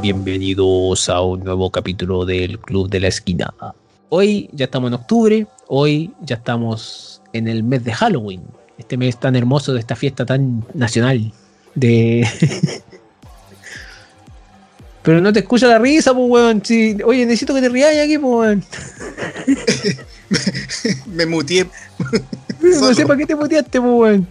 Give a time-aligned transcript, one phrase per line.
[0.00, 3.52] bienvenidos a un nuevo capítulo del Club de la Esquina.
[4.08, 8.42] Hoy ya estamos en octubre, hoy ya estamos en el mes de Halloween,
[8.78, 11.32] este mes tan hermoso de esta fiesta tan nacional
[11.74, 12.26] de...
[15.02, 16.62] Pero no te escucha la risa, pues, weón.
[17.04, 18.64] Oye, necesito que te rías aquí, pues, weón.
[21.06, 21.66] Me muteé.
[22.60, 24.28] No sé para qué te muteaste, pues, weón.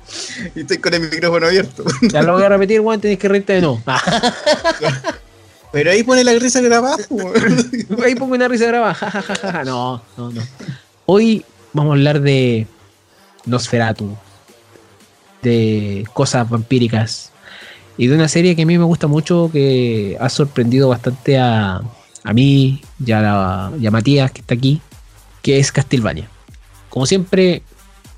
[0.56, 1.84] Y estoy con el micrófono abierto.
[2.12, 3.02] Ya lo voy a repetir, weón.
[3.02, 3.82] Tenés que reírte de no.
[5.72, 6.98] Pero ahí pone la risa grabada.
[8.04, 9.64] Ahí pongo una risa grabada.
[9.66, 10.42] no, no, no.
[11.06, 12.66] Hoy vamos a hablar de
[13.46, 14.16] Nosferatu.
[15.44, 17.32] De cosas vampíricas
[18.00, 21.82] y de una serie que a mí me gusta mucho, que ha sorprendido bastante a,
[22.24, 24.80] a mí y a, Matías, que está aquí,
[25.42, 26.30] que es Castlevania.
[26.90, 27.62] Como siempre,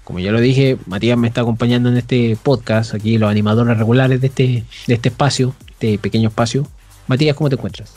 [0.03, 4.21] como ya lo dije, Matías me está acompañando en este podcast, aquí los animadores regulares
[4.21, 6.67] de este, de este espacio, este pequeño espacio.
[7.07, 7.93] Matías, ¿cómo te encuentras?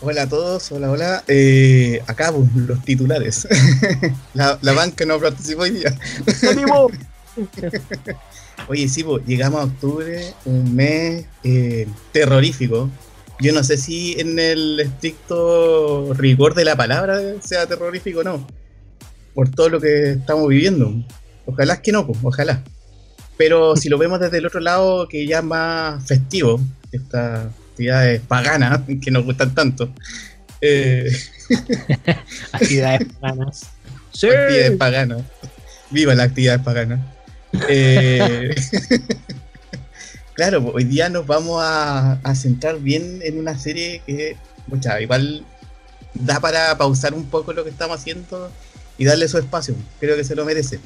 [0.00, 1.24] Hola a todos, hola, hola.
[1.26, 3.48] Eh, acá pues, los titulares.
[4.34, 5.98] la, la, banca no participó hoy día.
[8.68, 12.88] Oye, sí, pues, llegamos a octubre, un mes eh, terrorífico.
[13.40, 18.46] Yo no sé si en el estricto rigor de la palabra sea terrorífico o no,
[19.34, 20.92] por todo lo que estamos viviendo.
[21.46, 22.62] Ojalá es que no, pues, ojalá.
[23.36, 26.60] Pero si lo vemos desde el otro lado, que ya es más festivo,
[26.92, 27.46] estas
[27.78, 29.88] actividades paganas que nos gustan tanto.
[30.60, 31.10] Eh,
[32.52, 33.66] actividades paganas.
[34.10, 34.26] Sí.
[34.26, 35.22] Actividades paganas.
[35.90, 36.98] Viva las actividades paganas.
[37.68, 38.52] Eh,
[40.34, 45.44] claro, hoy día nos vamos a, centrar bien en una serie que, mucha, igual
[46.14, 48.50] da para pausar un poco lo que estamos haciendo
[48.96, 49.76] y darle su espacio.
[50.00, 50.80] Creo que se lo merece.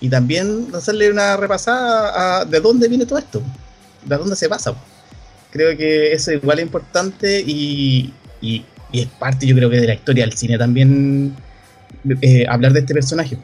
[0.00, 3.42] Y también hacerle una repasada a de dónde viene todo esto,
[4.06, 4.74] de dónde se pasa.
[5.52, 9.94] Creo que eso igual es importante y, y, es parte, yo creo que de la
[9.94, 11.36] historia del cine también
[12.20, 13.38] eh, hablar de este personaje.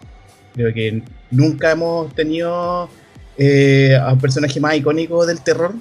[0.55, 2.89] Creo que nunca hemos tenido
[3.37, 5.75] eh, a un personaje más icónico del terror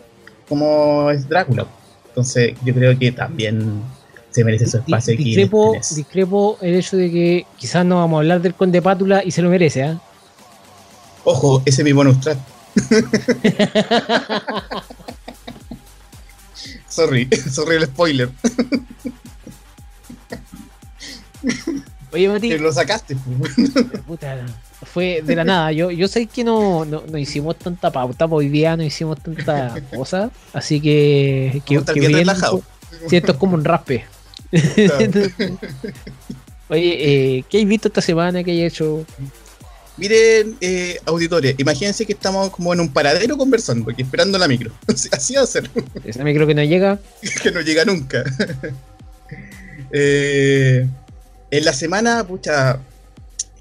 [0.48, 1.66] como es Drácula.
[2.10, 3.82] Entonces, yo creo que también
[4.30, 5.24] se merece su espacio aquí.
[5.24, 9.32] Discrepo, discrepo el hecho de que quizás no vamos a hablar del Conde Pátula y
[9.32, 9.98] se lo merece, ¿eh?
[11.24, 12.38] Ojo, ese es mi bonus track.
[16.98, 18.30] sorry, sorry el spoiler.
[22.12, 22.50] Oye, Mati.
[22.50, 23.16] Que lo sacaste.
[24.08, 24.46] Puta,
[24.84, 25.72] fue de la nada.
[25.72, 30.32] Yo, yo sé que no, no, hicimos tanta pauta, hoy día no hicimos tanta cosa.
[30.54, 31.62] Así que.
[31.66, 32.64] que, que bien relajado.
[33.08, 34.06] Sí, esto es como un raspe.
[36.70, 38.44] Oye, eh, ¿qué has visto esta semana?
[38.44, 39.06] ¿Qué hay hecho?
[39.98, 44.72] Miren, eh, auditores, imagínense que estamos como en un paradero conversando, porque esperando la micro.
[45.12, 45.70] Así va a ser.
[46.04, 47.00] Esa micro que no llega.
[47.44, 48.24] que no llega nunca.
[49.92, 50.88] eh,
[51.50, 52.80] en la semana, pucha,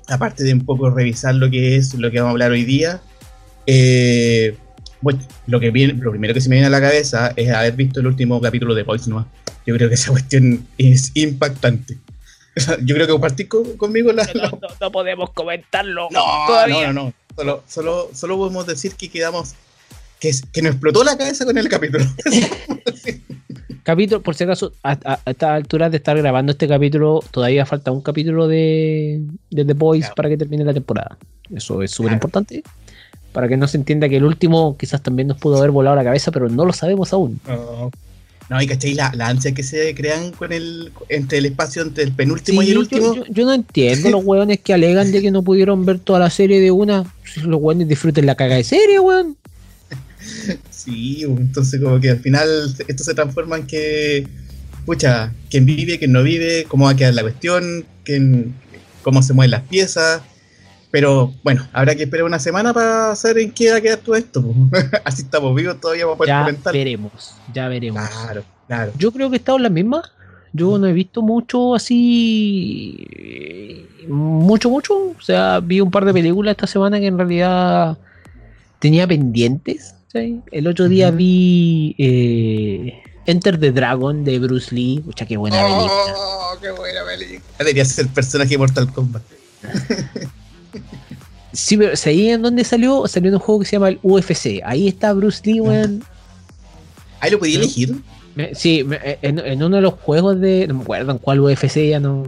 [0.09, 3.01] aparte de un poco revisar lo que es lo que vamos a hablar hoy día,
[3.67, 4.57] eh,
[5.01, 7.75] bueno, lo, que viene, lo primero que se me viene a la cabeza es haber
[7.75, 9.25] visto el último capítulo de Noir.
[9.67, 11.99] Yo creo que esa cuestión es impactante.
[12.83, 14.27] Yo creo que compartís conmigo la,
[14.81, 16.09] no, podemos comentarlo.
[16.11, 16.93] No, todavía.
[16.93, 19.55] no, no, Solo, solo, solo podemos decir que quedamos.
[20.19, 22.05] Que, que nos explotó la cabeza con el capítulo.
[23.87, 28.01] Capítulo, por si acaso, a, esta altura de estar grabando este capítulo, todavía falta un
[28.01, 31.17] capítulo de, The Boys para que termine la temporada.
[31.55, 32.65] Eso es súper importante.
[33.33, 36.03] Para que no se entienda que el último quizás también nos pudo haber volado la
[36.03, 37.41] cabeza, pero no lo sabemos aún.
[38.49, 42.05] No, y cachai la, la, ansia que se crean con el entre el espacio entre
[42.05, 43.25] el penúltimo y el último.
[43.29, 46.61] Yo, no entiendo los hueones que alegan de que no pudieron ver toda la serie
[46.61, 47.13] de una.
[47.25, 49.37] Si los hueones disfruten la caga de serie, weón.
[50.71, 54.29] Sí, entonces como que al final esto se transforma en que,
[54.85, 58.55] pucha, quién vive, quién no vive, cómo va a quedar la cuestión, quién,
[59.03, 60.23] cómo se mueven las piezas.
[60.91, 64.15] Pero bueno, habrá que esperar una semana para saber en qué va a quedar todo
[64.15, 64.45] esto.
[65.05, 66.73] Así estamos vivos todavía para poder ya comentar.
[66.73, 68.09] veremos, ya veremos.
[68.09, 68.93] Claro, claro.
[68.97, 70.03] Yo creo que he estado en la misma.
[70.53, 73.07] Yo no he visto mucho así.
[74.09, 74.95] Mucho, mucho.
[74.95, 77.99] O sea, vi un par de películas esta semana que en realidad
[78.79, 79.95] tenía pendientes.
[80.15, 85.03] El otro día vi eh, Enter the Dragon de Bruce Lee.
[85.05, 85.91] Mucha qué buena película.
[86.17, 87.43] Oh, qué buena película.
[87.59, 89.23] Debería ser el personaje de Mortal Kombat.
[91.57, 93.07] sí, pero ¿sabí en dónde salió?
[93.07, 94.63] Salió en un juego que se llama el UFC.
[94.65, 96.05] Ahí está Bruce Lee, weón.
[97.21, 97.97] ¿Ahí lo podía elegir?
[98.55, 98.87] Sí,
[99.23, 100.67] en, uno de los juegos de.
[100.69, 102.25] No me acuerdo en cuál UFC, ya no,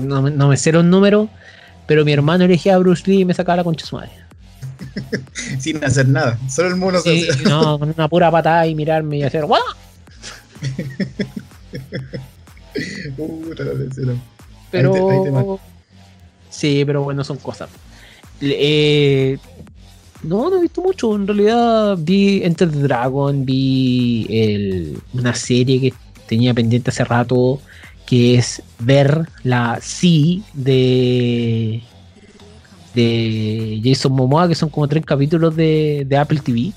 [0.00, 1.28] no, me sé los números.
[1.86, 4.10] Pero mi hermano elegía a Bruce Lee y me sacaba la concha su madre.
[5.60, 9.22] Sin hacer nada, solo el mono sí, No, con una pura patada y mirarme y
[9.22, 9.60] hacer ¡guau!
[13.56, 14.14] tercera.
[14.70, 14.94] Pero.
[14.94, 15.58] Ahí te- ahí te
[16.50, 17.68] sí, pero bueno, son cosas.
[18.42, 19.38] Eh,
[20.24, 21.14] no, no he visto mucho.
[21.14, 25.94] En realidad vi Enter the Dragon, vi el- una serie que
[26.26, 27.60] tenía pendiente hace rato,
[28.06, 31.82] que es ver la C de
[32.94, 36.72] de Jason Momoa, que son como tres capítulos de, de Apple TV.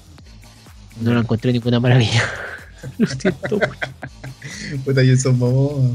[1.02, 2.24] No la encontré ninguna maravilla.
[2.98, 3.60] Lo siento.
[4.86, 5.90] Puta, yo son Momoa.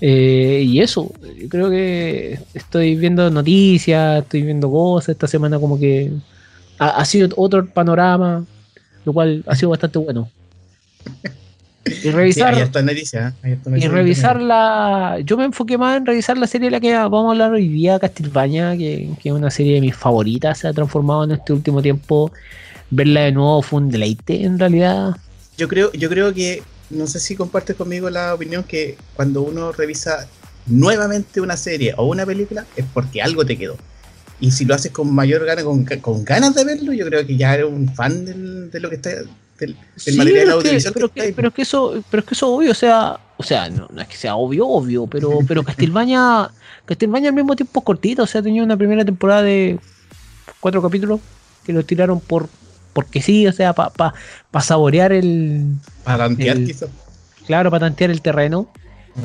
[0.00, 5.10] Eh, y eso, yo creo que estoy viendo noticias, estoy viendo cosas.
[5.10, 6.12] Esta semana, como que
[6.78, 8.44] ha, ha sido otro panorama,
[9.04, 10.30] lo cual ha sido bastante bueno.
[11.88, 13.34] Y Sí, revisar, está noticia.
[13.42, 13.58] ¿eh?
[13.76, 15.18] Y revisar la.
[15.24, 17.68] Yo me enfoqué más en revisar la serie de la que vamos a hablar hoy
[17.68, 20.58] día, Castlevania, que, que es una serie de mis favoritas.
[20.58, 22.30] Se ha transformado en este último tiempo.
[22.90, 25.16] Verla de nuevo fue un deleite, en realidad.
[25.56, 29.72] Yo creo, yo creo que, no sé si compartes conmigo la opinión que cuando uno
[29.72, 30.26] revisa
[30.66, 33.76] nuevamente una serie o una película es porque algo te quedó.
[34.40, 37.36] Y si lo haces con mayor ganas, con, con ganas de verlo, yo creo que
[37.36, 40.62] ya eres un fan del- de lo que está, del, del Sí, material pero, es
[40.62, 40.92] que, audiovisual.
[40.94, 43.68] pero, que es que eso, pero es que eso es obvio, o sea, o sea,
[43.68, 46.50] no, no es que sea obvio, obvio, pero, pero Castlevania,
[46.84, 49.78] Castlevania al mismo tiempo es cortito, o sea, tenía una primera temporada de
[50.60, 51.20] cuatro capítulos
[51.64, 52.48] que lo tiraron por
[52.92, 54.14] porque sí, o sea, para pa,
[54.50, 55.74] pa saborear el,
[56.04, 56.90] Para tantear quizás.
[57.46, 58.68] claro, para tantear el terreno,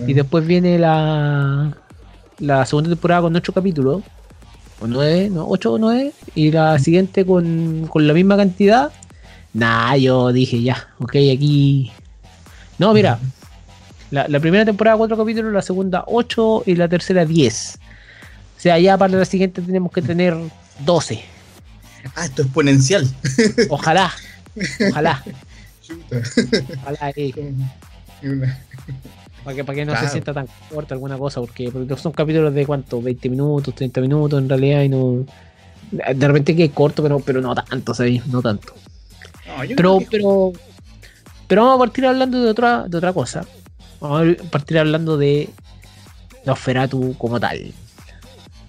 [0.08, 1.78] y después viene la,
[2.40, 4.02] la segunda temporada con ocho capítulos,
[4.82, 8.92] o nueve, no, ocho o nueve, y la siguiente con, con la misma cantidad.
[9.54, 11.92] Nah, yo dije ya, ok, aquí.
[12.80, 13.20] No, mira,
[14.10, 17.78] la, la primera temporada cuatro capítulos, la segunda ocho y la tercera diez.
[18.58, 20.36] O sea, ya para la siguiente tenemos que tener
[20.80, 21.24] 12.
[22.16, 23.08] Ah, esto es exponencial.
[23.70, 24.12] Ojalá,
[24.90, 25.24] ojalá,
[25.82, 26.22] Chuta.
[26.82, 27.34] ojalá, eh,
[28.24, 28.60] Una-
[29.44, 30.08] para que, para que no Claro.
[30.08, 34.00] se sienta tan corta alguna cosa, porque, porque son capítulos de cuánto, 20 minutos, 30
[34.00, 35.26] minutos en realidad, y no.
[35.92, 38.26] De repente que es corto, pero, pero no tanto, ¿sabes?
[38.28, 38.74] No tanto.
[39.46, 40.54] No, yo Pero, pero,
[41.48, 43.46] pero vamos a partir hablando de otra, de otra cosa.
[44.00, 45.50] Vamos a partir hablando de
[46.46, 47.74] Nosferatu como tal.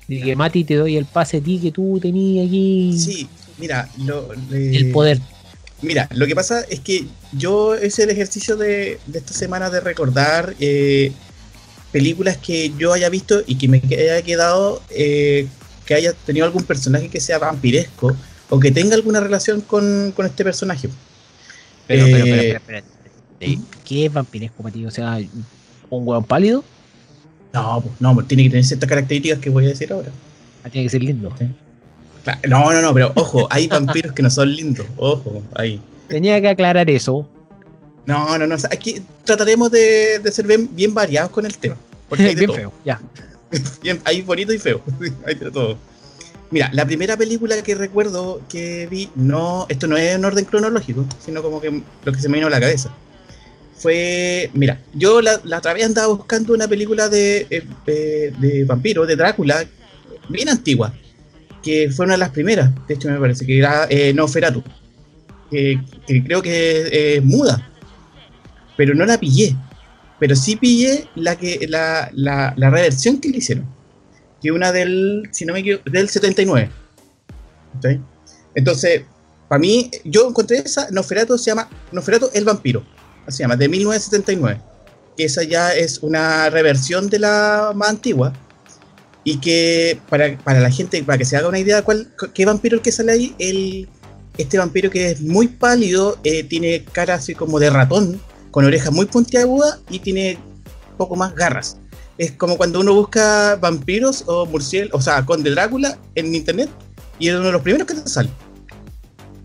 [0.08, 3.28] Y que Mati te doy el pase a ti que tú tenías aquí Sí,
[3.58, 5.20] mira, lo, le- el poder.
[5.82, 9.80] Mira, lo que pasa es que yo es el ejercicio de, de esta semana de
[9.80, 11.12] recordar eh,
[11.92, 15.46] películas que yo haya visto y que me haya quedado eh,
[15.86, 18.14] que haya tenido algún personaje que sea vampiresco
[18.50, 20.88] o que tenga alguna relación con, con este personaje.
[21.86, 22.78] Pero, pero, Eh, pero, pero, pero,
[23.40, 24.86] eh, ¿Qué es vampiresco para ti?
[24.86, 25.18] O sea,
[25.90, 26.64] un hueón pálido,
[27.54, 30.10] No, pues, no, pues, tiene que tener ciertas características que voy a decir ahora.
[30.64, 31.32] Ah, tiene que ser lindo.
[32.24, 34.86] Claro, No, no, no, pero ojo, hay vampiros que no son lindos.
[34.96, 35.80] Ojo, ahí.
[36.08, 37.28] Tenía que aclarar eso.
[38.06, 38.56] No, no, no.
[38.70, 41.76] Aquí trataremos de, de ser bien, bien variados con el tema.
[42.08, 42.56] Porque hay de Bien todo.
[42.56, 43.00] feo, ya.
[43.82, 44.82] Bien, hay bonito y feo.
[45.26, 45.78] hay de todo.
[46.50, 51.04] Mira, la primera película que recuerdo que vi, no, esto no es en orden cronológico,
[51.24, 52.92] sino como que lo que se me vino a la cabeza.
[53.76, 59.04] Fue, mira, yo la, otra vez andaba buscando una película de, eh, eh, de vampiro,
[59.04, 59.64] de Drácula,
[60.28, 60.94] bien antigua,
[61.62, 64.62] que fue una de las primeras, de hecho me parece, que era eh, Nosferatu,
[65.50, 65.80] que,
[66.24, 67.70] creo que es muda,
[68.76, 69.56] pero no la pillé,
[70.18, 73.74] pero sí pillé la, que, la, la, la reversión que le hicieron
[74.44, 76.70] que una del, si no me equivoco, del 79.
[77.78, 77.86] ¿Ok?
[78.54, 79.02] Entonces,
[79.48, 82.84] para mí, yo encontré esa, Nosferatu se llama Nosferatu el vampiro,
[83.28, 84.60] se llama, de 1979.
[85.16, 88.32] Que esa ya es una reversión de la más antigua.
[89.22, 92.44] Y que para, para la gente, para que se haga una idea de cuál, qué
[92.44, 93.88] vampiro el que sale ahí, el,
[94.36, 98.92] este vampiro que es muy pálido, eh, tiene cara así como de ratón, con orejas
[98.92, 100.38] muy puntiagudas y tiene
[100.98, 101.78] poco más garras
[102.18, 106.70] es como cuando uno busca vampiros o murciélagos, o sea, Conde Drácula en internet
[107.18, 108.30] y es uno de los primeros que te sale.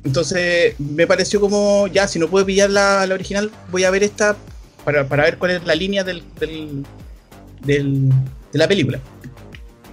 [0.04, 4.36] Entonces me pareció como, ya, si no puedo pillar la, original, voy a ver esta
[4.86, 6.86] para, para ver cuál es la línea del, del,
[7.66, 8.10] del-
[8.52, 9.00] de la película.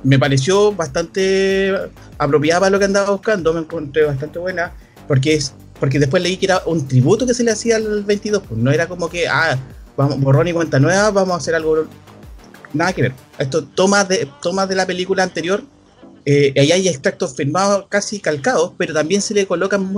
[0.03, 1.75] Me pareció bastante
[2.19, 4.73] apropiada para lo que andaba buscando, me encontré bastante buena,
[5.09, 8.43] porque es porque después leí que era un tributo que se le hacía al 22,
[8.49, 9.59] pues no era como que, ah,
[9.95, 11.85] vamos, borrón y cuenta nueva, vamos a hacer algo
[12.73, 13.13] nada que ver.
[13.39, 15.63] Esto toma de, toma de la película anterior.
[16.28, 19.95] Eh, ahí hay extractos firmados casi calcados, pero también se le colocan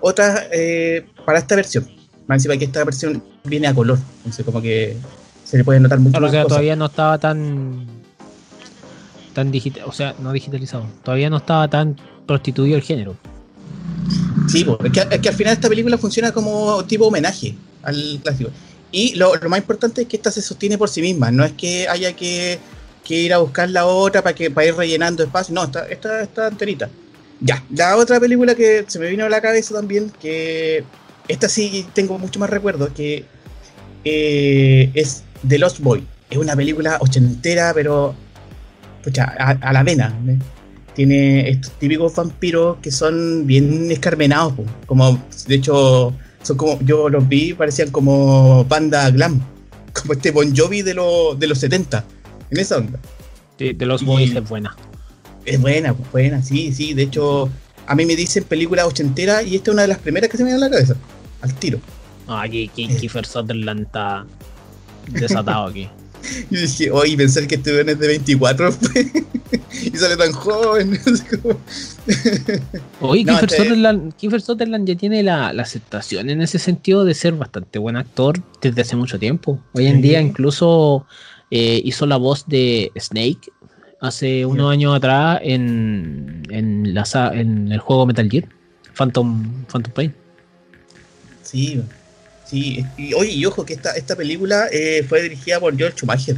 [0.00, 1.84] otras eh, para esta versión.
[2.28, 3.98] Más encima que esta versión viene a color.
[4.18, 4.96] Entonces como que
[5.44, 6.54] se le puede notar mucho Claro, o más sea, cosas.
[6.56, 7.86] todavía no estaba tan.
[9.34, 10.86] tan digital, o sea, no digitalizado.
[11.02, 13.16] Todavía no estaba tan prostituido el género.
[14.48, 18.50] Sí, es, que, es que al final esta película funciona como tipo homenaje al clásico.
[18.92, 21.88] Y lo, más importante es que esta se sostiene por sí misma, no es que
[21.88, 22.60] haya que,
[23.08, 26.48] ir a buscar la otra para, que, para ir rellenando espacio, no, esta, esta, esta
[26.48, 26.88] enterita.
[27.40, 30.84] Ya, la otra película que se me vino a la cabeza también, que
[31.28, 33.24] esta sí tengo mucho más recuerdo, que
[34.04, 36.06] eh, es The Lost Boy.
[36.30, 38.14] Es una película ochentera, pero
[39.18, 40.14] a, la vena.
[40.94, 44.54] Tiene estos típicos vampiros que son bien escarmenados,
[44.86, 49.40] como de hecho son como yo los vi parecían como banda glam,
[49.92, 52.04] como este Bon Jovi de, de los 70,
[52.50, 52.98] en esa onda.
[53.58, 54.76] Sí, de los Boys es buena.
[55.44, 56.94] Es buena, pues buena, sí, sí.
[56.94, 57.50] De hecho,
[57.86, 60.44] a mí me dicen película ochentera y esta es una de las primeras que se
[60.44, 60.96] me viene a la cabeza,
[61.42, 61.80] al tiro.
[62.26, 62.96] Ah, aquí, aquí eh.
[62.96, 64.26] Kiefer Sutherland está
[65.08, 65.88] desatado aquí.
[66.50, 68.70] Y dije, oye, pensar que este es de 24
[69.72, 70.98] y sale tan joven.
[73.00, 73.24] oye,
[74.16, 78.80] Kiefer, Sutherland, ya tiene la, aceptación en ese sentido de ser bastante buen actor desde
[78.80, 79.60] hace mucho tiempo.
[79.74, 81.06] Hoy en día incluso
[81.54, 83.52] eh, hizo la voz de Snake
[84.00, 88.48] hace unos años atrás en, en, la, en el juego Metal Gear,
[88.94, 90.14] Phantom, Phantom Pain.
[91.42, 91.80] Sí,
[92.44, 96.36] Sí, y oye, y ojo que esta, esta película eh, fue dirigida por George Schumacher.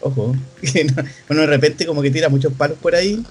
[0.00, 0.36] Ojo,
[1.28, 3.24] bueno, de repente como que tira muchos palos por ahí.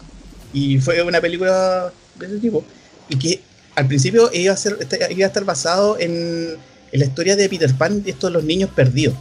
[0.54, 2.66] Y fue una película de ese tipo.
[3.10, 3.42] Y que
[3.76, 6.56] al principio iba a, ser, este, iba a estar basado en,
[6.92, 9.16] la historia de Peter Pan y estos los niños perdidos.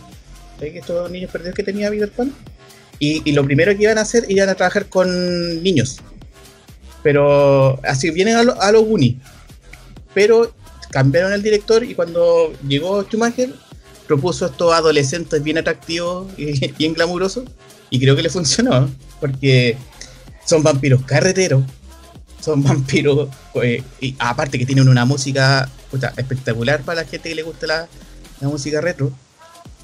[0.56, 2.32] ¿Sabes que estos niños perdidos que tenía Peter Pan?
[2.98, 5.98] Y, lo primero que iban a hacer, iban a trabajar con niños.
[7.02, 9.16] Pero así vienen a, lo, a los Goonies.
[10.14, 10.54] Pero
[10.90, 13.52] cambiaron el director y cuando llegó Schumacher
[14.06, 17.44] propuso estos adolescentes bien atractivos y bien glamurosos
[17.90, 18.88] y creo que le funcionó
[19.20, 19.76] porque
[20.44, 21.64] son vampiros carreteros,
[22.40, 25.68] son vampiros pues, y aparte que tienen una música
[26.16, 27.88] espectacular para la gente que le gusta la,
[28.40, 29.12] música retro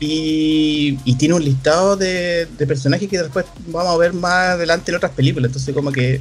[0.05, 5.13] y, tiene un listado de, personajes que después vamos a ver más adelante en otras
[5.13, 6.21] películas entonces como que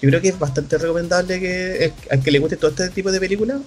[0.00, 3.20] yo creo que es bastante recomendable que al que le guste todo este tipo de
[3.20, 3.60] películas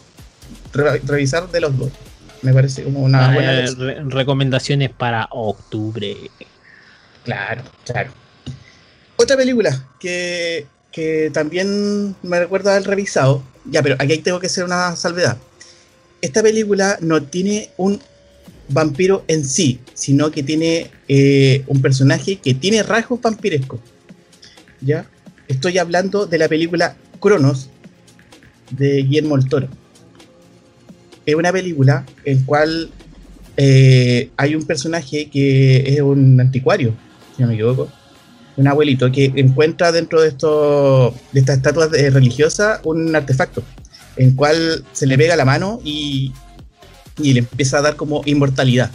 [1.03, 1.91] revisar de los dos.
[2.41, 3.65] Me parece como una buena
[4.05, 6.15] recomendaciones para octubre.
[7.23, 8.11] Claro, claro.
[9.17, 13.43] Otra película que, que también me recuerda haber revisado.
[13.65, 15.37] Ya, pero aquí tengo que hacer una salvedad.
[16.21, 18.01] Esta película no tiene un
[18.71, 23.79] vampiro en sí, sino que tiene eh, un personaje que tiene rasgos vampirescos.
[24.81, 25.05] ¿Ya?
[25.47, 27.69] Estoy hablando de la película Cronos
[28.71, 29.67] de Guillermo el Toro
[31.25, 32.89] es una película en cual
[33.57, 36.93] eh, hay un personaje que es un anticuario,
[37.35, 37.89] si no me equivoco,
[38.57, 43.63] un abuelito que encuentra dentro de, esto, de estas estatuas religiosas un artefacto,
[44.17, 46.33] en cual se le pega la mano y,
[47.23, 48.91] y le empieza a dar como inmortalidad.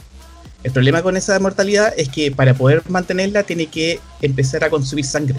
[0.65, 5.05] El problema con esa inmortalidad es que para poder mantenerla tiene que empezar a consumir
[5.05, 5.39] sangre.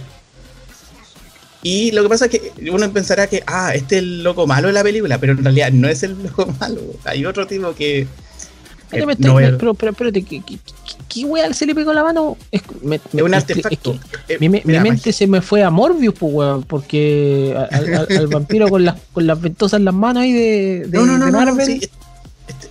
[1.63, 4.67] Y lo que pasa es que uno pensará que, ah, este es el loco malo
[4.67, 6.81] de la película, pero en realidad no es el loco malo.
[7.03, 8.07] Hay otro tipo que.
[8.89, 9.05] Eh,
[9.57, 10.59] pero, pero, espérate, ¿qué, qué,
[11.09, 12.37] qué se le pegó la mano?
[12.51, 12.61] Es,
[13.11, 13.99] un artefacto.
[14.29, 18.95] Eh, mi, mente se me fue a Morbius, pues, weón, porque al, vampiro con las,
[19.11, 21.89] con las ventosas en las manos ahí de, de, no, no, no, Marvel.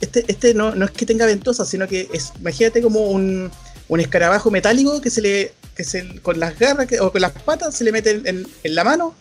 [0.01, 3.51] Este, este no, no es que tenga ventosas, sino que es, imagínate como un,
[3.89, 7.77] un escarabajo metálico que se le que se, con las garras o con las patas
[7.77, 9.15] se le mete en, la mano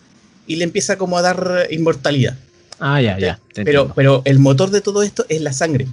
[0.46, 2.36] y le empieza como a dar inmortalidad.
[2.78, 3.40] Ah, ya, ya.
[3.54, 5.86] Pero, pero el motor de todo esto es la sangre.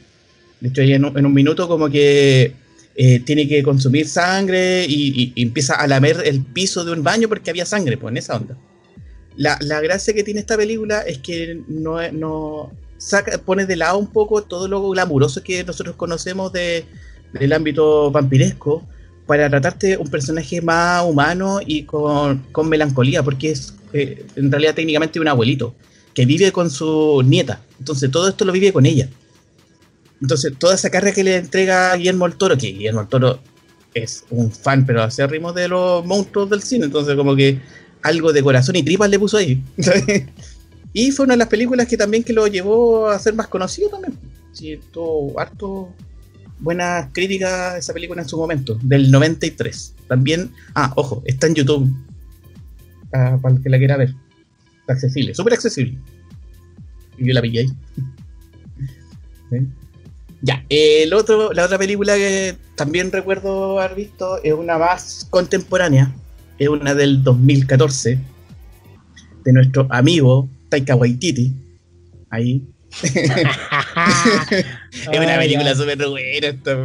[0.62, 2.54] De hecho, en un, en un minuto como que
[2.96, 7.50] eh, tiene que consumir sangre y, empieza a lamer el piso de un baño porque
[7.50, 8.58] había sangre, pues en esa onda.
[9.36, 12.72] La, la gracia que tiene esta película es que no, no
[13.04, 16.86] saca, pone de lado un poco todo lo glamuroso que nosotros conocemos de,
[17.34, 18.84] del ámbito vampiresco
[19.26, 25.20] para tratarte un personaje más humano y con, melancolía, porque es eh, en realidad técnicamente
[25.20, 25.76] un abuelito
[26.14, 27.62] que vive con su nieta.
[27.80, 29.10] Entonces todo esto lo vive con ella.
[30.22, 33.40] Entonces toda esa carga que le entrega Guillermo el Toro, que Guillermo el Toro
[33.94, 37.60] es un fan, pero hace ritmo de los monstruos del cine, entonces como que
[38.02, 39.62] algo de corazón y tripas le puso ahí.
[40.94, 43.90] y fue una de las películas que también que lo llevó a ser más conocido
[43.90, 44.14] también.
[44.54, 45.92] Sí, todo harto
[46.60, 49.96] buenas críticas esa película en su momento, del 93.
[50.08, 51.92] También, ah, ojo, está en YouTube.
[53.12, 54.14] para el que la quiera ver.
[54.82, 55.98] Está accesible, súper accesible.
[57.18, 57.62] Y yo la pillé
[59.52, 59.68] ahí.
[60.42, 66.14] Ya, el otro, la otra película que también recuerdo haber visto es una más contemporánea.
[66.60, 68.20] Es una del 2014.
[69.44, 71.54] De nuestro amigo Taika Waititi.
[72.32, 72.64] Ahí.
[73.04, 73.16] es
[75.08, 76.48] una película súper buena.
[76.48, 76.76] Esta.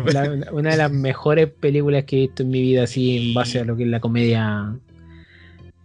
[0.52, 3.64] una de las mejores películas que he visto en mi vida, así en base a
[3.64, 4.76] lo que es la comedia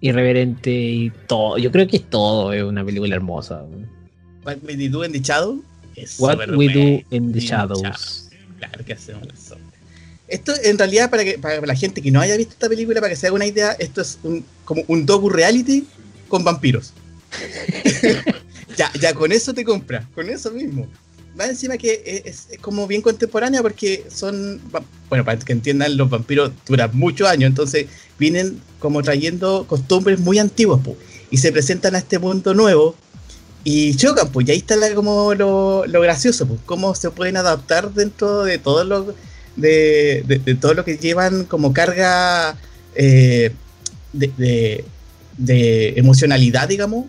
[0.01, 1.57] irreverente y todo.
[1.57, 3.63] Yo creo que es todo, es una película hermosa.
[4.45, 5.62] What We Do in the Shadows.
[6.19, 8.29] What We Do in the Shadows.
[8.60, 9.55] Claro que hacemos eso.
[10.27, 13.12] Esto, en realidad, para, que, para la gente que no haya visto esta película, para
[13.12, 15.86] que se haga una idea, esto es un, como un docu reality
[16.27, 16.93] con vampiros.
[18.78, 20.88] ya, ya con eso te compras, con eso mismo.
[21.40, 24.62] Va encima que es, como bien contemporánea porque son,
[25.10, 27.88] bueno, para que entiendan, los vampiros duran muchos años, entonces
[28.20, 30.80] vienen como trayendo costumbres muy antiguas
[31.32, 32.96] y se presentan a este mundo nuevo
[33.63, 38.44] y chocan, pues, y ahí está como lo, gracioso, pues, cómo se pueden adaptar dentro
[38.44, 39.16] de todo lo,
[39.56, 42.58] de, todo lo que llevan como carga
[42.96, 43.52] eh,
[44.12, 44.84] de,
[45.96, 47.06] emocionalidad, digamos,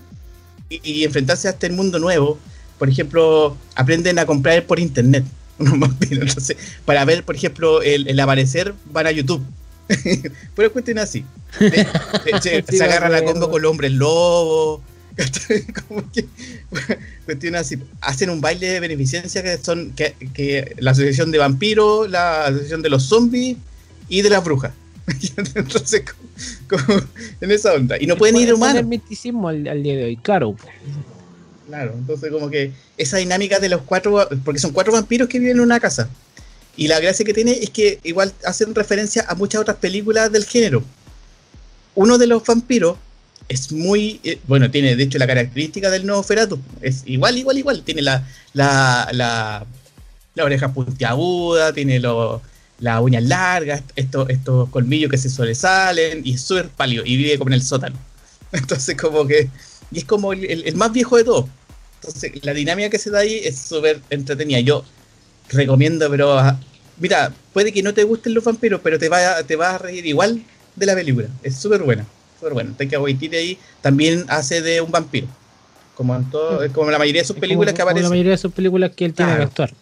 [0.68, 2.38] y, enfrentarse a este mundo nuevo.
[2.78, 5.24] Por ejemplo, aprenden a comprar por internet
[5.58, 9.44] Entonces, para ver, por ejemplo, el, aparecer, van a YouTube.
[10.56, 11.24] Pero cuestión así.
[12.42, 14.80] Se, se, agarra la combo con los hombres lobos.
[15.86, 16.26] como que,
[17.24, 17.78] cuestión así.
[18.00, 22.88] Hacen un baile de beneficencia que son que, la asociación de vampiros, la asociación de
[22.88, 23.56] los zombies
[24.08, 24.72] y de las brujas.
[25.54, 26.02] Entonces,
[26.68, 27.00] como,
[27.40, 27.96] en esa onda.
[28.00, 28.80] Y no pueden ir humanos.
[28.80, 30.56] el misticismo al, día de hoy, claro.
[31.66, 35.56] Claro, entonces como que esa dinámica de los cuatro, porque son cuatro vampiros que viven
[35.56, 36.08] en una casa.
[36.76, 40.44] Y la gracia que tiene es que igual hacen referencia a muchas otras películas del
[40.44, 40.82] género.
[41.94, 42.96] Uno de los vampiros
[43.48, 47.58] es muy, eh, bueno, tiene de hecho la característica del nuevo Ferato, es igual, igual,
[47.58, 49.66] igual, tiene la, la, la,
[50.34, 52.42] la oreja puntiaguda, tiene lo,
[52.80, 57.38] las uñas largas, estos, estos colmillos que se sobresalen, y es súper pálido, y vive
[57.38, 57.96] como en el sótano.
[58.52, 59.48] Entonces como que,
[59.90, 61.46] y es como el, más viejo de todos.
[61.96, 64.60] Entonces la dinámica que se da ahí es súper entretenida.
[64.60, 64.84] Yo
[65.48, 66.58] recomiendo, pero ah,
[66.98, 70.04] mira, puede que no te gusten los vampiros, pero te va, te va a reír
[70.06, 70.42] igual
[70.76, 71.28] de la película.
[71.42, 72.06] Es súper buena
[72.52, 75.26] bueno, Taika Waititi ahí también hace de un vampiro.
[75.94, 76.72] Como en todo, mm.
[76.72, 78.02] como la mayoría de sus películas que aparecen.
[78.02, 79.72] Como la mayoría de sus películas que él tiene que actuar.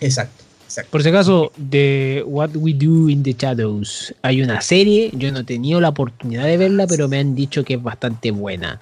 [0.00, 0.90] Exacto, exacto.
[0.90, 5.40] Por si acaso, de What We Do in the Shadows, hay una serie, yo no
[5.40, 8.80] he tenido la oportunidad de verla, pero me han dicho que es bastante buena.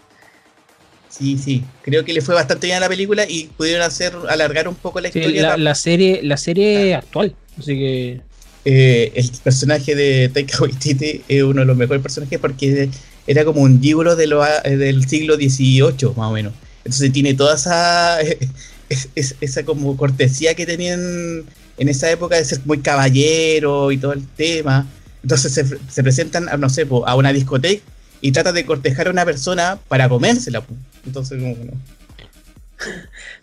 [1.09, 4.67] Sí, sí, creo que le fue bastante bien a la película y pudieron hacer alargar
[4.67, 5.57] un poco la historia.
[5.57, 8.21] La, serie, la serie actual, así que
[8.65, 12.89] eh, el personaje de Taika Waititi es uno de los mejores personajes porque
[13.27, 16.53] era como un libro de lo, del siglo XVIII, más o menos.
[16.79, 18.19] Entonces tiene toda esa,
[19.15, 21.45] esa como cortesía que tenían
[21.79, 24.87] en esa época de ser muy caballero y todo el tema.
[25.23, 27.83] Entonces se, se presentan, no sé, a una discoteca
[28.21, 30.63] y trata de cortejar a una persona para comérsela.
[31.05, 31.57] Entonces, como,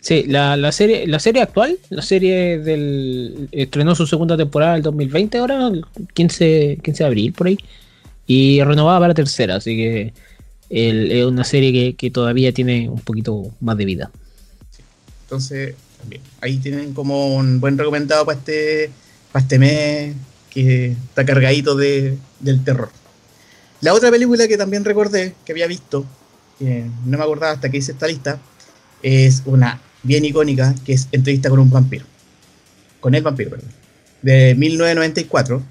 [0.00, 3.48] Sí, la, serie, la serie actual, la serie del.
[3.52, 7.58] estrenó su segunda temporada el 2020 ahora, el 15, 15 de abril, por ahí.
[8.26, 10.12] Y renovada para la tercera, así que
[10.70, 14.10] es una serie que, todavía tiene un poquito más de vida.
[15.24, 15.74] Entonces,
[16.40, 18.90] ahí tienen como un buen recomendado para este,
[19.32, 20.14] para este mes
[20.50, 22.90] que está cargadito de, del terror.
[23.80, 26.06] La otra película que también recordé, que había visto,
[26.58, 28.38] que no me acordaba hasta que hice esta lista,
[29.02, 32.04] es una bien icónica, que es Entrevista con un vampiro.
[33.00, 33.70] Con el vampiro, perdón.
[34.22, 35.62] De 1994.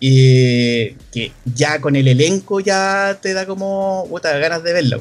[0.00, 4.98] Y que ya con el elenco ya te da como puta, ganas de verla.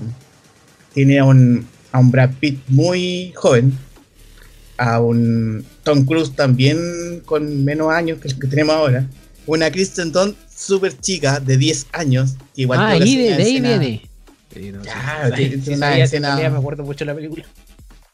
[0.94, 3.78] Tiene a un, a un Brad Pitt muy joven.
[4.78, 9.08] A un Tom Cruise también con menos años que el que tenemos ahora.
[9.46, 12.36] Una Kristen Dunst súper chica de 10 años.
[12.56, 14.02] igual ah, ahí de, ahí viene
[16.50, 17.46] me acuerdo mucho de la película.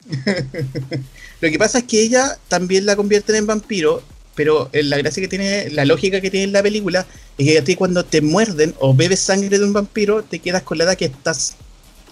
[1.41, 4.02] Lo que pasa es que ella también la convierten en vampiro,
[4.36, 7.06] pero la gracia que tiene, la lógica que tiene la película
[7.38, 10.63] es que a ti cuando te muerden o bebes sangre de un vampiro, te quedas
[10.63, 11.56] con la edad que estás.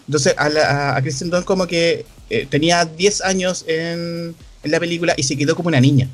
[0.07, 5.13] Entonces a, a, Kristen Dunst como que eh, tenía 10 años en, en, la película
[5.17, 6.09] y se quedó como una niña.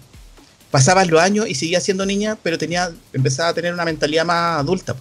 [0.72, 4.60] Pasaban los años y seguía siendo niña, pero tenía empezaba a tener una mentalidad más
[4.60, 4.96] adulta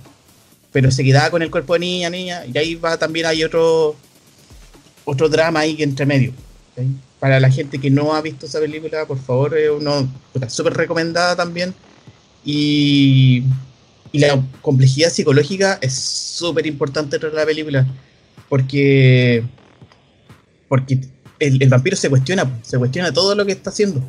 [0.73, 3.95] pero se quedaba con el cuerpo de niña, niña, y ahí va también hay otro
[5.05, 6.33] otro drama ahí entre medio.
[7.21, 10.11] Para la gente que no ha visto esa película, por favor, es uno
[10.49, 11.75] súper recomendada también.
[12.45, 13.45] Y,
[14.11, 17.87] y, la complejidad psicológica es súper importante de la película,
[18.53, 19.43] porque,
[20.69, 21.01] porque
[21.39, 24.05] el, vampiro se cuestiona, se cuestiona todo lo que está haciendo.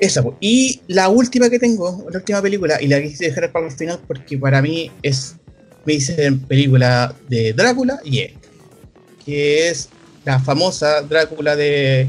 [0.00, 3.72] Esa, y la última que tengo, la última película, y la quise dejar para el
[3.72, 5.36] final porque para mí es
[5.84, 8.30] me dicen película de Drácula y
[9.24, 9.90] que es
[10.24, 12.08] la famosa Drácula de,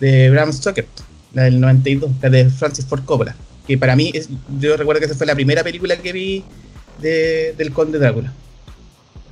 [0.00, 0.86] Bram Stoker,
[1.32, 3.36] la del 92, la de Francis Ford Coppola,
[3.68, 4.12] que para mí,
[4.58, 6.42] yo recuerdo que esa fue la primera película que vi
[7.00, 8.34] de, del Conde Drácula.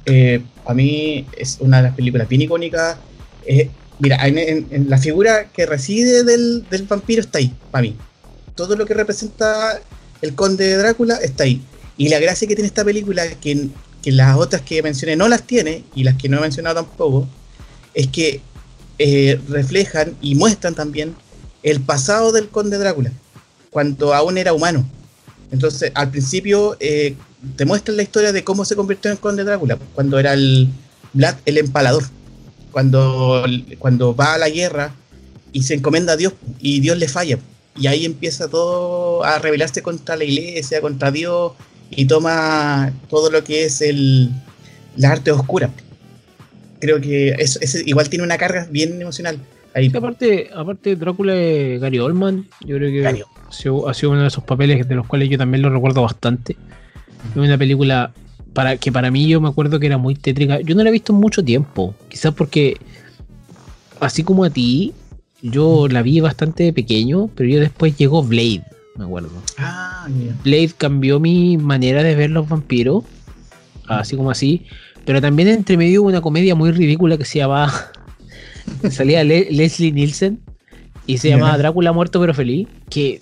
[0.06, 2.96] Eh, a mí es una de las películas bien icónicas.
[3.44, 7.96] Eh, mira, en, la figura que reside del, vampiro está ahí, para mí.
[8.54, 9.80] Todo lo que representa
[10.22, 11.60] el Conde de Drácula está ahí.
[11.98, 13.68] Y la gracia que tiene esta película, que,
[14.02, 17.28] que las otras que mencioné no las tiene, y las que no he mencionado tampoco,
[17.94, 18.40] es que
[18.98, 21.14] eh, reflejan y muestran también
[21.62, 23.12] el pasado del conde Drácula,
[23.70, 24.88] cuando aún era humano.
[25.50, 27.14] Entonces, al principio eh,
[27.56, 30.68] te muestran la historia de cómo se convirtió en conde Drácula, cuando era el
[31.12, 32.04] Vlad el empalador,
[32.72, 33.44] cuando,
[33.78, 34.92] cuando va a la guerra
[35.52, 37.38] y se encomienda a Dios y Dios le falla.
[37.78, 41.52] Y ahí empieza todo a rebelarse contra la iglesia, contra Dios,
[41.90, 44.30] y toma todo lo que es el,
[44.96, 45.70] la arte oscura
[46.80, 49.38] creo que eso, igual tiene una carga bien emocional.
[49.74, 49.92] Ahí.
[49.94, 54.94] aparte, aparte Drácula Gary Oldman, yo creo que ha sido, uno de esos papeles de
[54.94, 56.56] los cuales yo también lo recuerdo bastante.
[57.30, 58.12] Es una película
[58.52, 60.60] para que para mí yo me acuerdo que era muy tétrica.
[60.60, 62.78] Yo no la he visto en mucho tiempo, quizás porque
[64.00, 64.94] así como a ti,
[65.42, 68.62] yo la vi bastante pequeño, pero yo después llegó Blade,
[68.96, 69.30] me acuerdo.
[69.58, 70.08] Ah,
[70.42, 73.04] Blade cambió mi manera de ver los vampiros,
[73.88, 74.64] así como así.
[75.04, 77.72] Pero también entre medio hubo una comedia muy ridícula que se llamaba.
[78.90, 80.40] salía Leslie Nielsen
[81.06, 82.66] y se llamaba Drácula muerto pero feliz.
[82.88, 83.20] Que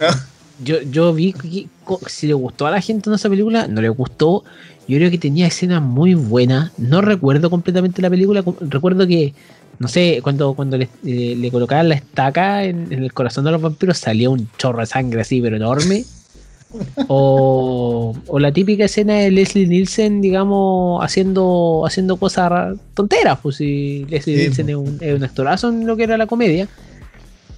[0.00, 0.16] ah.
[0.62, 1.66] Yo, yo vi que,
[2.06, 4.44] si le gustó a la gente en esa película, no le gustó.
[4.88, 6.72] Yo creo que tenía escenas muy buenas.
[6.78, 8.44] No recuerdo completamente la película.
[8.60, 9.34] Recuerdo que,
[9.78, 13.60] no sé, cuando, cuando le, eh, colocaban la estaca en, en, el corazón de los
[13.60, 16.04] vampiros salía un chorro de sangre así, pero enorme.
[17.08, 24.36] O, la típica escena de Leslie Nielsen, digamos, haciendo, haciendo cosas tonteras, pues si Leslie
[24.36, 26.68] Nielsen es un, es un, actorazo en lo que era la comedia.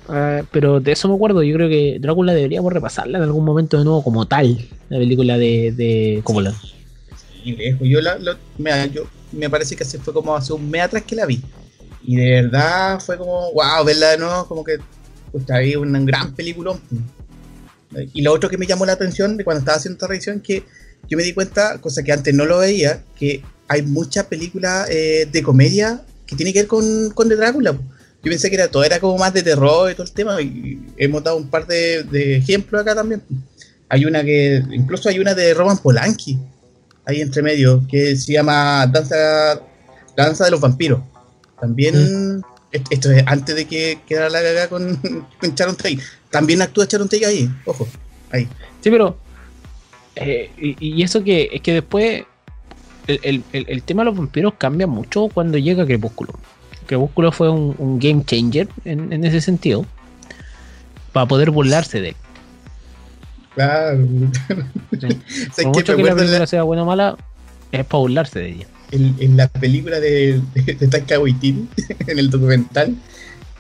[0.09, 3.79] Ah, pero de eso me acuerdo, yo creo que Drácula deberíamos repasarla en algún momento
[3.79, 6.55] de nuevo como tal, la película de, de Coppola.
[7.45, 8.19] Yo, la,
[8.87, 11.43] yo me parece que fue como hace un mes atrás que la vi.
[12.03, 14.79] Y de verdad fue como, wow, verla de nuevo, como que
[15.31, 16.81] pues, ahí un gran peliculón.
[18.15, 20.65] Y lo otro que me llamó la atención de cuando estaba haciendo esta revisión, que
[21.09, 25.29] yo me di cuenta, cosa que antes no lo veía, que hay muchas películas eh,
[25.31, 27.77] de comedia que tienen que ver con, con de Drácula.
[28.29, 30.79] Yo pensé que era todo, era como más de terror y todo el tema, y
[30.99, 33.23] hemos dado un par de, ejemplos acá también.
[33.89, 36.39] Hay una que, incluso hay una de Roman Polanski,
[37.07, 39.63] ahí entre medio, que se llama Danza,
[40.15, 41.01] Danza de los Vampiros.
[41.59, 42.43] También, mm.
[42.91, 44.97] esto es antes de que quedara la gaga con,
[45.41, 46.01] con Sharon Tate.
[46.29, 47.89] También actúa Sharon Tate ahí, ojo,
[48.31, 48.47] ahí.
[48.83, 49.17] Sí, pero.
[50.17, 52.25] Eh, y, eso que es que después.
[53.07, 53.43] El,
[53.87, 56.35] tema de los vampiros cambia mucho cuando llega Crepúsculo.
[56.89, 59.85] Crepúsculo fue un, game changer en, ese sentido.
[61.13, 62.17] Para poder burlarse de él.
[63.55, 63.99] Claro.
[65.57, 67.17] Por mucho que la película sea buena o mala,
[67.73, 68.67] es para burlarse de ella.
[68.91, 71.69] En, la película de, de, de Taika Waititi,
[72.07, 72.97] en el documental,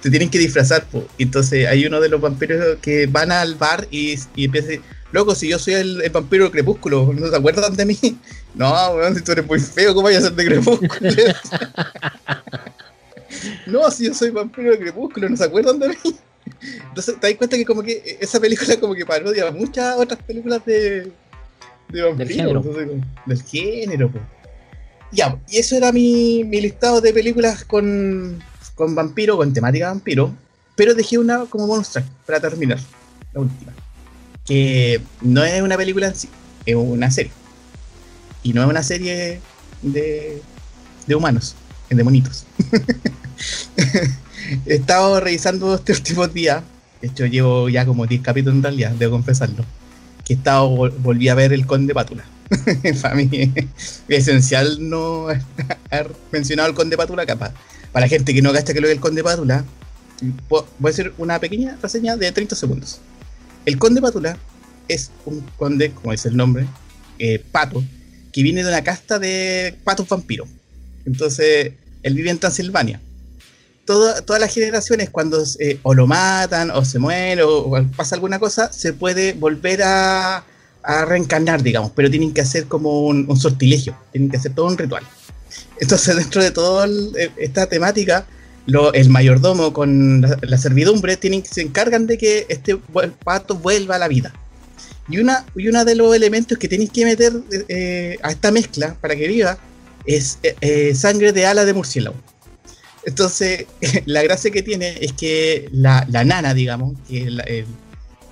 [0.00, 1.04] te tienen que disfrazar, po.
[1.18, 4.84] Entonces hay uno de los vampiros que van al bar y, y empieza a decir,
[5.12, 7.98] loco, si yo soy el, vampiro crepúsculo, ¿no se acuerdan de mí?
[8.54, 10.90] No, weón, si tú eres muy feo, ¿cómo vayas a ser de crepúsculo?
[13.66, 15.96] No, si yo soy vampiro de crepúsculo, ¿no se acuerdan de mí?
[16.88, 20.64] Entonces te das cuenta que como que esa película como que parodia muchas otras películas
[20.64, 21.10] de,
[21.88, 22.18] de vampiros.
[22.18, 22.62] Del género.
[23.26, 24.10] del género,
[25.12, 28.42] Ya, y eso era mi, mi listado de películas con,
[28.74, 30.32] con vampiro, con temática vampiro,
[30.76, 32.78] pero dejé una como bonus track para terminar,
[33.32, 33.72] la última.
[34.44, 36.28] Que no es una película en sí,
[36.64, 37.32] es una serie.
[38.42, 39.40] Y no es una serie
[39.82, 40.40] de,
[41.06, 41.54] de humanos,
[41.90, 42.46] es de monitos.
[44.66, 46.62] He estado revisando estos últimos días,
[47.00, 49.64] de hecho llevo ya como 10 capítulos en realidad, debo confesarlo,
[50.24, 52.24] que he estado, volví a ver El Conde Pátula.
[53.02, 53.28] Para mí
[54.08, 55.26] es esencial no
[55.90, 57.52] haber mencionado el Conde Pátula capaz
[57.92, 59.64] para la gente que no gasta que lo es el Conde Pátula,
[60.48, 63.00] voy a hacer una pequeña reseña de 30 segundos.
[63.64, 64.38] El Conde Pátula
[64.88, 66.66] es un conde, como dice el nombre,
[67.18, 67.82] eh, pato,
[68.32, 70.48] que viene de una casta de patos vampiros.
[71.04, 71.72] Entonces,
[72.02, 73.00] él vive en Transilvania.
[73.94, 78.72] Todas las generaciones, cuando eh, o lo matan, o se muere, o, pasa alguna cosa,
[78.72, 80.44] se puede volver a,
[81.06, 85.04] reencarnar, digamos, pero tienen que hacer como un sortilegio, tienen que hacer todo un ritual.
[85.80, 88.26] Entonces, dentro de toda eh, esta temática,
[88.92, 92.76] el mayordomo con la, servidumbre tienen, se encargan de que este
[93.24, 94.32] pato vuelva a la vida.
[95.08, 97.32] Y, una, y uno de los elementos que tenéis que meter
[97.68, 99.56] eh, a esta mezcla para que viva
[100.04, 102.16] es eh, sangre de ala de murciélago.
[103.04, 103.66] Entonces,
[104.06, 107.42] la gracia que tiene es que la, la nana, digamos, que es el,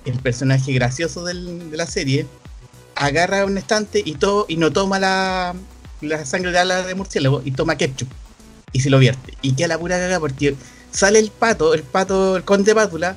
[0.05, 1.33] el, personaje gracioso de
[1.77, 2.25] la serie,
[2.95, 5.55] agarra un estante y, y no toma la,
[6.01, 8.07] la sangre de ala de murciélago y toma ketchup
[8.71, 9.33] y se lo vierte.
[9.41, 10.55] Y queda la pura caga porque
[10.91, 13.15] sale el pato, el pato, el conde pátula,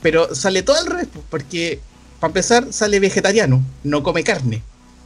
[0.00, 1.80] pero sale todo al revés, porque
[2.20, 4.62] para empezar sale vegetariano, no come carne,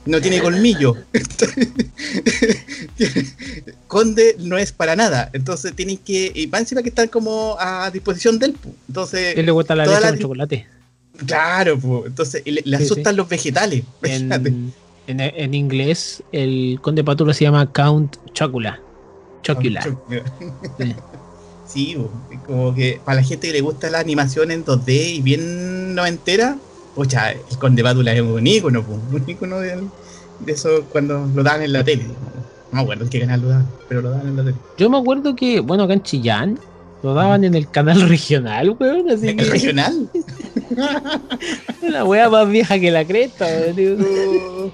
[0.06, 0.96] no tiene colmillo.
[3.86, 7.90] conde no es para nada, entonces tienen que, y va encima que están como a
[7.90, 8.56] disposición del
[8.88, 10.66] Entonces, le gusta la leche con chocolate?
[11.26, 13.82] Claro, entonces le, asustan los vegetales.
[15.08, 18.80] En, en, inglés, el conde pátula se llama Count Chocula.
[19.40, 19.86] Chocula.
[21.64, 21.96] Sí,
[22.44, 26.58] como que para la gente que le gusta la animación en 2D y bien noventera,
[26.96, 29.84] pucha, el Conde Bátula es un ícono, un ícono de,
[30.46, 32.04] eso cuando lo dan en la tele.
[32.72, 34.56] No me acuerdo en qué canal lo dan, pero lo dan en la tele.
[34.78, 36.58] Yo me acuerdo que, bueno, acá en Chillán,
[37.02, 39.10] lo daban en el canal regional, weón.
[39.10, 40.10] Así ¿El regional?
[41.82, 44.72] la wea más vieja que la cresta, weón.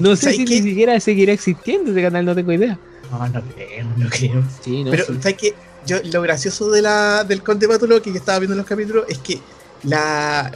[0.00, 2.78] No, sé si ni siquiera seguirá existiendo ese canal, no tengo idea.
[3.10, 4.42] No, no creo, no creo.
[4.62, 5.54] Sí, no, pero, ¿sabes qué?
[5.86, 9.04] yo, lo gracioso de la, del Conde Pátulo que yo estaba viendo en los capítulos
[9.08, 9.38] es que
[9.82, 10.52] la,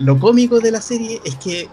[0.00, 1.68] lo cómico de la serie es que,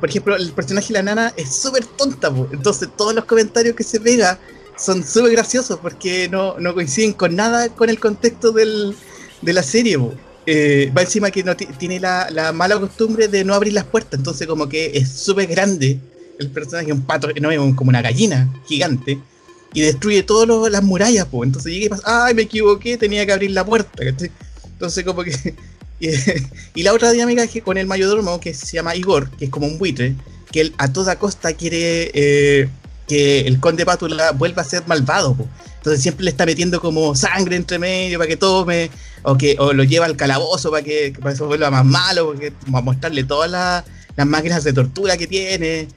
[0.00, 3.84] por ejemplo, el personaje de la nana es súper tonta, entonces todos los comentarios que
[3.84, 4.38] se pega
[4.78, 8.94] son súper graciosos porque no, no, coinciden con nada con el contexto del,
[9.42, 9.98] de la serie.
[10.46, 14.18] Eh, va encima que no tiene la, la, mala costumbre de no abrir las puertas,
[14.18, 15.98] entonces como que es súper grande
[16.38, 19.18] el personaje, un pato, no, como una gallina gigante
[19.74, 21.48] y destruye todas las murallas, pues.
[21.48, 24.02] Entonces llega y pasa, ay, me equivoqué, tenía que abrir la puerta,
[24.74, 25.54] Entonces como que...
[26.74, 29.50] y, la otra dinámica es que con el mayordomo, que se llama Igor, que es
[29.50, 30.14] como un buitre,
[30.52, 32.68] que él a toda costa quiere eh,
[33.08, 35.48] que el conde Pátula vuelva a ser malvado, pues.
[35.76, 38.90] Entonces siempre le está metiendo como sangre entre medio para que tome,
[39.22, 42.54] o que o lo lleva al calabozo para que, para eso vuelva más malo, porque,
[42.72, 43.84] a mostrarle todas las,
[44.16, 45.88] las máquinas de tortura que tiene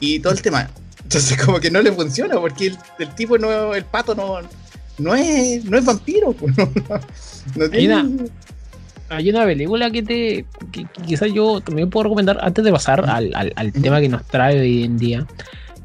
[0.00, 0.68] y todo el tema.
[1.02, 4.40] Entonces como que no le funciona porque el, tipo no, el pato no,
[4.98, 6.32] no es, no es vampiro.
[6.32, 6.54] Pues,
[7.72, 10.44] hay, una, película que te
[11.06, 14.98] quizás yo también puedo recomendar antes de pasar al, tema que nos trae hoy en
[14.98, 15.26] día.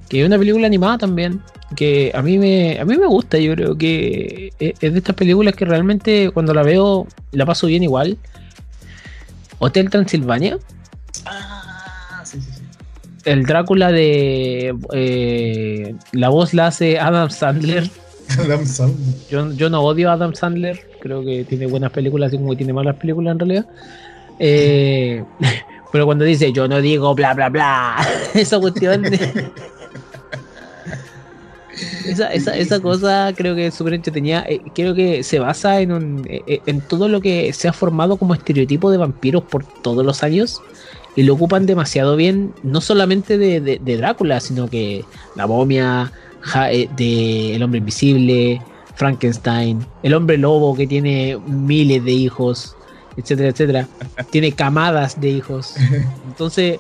[0.09, 1.41] Que es una película animada también.
[1.75, 3.37] Que a mí me, a mí me gusta.
[3.37, 7.83] Yo creo que es de estas películas que realmente cuando la veo la paso bien
[7.83, 8.17] igual.
[9.59, 10.57] Hotel Transilvania.
[11.25, 12.61] Ah, sí, sí, sí
[13.25, 17.89] el Drácula de eh, la voz la hace Adam Sandler.
[18.39, 19.55] Adam Sandler.
[19.57, 22.95] Yo, no odio a Adam Sandler, creo que tiene buenas películas, así como tiene malas
[22.95, 23.65] películas en realidad.
[24.39, 25.23] Eh,
[25.91, 27.97] pero cuando dice yo no digo bla bla bla,
[28.33, 29.05] esa cuestión.
[32.05, 34.45] esa, esa, esa, cosa creo que es súper entretenida.
[34.47, 38.33] Eh, creo que se basa en, un, en todo lo que se ha formado como
[38.33, 40.61] estereotipo de vampiros por todos los años
[41.15, 45.03] y lo ocupan demasiado bien, no solamente de, Drácula, sino que
[45.35, 46.30] la momia, eh,
[46.95, 48.61] de El hombre invisible,
[48.95, 52.75] Frankenstein, el hombre lobo que tiene miles de hijos,
[53.17, 53.87] etcétera, etcétera.
[54.31, 55.75] tiene camadas de hijos.
[56.27, 56.79] Entonces,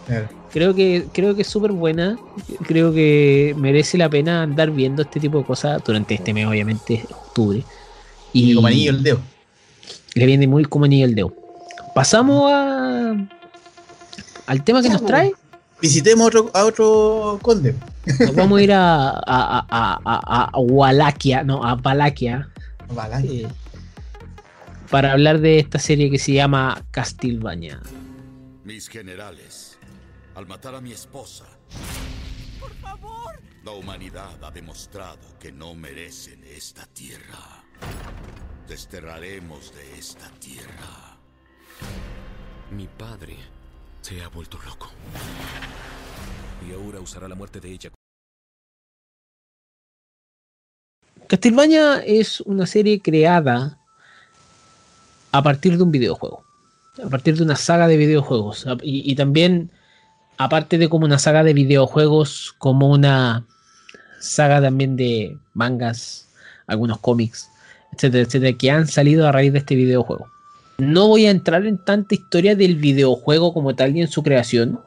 [0.51, 2.17] creo que creo que es súper buena.
[2.65, 7.05] Creo que merece la pena andar viendo este tipo de cosas durante este mes, obviamente,
[7.09, 7.63] octubre.
[8.33, 9.19] Y, como anillo el dedo.
[10.13, 11.33] Le viene muy como anillo el dedo.
[11.95, 13.15] Pasamos a
[14.47, 15.33] al tema que nos trae.
[15.81, 17.75] Visitemos a otro conde.
[18.35, 22.49] vamos a ir a, a, a, a, Walakia, no, a Valaquia.
[23.23, 23.47] Eh,
[24.89, 27.81] para hablar de esta serie que se llama Castilbaña.
[28.63, 29.77] Mis generales,
[30.35, 31.45] al matar a mi esposa,
[32.59, 37.63] por favor, la humanidad ha demostrado que no merecen esta tierra.
[38.67, 41.17] Desterraremos de esta tierra.
[42.69, 43.37] Mi padre
[44.01, 44.89] se ha vuelto loco.
[46.67, 47.89] Y ahora usará la muerte de ella.
[51.27, 53.79] Castlevania es una serie creada
[55.31, 56.43] a partir de un videojuego.
[57.03, 58.65] A partir de una saga de videojuegos.
[58.81, 59.71] Y, también,
[60.37, 63.45] aparte de como una saga de videojuegos, como una
[64.19, 66.27] saga también de mangas,
[66.67, 67.49] algunos cómics,
[67.93, 70.27] etcétera, etcétera, que han salido a raíz de este videojuego.
[70.81, 74.79] No voy a entrar en tanta historia del videojuego como tal y en su creación,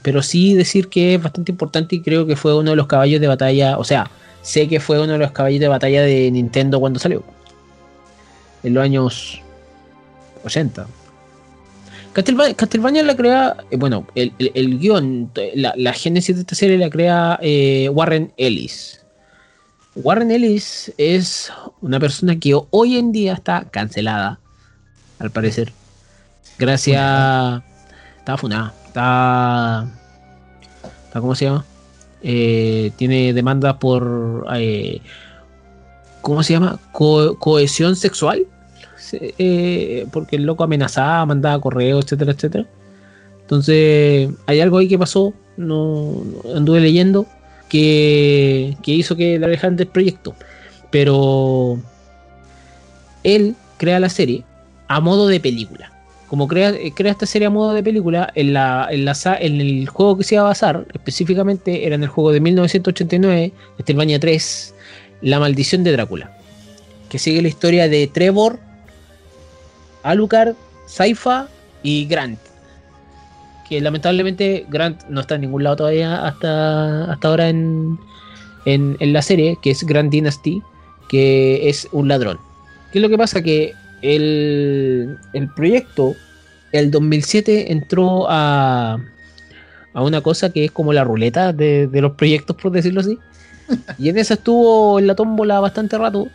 [0.00, 3.20] pero sí decir que es bastante importante y creo que fue uno de los caballos
[3.20, 6.80] de batalla, o sea, sé que fue uno de los caballos de batalla de Nintendo
[6.80, 7.22] cuando salió,
[8.62, 9.42] en los años
[10.44, 10.86] 80.
[12.14, 17.90] Castlevania, la crea, eh, bueno, el, guion, la, génesis de esta serie la crea eh,
[17.92, 19.04] Warren Ellis.
[19.94, 24.40] Warren Ellis es una persona que hoy en día está cancelada,
[25.18, 25.72] al parecer.
[26.58, 27.62] Gracias.
[28.18, 28.74] Está funada.
[28.86, 29.86] Está.
[31.12, 31.64] ¿Cómo se llama?
[32.22, 34.46] Eh, tiene demandas por.
[34.54, 35.00] Eh,
[36.20, 36.78] ¿Cómo se llama?
[36.92, 38.46] cohesión sexual.
[39.12, 42.66] Eh, porque el loco amenazaba, mandaba correos, etcétera, etcétera.
[43.42, 45.32] Entonces, hay algo ahí que pasó.
[45.56, 46.22] No,
[46.54, 47.26] anduve leyendo
[47.68, 50.34] que, hizo que la alejaran del proyecto.
[50.90, 51.78] Pero
[53.22, 54.44] él crea la serie
[54.88, 55.92] a modo de película.
[56.28, 59.88] Como crea, crea esta serie a modo de película, en, la, en, la, en el
[59.88, 64.74] juego que se iba a basar, específicamente era en el juego de 1989, Castlevania 3,
[65.22, 66.36] La maldición de Drácula.
[67.08, 68.58] Que sigue la historia de Trevor,
[70.02, 70.54] Alucard,
[70.86, 71.48] Saifa
[71.82, 72.40] y Grant
[73.68, 77.98] que lamentablemente Grant no está en ningún lado todavía hasta, hasta ahora en,
[78.64, 80.62] en, la serie, que es Grand Dynasty,
[81.08, 82.38] que es un ladrón.
[82.92, 83.42] ¿Qué es lo que pasa?
[83.42, 83.72] Que
[84.02, 86.14] el, el proyecto,
[86.72, 88.98] el 2007, entró a,
[89.92, 93.18] a una cosa que es como la ruleta de, de los proyectos, por decirlo así.
[93.98, 96.28] Y en esa estuvo en la tómbola bastante rato,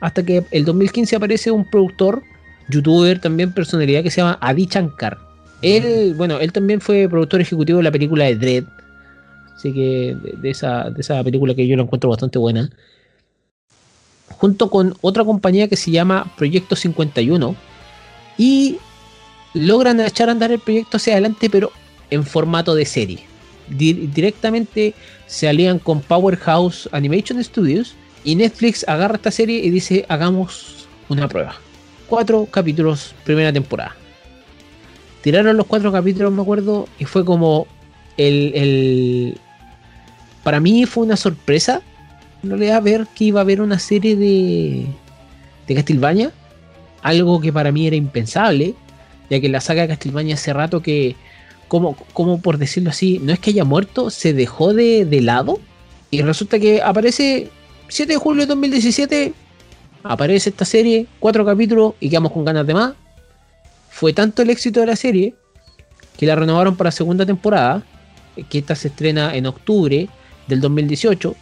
[0.00, 2.22] hasta que el 2015 aparece un productor,
[2.68, 5.18] youtuber, también personalidad, que se llama Adi Chankar
[5.62, 8.64] él, bueno, él también fue productor ejecutivo de la película de Dread.
[9.54, 12.68] Así que de, esa, de esa película que yo la encuentro bastante buena.
[14.38, 17.54] Junto con otra compañía que se llama Proyecto 51.
[18.38, 18.78] Y
[19.54, 21.72] logran echar a andar el proyecto hacia adelante, pero
[22.10, 23.26] en formato de serie.
[23.68, 24.94] directamente
[25.26, 27.94] se alían con Powerhouse Animation Studios.
[28.24, 31.56] Y Netflix agarra esta serie y dice: Hagamos una prueba.
[32.08, 33.96] Cuatro capítulos, primera temporada
[35.22, 37.66] tiraron los cuatro capítulos, me acuerdo, y fue como
[38.18, 39.38] el,
[40.42, 41.80] para mí fue una sorpresa
[42.42, 44.86] le a ver que iba a haber una serie de
[45.66, 46.32] de Castlevania,
[47.02, 48.74] algo que para mí era impensable,
[49.30, 51.16] ya que la saga de Castlevania hace rato que
[51.68, 55.58] como, como por decirlo así, no es que haya muerto, se dejó de, de lado
[56.10, 57.48] y resulta que aparece
[57.88, 59.34] 7 de julio de 2017
[60.02, 62.94] aparece esta serie, cuatro capítulos y quedamos con ganas de más.
[63.88, 65.34] Fue tanto el éxito de la serie
[66.18, 67.82] que la renovaron para segunda temporada,
[68.50, 70.08] que esta se estrena en octubre
[70.48, 71.34] del 2018,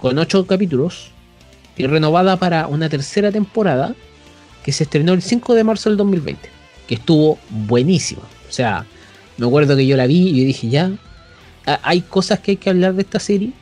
[0.00, 1.10] con ocho capítulos,
[1.76, 3.94] y renovada para una tercera temporada
[4.64, 6.48] que se estrenó el 5 de marzo del 2020,
[6.86, 8.22] que estuvo buenísima.
[8.48, 8.84] O sea,
[9.36, 10.92] me acuerdo que yo la vi y dije, ya,
[11.82, 13.52] hay cosas que hay que hablar de esta serie.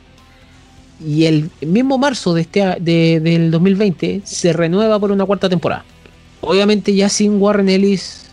[1.05, 5.85] Y el mismo marzo de este, del 2020 se renueva por una cuarta temporada.
[6.41, 8.25] Obviamente ya sin Warren Ellis,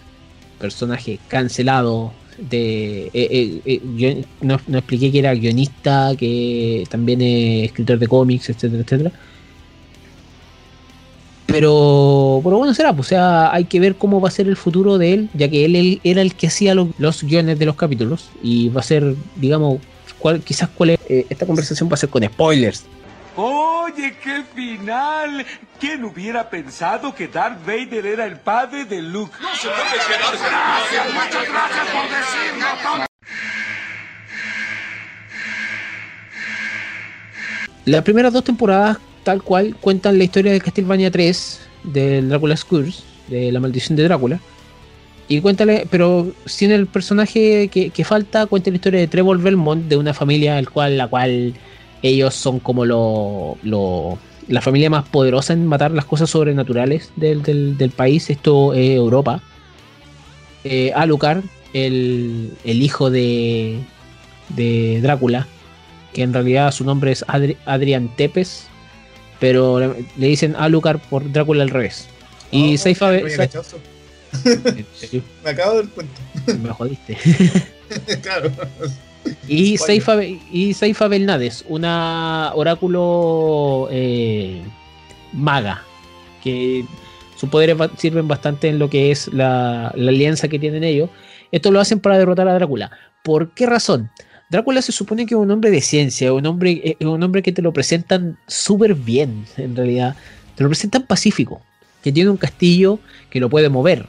[0.59, 2.12] personaje cancelado.
[2.38, 8.51] De, eh, eh, eh, no, expliqué que era guionista, que también es escritor de cómics,
[8.51, 9.12] etcétera, etcétera.
[11.47, 14.57] Pero, pero bueno, será, pues, o sea, hay que ver cómo va a ser el
[14.57, 17.77] futuro de él, ya que él, era el que hacía los, los, guiones de los
[17.77, 19.79] capítulos y va a ser, digamos,
[20.18, 22.85] cuál, quizás cuál es, esta conversación va a ser con spoilers,
[23.37, 25.44] Oye, qué final.
[25.81, 29.35] ¿Quién hubiera pensado que Darth Vader era el padre de Luke?
[29.42, 30.44] No se puede quedarse.
[30.44, 33.05] Gracias, muchas gracias por decirlo.
[37.87, 43.03] Las primeras dos temporadas, tal cual, cuentan la historia de Castlevania 3, del Drácula's Curse,
[43.29, 44.40] de la maldición de Drácula.
[45.27, 49.87] Y cuéntale, pero sin el personaje que, que falta, cuenta la historia de Trevor Belmont,
[49.87, 51.55] de una familia al cual, la cual
[52.05, 58.29] ellos son como lo, la familia más poderosa en matar las cosas sobrenaturales del, país.
[58.29, 59.40] Esto es Europa.
[60.64, 63.79] Eh, Alucard, el, hijo de,
[64.51, 65.49] de Drácula,
[66.12, 67.25] que en realidad su nombre es
[67.64, 68.67] Adrian Tepes,
[69.40, 72.07] pero le, dicen Alucard por Drácula al revés.
[72.51, 73.12] Y oh, Saifa.
[75.45, 76.21] me acabo de dar cuenta.
[76.62, 77.17] Me jodiste.
[78.23, 78.51] claro.
[79.49, 84.62] Y Seifa, y Seifa Belnades, una oráculo eh,
[85.33, 85.83] maga,
[86.43, 86.85] que
[87.37, 91.11] sus poderes sirven bastante en lo que es la, alianza que tienen ellos.
[91.53, 92.91] Esto lo hacen para derrotar a Drácula.
[93.22, 94.11] ¿Por qué razón?
[94.51, 97.43] Drácula se supone que es un hombre de ciencia, un hombre, es eh, un hombre
[97.43, 100.16] que te lo presentan súper bien, en realidad.
[100.55, 101.61] Te lo presentan pacífico,
[102.03, 102.99] que tiene un castillo
[103.31, 104.07] que lo puede mover,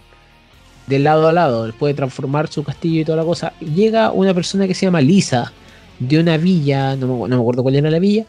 [0.88, 3.54] de lado a lado, puede transformar su castillo y toda la cosa.
[3.60, 5.52] Llega una persona que se llama Lisa,
[6.00, 8.26] de una villa, no me, acuerdo cuál era la villa,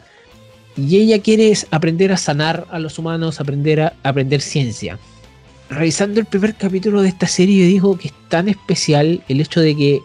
[0.75, 4.99] y ella quiere aprender a sanar a los humanos, aprender a aprender ciencia.
[5.69, 9.75] Revisando el primer capítulo de esta serie, digo que es tan especial el hecho de
[9.75, 10.01] que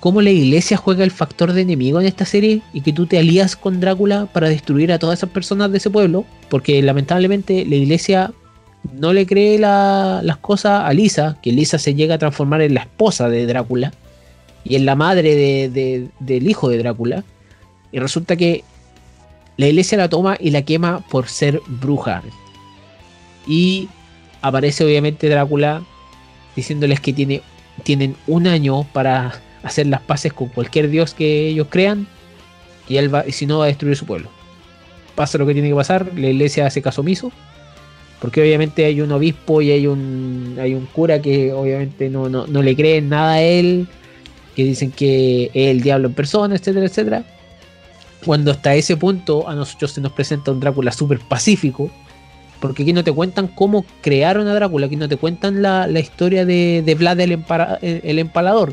[0.00, 3.18] cómo la iglesia juega el factor de enemigo en esta serie y que tú te
[3.18, 7.76] alías con Drácula para destruir a todas esas personas de ese pueblo, porque lamentablemente la
[7.76, 8.32] iglesia
[8.92, 12.80] no le cree las cosas a Lisa, que Lisa se llega a transformar en la
[12.80, 13.92] esposa de Drácula
[14.64, 17.24] y en la madre del hijo de Drácula,
[17.90, 18.64] y resulta que
[19.56, 22.22] la iglesia la toma y la quema por ser bruja.
[23.46, 23.88] Y
[24.40, 25.82] aparece obviamente Drácula
[26.56, 27.42] diciéndoles que tiene,
[27.82, 32.06] tienen un año para hacer las paces con cualquier dios que ellos crean
[32.88, 34.28] y él va, y si no va a destruir su pueblo.
[35.14, 37.30] Pasa lo que tiene que pasar, la iglesia hace caso omiso,
[38.22, 42.46] porque obviamente hay un obispo y hay un, hay un cura que obviamente no, no,
[42.46, 43.88] no le creen nada a él,
[44.54, 47.24] que dicen que es el diablo en persona, etcétera, etcétera.
[48.24, 51.90] Cuando hasta ese punto a nosotros se nos presenta un Drácula súper pacífico,
[52.60, 56.46] porque aquí no te cuentan cómo crearon a Drácula, aquí no te cuentan la, historia
[56.46, 57.42] de, de Vlad el,
[57.80, 58.72] el, empalador.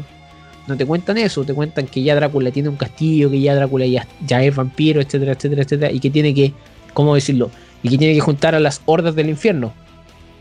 [0.67, 3.87] No te cuentan eso, te cuentan que ya Drácula tiene un castillo, que ya Drácula
[3.87, 6.53] ya, ya es vampiro, etcétera, etcétera, etcétera, y que tiene que,
[6.93, 7.49] ¿cómo decirlo?
[7.83, 9.73] Y que tiene que juntar a las hordas del infierno.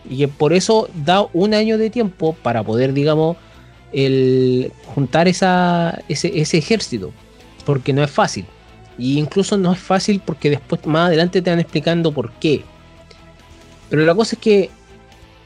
[0.09, 3.37] Y que por eso da un año de tiempo para poder, digamos,
[3.93, 7.13] el juntar esa, ese, ejército.
[7.65, 8.47] Porque no es fácil.
[8.99, 12.63] Y incluso no es fácil porque después más adelante te van explicando por qué.
[13.91, 14.71] Pero la cosa es que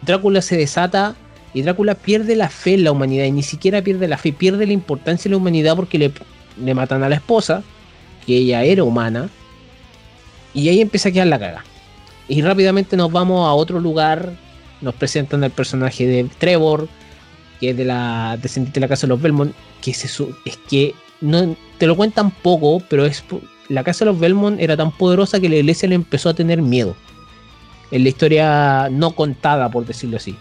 [0.03, 1.15] Drácula se desata
[1.55, 4.67] y Drácula pierde la fe en la humanidad y ni siquiera pierde la fe, pierde
[4.67, 6.13] la importancia de la humanidad porque le,
[6.63, 7.63] le matan a la esposa,
[8.27, 9.29] que ella era humana,
[10.55, 11.65] y ahí empieza a quedar la caga.
[12.29, 14.33] Y rápidamente nos vamos a otro lugar,
[14.81, 16.89] nos presentan al personaje de Trevor,
[17.61, 20.95] que es de la descendiente de la casa de los Belmont, que es, es que
[21.21, 23.25] no te lo cuentan poco, pero es
[23.69, 26.61] la casa de los Belmont era tan poderosa que la iglesia le empezó a tener
[26.61, 26.97] miedo.
[27.91, 30.37] En la historia no contada, por decirlo así.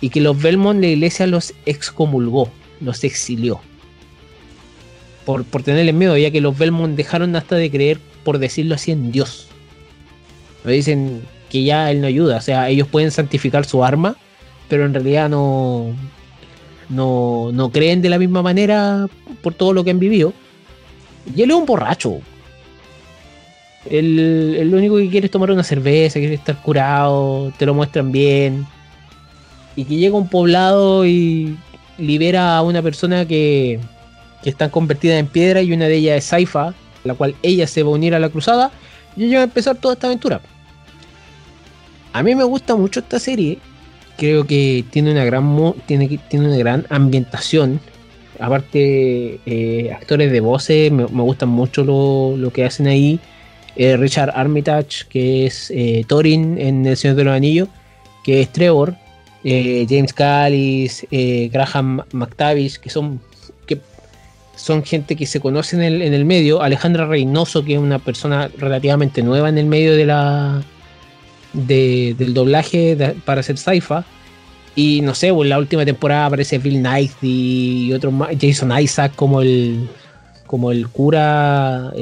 [0.00, 2.48] Y que los Belmont la iglesia los excomulgó,
[2.80, 3.60] los exilió.
[5.24, 8.92] Por, por tenerles miedo, ya que los Belmont dejaron hasta de creer, por decirlo así,
[8.92, 9.48] en Dios.
[10.64, 12.38] Me dicen que ya él no ayuda.
[12.38, 14.16] O sea, ellos pueden santificar su arma,
[14.68, 15.94] pero en realidad no,
[16.88, 19.06] no, no creen de la misma manera
[19.42, 20.32] por todo lo que han vivido.
[21.34, 22.18] Y él es un borracho.
[23.90, 28.10] Él, lo único que quiere es tomar una cerveza, quiere estar curado, te lo muestran
[28.10, 28.66] bien.
[29.76, 31.56] Y que llega a un poblado y
[31.98, 33.78] libera a una persona que,
[34.42, 37.82] que está convertida en piedra y una de ellas es Saifa, la cual ella se
[37.82, 38.70] va a unir a la cruzada
[39.16, 40.40] y ella va a empezar toda esta aventura.
[42.14, 43.58] A mí me gusta mucho esta serie.
[44.16, 47.80] Creo que tiene una gran tiene, tiene una gran ambientación.
[48.38, 53.18] Aparte eh, actores de voces me, gustan mucho lo, que hacen ahí.
[53.74, 57.68] Eh, Richard Armitage que es eh, Thorin en El Señor de los Anillos
[58.22, 58.94] que es Trevor.
[59.42, 63.20] James Callis Graham McTavish que son
[63.66, 63.78] que
[64.56, 66.62] son gente que se conoce en el, en el medio.
[66.62, 70.62] Alejandra Reynoso que es una persona relativamente nueva en el medio de la
[71.54, 74.04] del doblaje para hacer Saifa.
[74.76, 79.40] Y no sé, en la última temporada aparece Bill Knight y otro Jason Isaac como
[79.40, 79.88] el,
[80.46, 81.92] como el cura,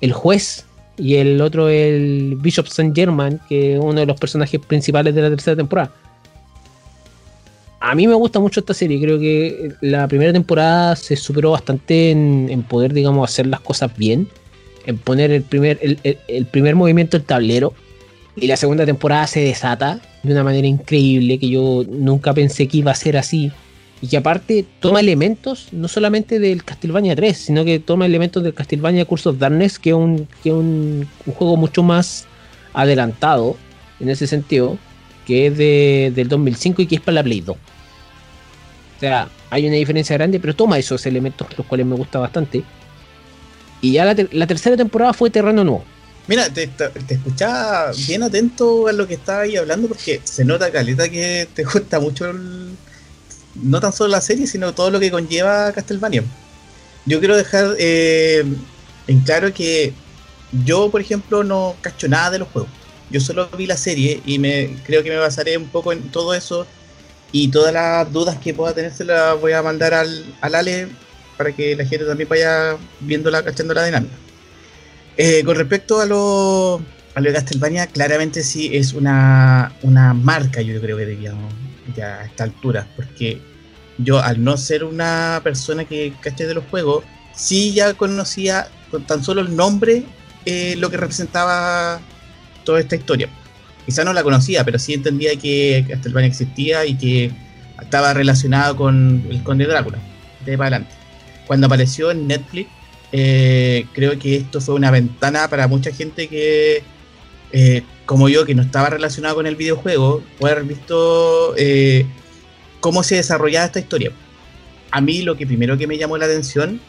[0.00, 0.66] el, juez,
[0.98, 2.92] y el otro el Bishop St.
[2.94, 5.92] German, que es uno de los personajes principales de la tercera temporada.
[7.80, 12.10] A mí me gusta mucho esta serie, creo que la primera temporada se superó bastante
[12.10, 14.28] en, poder, digamos, hacer las cosas bien,
[14.86, 17.74] en poner el primer, el primer movimiento del tablero,
[18.36, 22.78] y la segunda temporada se desata de una manera increíble que yo nunca pensé que
[22.78, 23.52] iba a ser así.
[24.00, 28.52] Y que aparte toma elementos no solamente del Castlevania 3, sino que toma elementos del
[28.52, 32.26] Castlevania Curse of Darkness, que es un, un, juego mucho más
[32.72, 33.56] adelantado
[34.00, 34.76] en ese sentido,
[35.24, 37.54] que es de, del 2005 y que es para la Play 2.
[37.54, 37.60] O
[38.98, 42.64] sea, hay una diferencia grande, pero toma esos elementos, los cuales me gusta bastante.
[43.80, 45.84] Y ya la, la tercera temporada fue Terreno Nuevo.
[46.28, 46.70] Mira, te,
[47.08, 51.64] escuchaba bien atento a lo que estaba ahí hablando porque se nota, Caleta, que te
[51.72, 52.32] gusta mucho
[53.54, 56.24] no tan solo la serie, sino todo lo que conlleva Castlevania.
[57.06, 58.44] Yo quiero dejar eh,
[59.08, 59.92] en claro que
[60.64, 62.70] yo, por ejemplo, no cacho nada de los juegos.
[63.10, 66.34] Yo solo vi la serie y me creo que me basaré un poco en todo
[66.34, 66.66] eso
[67.32, 70.88] y todas las dudas que pueda tener se las voy a mandar al, al Ale
[71.36, 74.14] para que la gente también vaya viéndola, cachando la dinámica.
[75.16, 76.82] Eh, con respecto a lo,
[77.14, 81.52] a lo de Castlevania, claramente sí es una, una marca, yo creo que diríamos,
[81.94, 83.40] ya a esta altura, porque
[83.98, 87.04] yo al no ser una persona que caché de los juegos,
[87.34, 90.04] sí ya conocía con tan solo el nombre
[90.44, 92.00] eh, lo que representaba
[92.64, 93.28] toda esta historia.
[93.84, 97.32] Quizá no la conocía, pero sí entendía que Castlevania existía y que
[97.80, 99.98] estaba relacionado con el Conde Drácula.
[100.44, 100.94] de para adelante.
[101.46, 102.70] Cuando apareció en Netflix,
[103.12, 106.82] eh, creo que esto fue una ventana para mucha gente que,
[107.52, 112.06] eh, como yo, que no estaba relacionado con el videojuego, puede haber visto eh,
[112.80, 114.12] cómo se desarrollaba esta historia.
[114.90, 116.80] A mí lo que primero que me llamó la atención,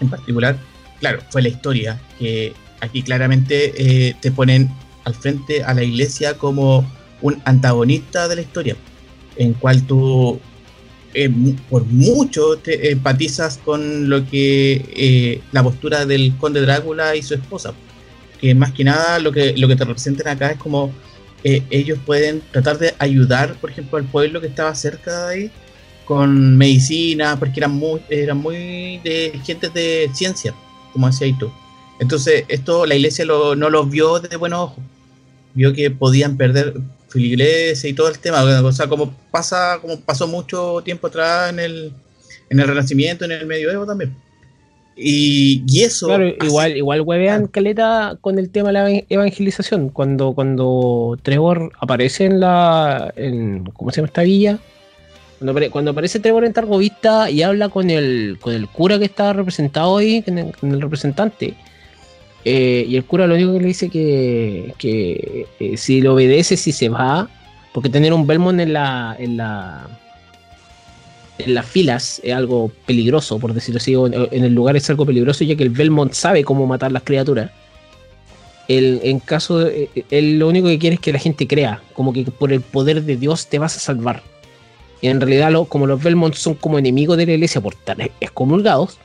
[0.00, 0.58] en particular,
[0.98, 4.70] claro, fue la historia, que aquí claramente te ponen
[5.04, 6.90] al frente a la iglesia como
[7.20, 8.76] un antagonista de la historia,
[9.36, 10.40] en cual tú
[11.14, 11.30] eh,
[11.68, 17.34] por mucho te empatizas con lo que eh, la postura del conde Drácula y su
[17.34, 17.74] esposa,
[18.40, 20.92] que más que nada lo que, lo que te representan acá es como
[21.42, 25.50] eh, ellos pueden tratar de ayudar, por ejemplo, al pueblo que estaba cerca de ahí
[26.04, 30.54] con medicina, porque eran muy, eran muy de gente de ciencia,
[30.92, 31.50] como decías tú.
[32.00, 34.84] Entonces, esto la iglesia no los vio de buenos ojos.
[35.54, 36.74] Vio que podían perder
[37.10, 41.58] filigreses y todo el tema, o sea, como pasa, como pasó mucho tiempo atrás en
[41.58, 41.92] el,
[42.48, 44.14] en el Renacimiento, en el Medioevo también.
[44.96, 46.08] Y, y eso.
[46.08, 49.88] Claro, igual, igual huevean caleta con el tema de la evangelización.
[49.88, 53.12] Cuando, cuando Trevor aparece en la.
[53.16, 54.58] En, ¿Cómo se llama esta villa?
[55.38, 59.32] Cuando, cuando aparece Trevor en Targovista y habla con el, con el cura que está
[59.32, 61.54] representado ahí, con el representante
[62.44, 66.56] eh, y el cura lo único que le dice que, que eh, si le obedece,
[66.56, 67.28] si se va,
[67.72, 69.88] porque tener un Belmont en la, en la
[71.38, 75.44] en las filas es algo peligroso, por decirlo así, en el lugar es algo peligroso,
[75.44, 77.50] ya que el Belmont sabe cómo matar las criaturas.
[78.68, 81.82] El, en caso de, eh, él lo único que quiere es que la gente crea,
[81.94, 84.22] como que por el poder de Dios te vas a salvar.
[85.00, 88.98] Y en realidad, como los Belmont son como enemigos de la iglesia por estar excomulgados,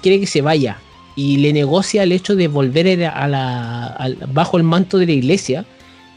[0.00, 0.78] quiere que se vaya,
[1.14, 3.10] y le negocia el hecho de volver
[4.32, 5.64] bajo el manto de la iglesia.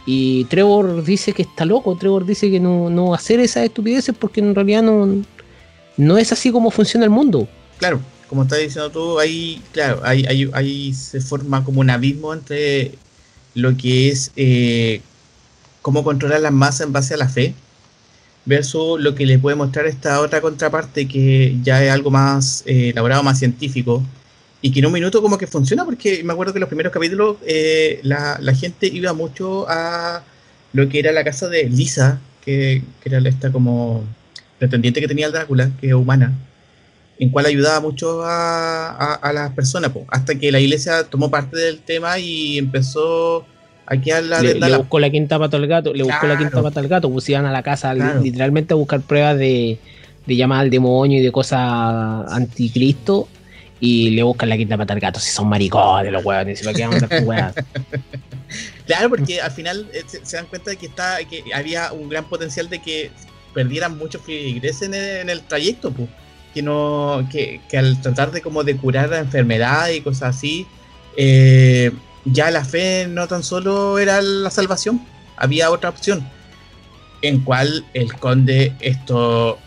[0.06, 4.54] Y Trevor dice que está loco, Trevor dice que no, hacer esas estupideces porque en
[4.54, 5.24] realidad no,
[5.98, 7.48] no es así como funciona el mundo.
[7.80, 12.94] Claro, como estás diciendo tú, ahí, claro, ahí, ahí, se forma como un abismo entre
[13.56, 15.02] lo que es eh,
[15.82, 17.56] cómo controlar las masas en base a la fe
[18.46, 22.90] versus lo que le puede mostrar esta otra contraparte que ya es algo más eh,
[22.90, 24.04] elaborado, más científico,
[24.66, 26.92] y que en un minuto como que funciona, porque me acuerdo que en los primeros
[26.92, 30.24] capítulos eh, la, gente iba mucho a
[30.74, 34.04] lo que era la casa de Lisa, que, era esta como
[34.58, 36.34] pretendiente que tenía el Drácula, que es humana,
[37.20, 42.18] en cual ayudaba mucho a, las personas, hasta que la iglesia tomó parte del tema
[42.18, 43.46] y empezó
[43.86, 44.42] a quedar la...
[44.42, 47.08] Le, le buscó la quinta pata al gato, le buscó la quinta pata al gato,
[47.12, 49.78] pusieron a la casa literalmente a buscar pruebas de,
[50.26, 51.62] de llamar al demonio y de cosas
[52.32, 53.28] anticristo
[53.80, 56.74] y le buscan la quinta pata al gato si son maricones los huevones, si lo
[56.74, 56.92] quedan
[58.86, 62.26] Claro, porque al final eh, se, dan cuenta de que está que había un gran
[62.26, 63.12] potencial de que
[63.54, 66.10] perdieran muchos feligreses en el, en el trayecto, pues.
[66.54, 70.66] Que no que, que, al tratar de como de curar la enfermedad y cosas así,
[71.18, 71.92] eh,
[72.24, 75.06] ya la fe no tan solo era la salvación,
[75.36, 76.26] había otra opción
[77.22, 79.58] en cual el conde esto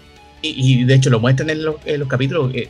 [0.41, 2.69] y, de hecho lo muestran en los, en los capítulos eh,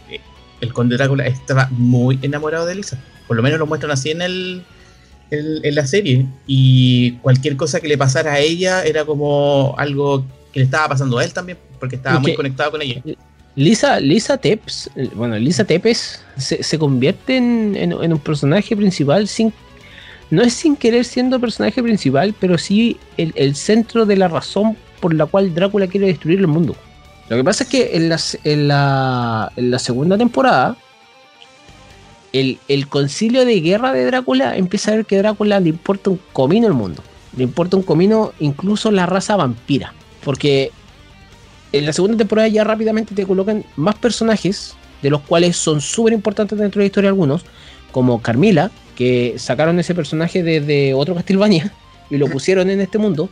[0.61, 2.99] el conde Drácula estaba muy enamorado de Elisa.
[3.27, 4.63] Por lo menos lo muestran así en el,
[5.31, 6.27] en, la serie.
[6.47, 11.19] Y cualquier cosa que le pasara a ella era como algo que le estaba pasando
[11.19, 13.03] a él también, porque estaba muy conectado con ella.
[13.55, 19.53] Lisa, Lisa Tepes, bueno, Lisa Tepes se, convierte en, un personaje principal sin.
[20.31, 24.77] No es sin querer siendo personaje principal, pero sí el, el centro de la razón
[25.01, 26.77] por la cual Drácula quiere destruir el mundo.
[27.29, 28.09] Lo que pasa es que en,
[28.69, 30.77] la, segunda temporada,
[32.33, 36.67] el, concilio de guerra de Drácula empieza a ver que Drácula le importa un comino
[36.67, 37.03] el mundo.
[37.37, 39.93] Le importa un comino incluso la raza vampira.
[40.25, 40.73] Porque
[41.73, 46.15] en la segunda temporada ya rápidamente te colocan más personajes, de los cuales son súper
[46.15, 47.45] importantes dentro de la historia algunos,
[47.93, 51.73] como Carmila, que sacaron ese personaje desde otro Castlevania
[52.09, 53.29] y lo pusieron en este mundo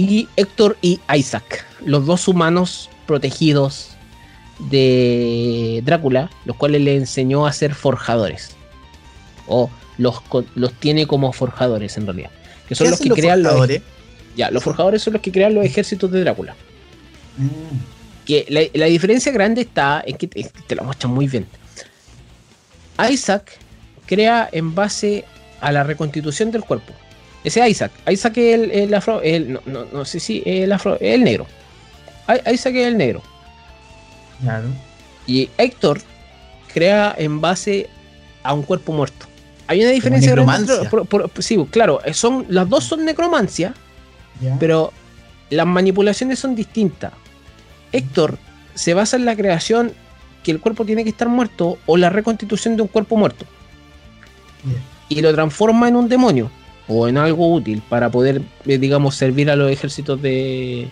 [0.00, 3.90] y Héctor y Isaac, los dos humanos protegidos
[4.70, 8.56] de Drácula, los cuales le enseñó a ser forjadores.
[9.46, 10.22] O los,
[10.54, 12.30] los tiene como forjadores en realidad.
[12.68, 13.68] Que son los que crean los.
[14.36, 16.54] Ya, los forjadores son los que crean los ejércitos de Drácula.
[17.36, 18.24] Mm.
[18.24, 21.46] Que la, diferencia grande está en que te, lo muestran muy bien.
[23.10, 23.58] Isaac
[24.06, 25.24] crea en base
[25.60, 26.92] a la reconstitución del cuerpo.
[27.44, 27.92] Ese Isaac.
[28.08, 29.22] Isaac es el, afro.
[29.22, 30.98] El, no, no, sé si el afro.
[31.00, 31.46] El negro.
[32.52, 33.22] Isaac es el negro.
[34.42, 34.68] Claro.
[35.26, 36.00] Y Héctor
[36.72, 37.88] crea en base
[38.42, 39.26] a un cuerpo muerto.
[39.66, 40.30] Hay una diferencia.
[40.30, 40.90] Necromancia.
[41.38, 42.00] sí, claro.
[42.12, 43.74] Son, las dos son necromancia.
[44.58, 44.92] Pero
[45.50, 47.12] las manipulaciones son distintas.
[47.92, 48.38] Héctor
[48.74, 49.92] se basa en la creación
[50.42, 53.44] que el cuerpo tiene que estar muerto o la reconstitución de un cuerpo muerto.
[55.08, 56.50] Y lo transforma en un demonio
[56.90, 60.88] o en algo útil para poder, eh, digamos, servir a los ejércitos de,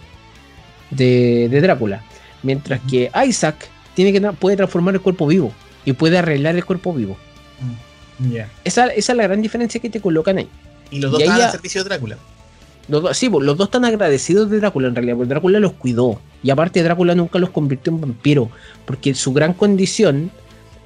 [0.90, 2.04] de, Drácula.
[2.44, 5.52] Mientras que Isaac tiene que, puede transformar el cuerpo vivo
[5.84, 7.16] y puede arreglar el cuerpo vivo.
[8.20, 10.48] Mm, esa, esa, es la gran diferencia que te colocan ahí.
[10.90, 12.16] Y los dos están al servicio de Drácula.
[12.86, 15.72] Los dos, sí, pues, los dos están agradecidos de Drácula en realidad, porque Drácula los
[15.72, 16.20] cuidó.
[16.44, 18.50] Y aparte Drácula nunca los convirtió en vampiro,
[18.86, 20.30] porque su gran condición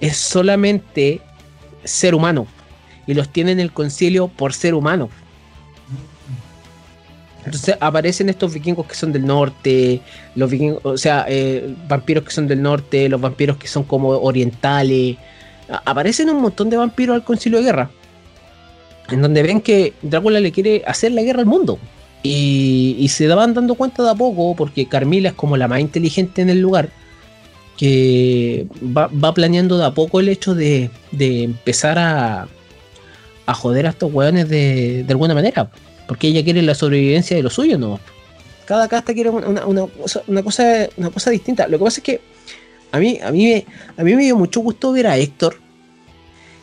[0.01, 1.21] es solamente
[1.85, 2.47] ser humano.
[3.07, 5.09] Y los tiene en el concilio por ser humano.
[7.45, 10.01] Entonces aparecen estos vikingos que son del norte,
[10.37, 14.11] los vikingos, o sea, eh, vampiros que son del norte, los vampiros que son como
[14.11, 15.17] orientales.
[15.85, 17.91] Aparecen un montón de vampiros al concilio de guerra
[19.13, 21.79] en donde ven que Drácula le quiere hacer la guerra al mundo.
[22.23, 26.41] Y, se daban dando cuenta de a poco, porque Carmila es como la más inteligente
[26.41, 26.89] en el lugar,
[27.77, 32.49] que va, planeando de a poco el hecho de, empezar a,
[33.47, 35.71] a, joder a estos weones de, alguna manera,
[36.07, 38.01] porque ella quiere la sobrevivencia de lo suyo, ¿no?
[38.67, 41.67] Cada casta quiere una, una, cosa, una, cosa, una cosa distinta.
[41.67, 42.21] Lo que pasa es que
[42.93, 43.65] a mí, a, mí
[43.97, 45.57] a mí me dio mucho gusto ver a Héctor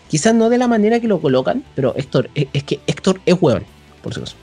[0.09, 3.63] Quizás no de la manera que lo colocan, pero Héctor, es, que Héctor es hueón,
[4.01, 4.35] por acaso.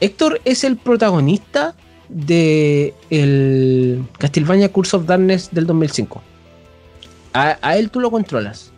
[0.00, 1.74] Héctor es el protagonista
[2.08, 6.22] de el Castlevania Curse of Darkness del 2005.
[7.34, 8.72] A, él tú lo controlas.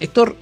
[0.00, 0.36] Héctor,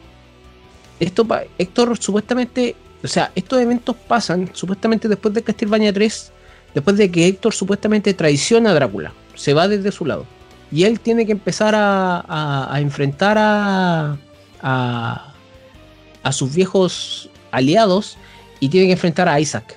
[1.01, 1.26] esto,
[1.59, 6.32] Héctor supuestamente, o sea, estos eventos pasan supuestamente después de Castlevania 3,
[6.74, 10.26] después de que Héctor supuestamente traiciona a Drácula, se va desde su lado.
[10.70, 14.16] Y él tiene que empezar a, enfrentar a,
[14.62, 18.18] a, sus viejos aliados
[18.59, 19.76] y tiene que enfrentar a Isaac.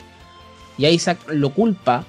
[0.78, 2.06] Y Isaac lo culpa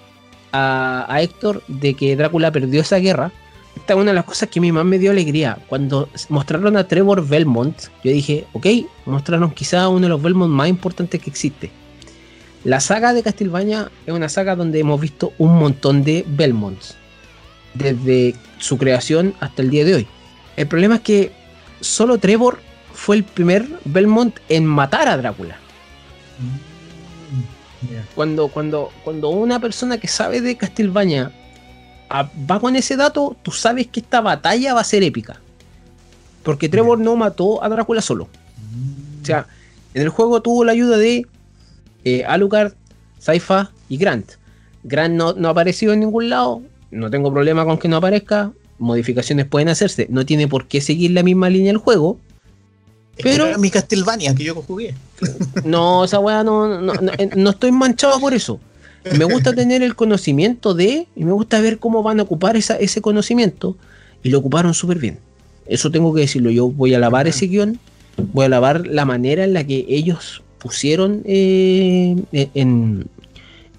[0.53, 3.33] a, Héctor de que Drácula perdió esa guerra.
[3.77, 5.59] Esta es una de las cosas que a mí más me dio alegría.
[5.69, 8.67] Cuando mostraron a Trevor Belmont, yo dije, ok,
[9.07, 11.71] mostraron quizá uno de los Belmont más importantes que existe.
[12.65, 16.97] La saga de Castlevania es una saga donde hemos visto un montón de Belmonts
[17.75, 20.07] desde su creación hasta el día de hoy.
[20.57, 21.33] El problema es que
[21.81, 22.59] solo Trevor
[22.93, 25.57] fue el primer Belmont en matar a Drácula.
[26.39, 31.33] Mm, cuando, cuando, cuando una persona que sabe de Castlevania
[32.11, 35.41] va con ese dato, tú sabes que esta batalla va a ser épica.
[36.43, 38.29] Porque Trevor no mató a Drácula solo.
[39.23, 39.47] O sea,
[39.95, 41.27] en el juego tuvo la ayuda de
[42.05, 42.73] eh, Alucard,
[43.19, 44.33] Saifa y Grant.
[44.83, 48.53] Grant no, no ha aparecido en ningún lado no tengo problema con que no aparezca,
[48.79, 52.19] modificaciones pueden hacerse, no tiene por qué seguir la misma línea del juego.
[53.23, 54.95] pero mi Castlevania que yo jugué.
[55.65, 58.59] No, esa weá no, eh, no, estoy manchado por eso.
[59.17, 62.77] Me gusta tener el conocimiento de, y me gusta ver cómo van a ocupar esa,
[62.77, 63.77] ese conocimiento,
[64.23, 65.19] y lo ocuparon súper bien.
[65.67, 66.51] Eso tengo que decirlo.
[66.51, 67.79] Yo voy a lavar ese guion,
[68.33, 73.07] voy a lavar la manera en la que ellos pusieron eh, en,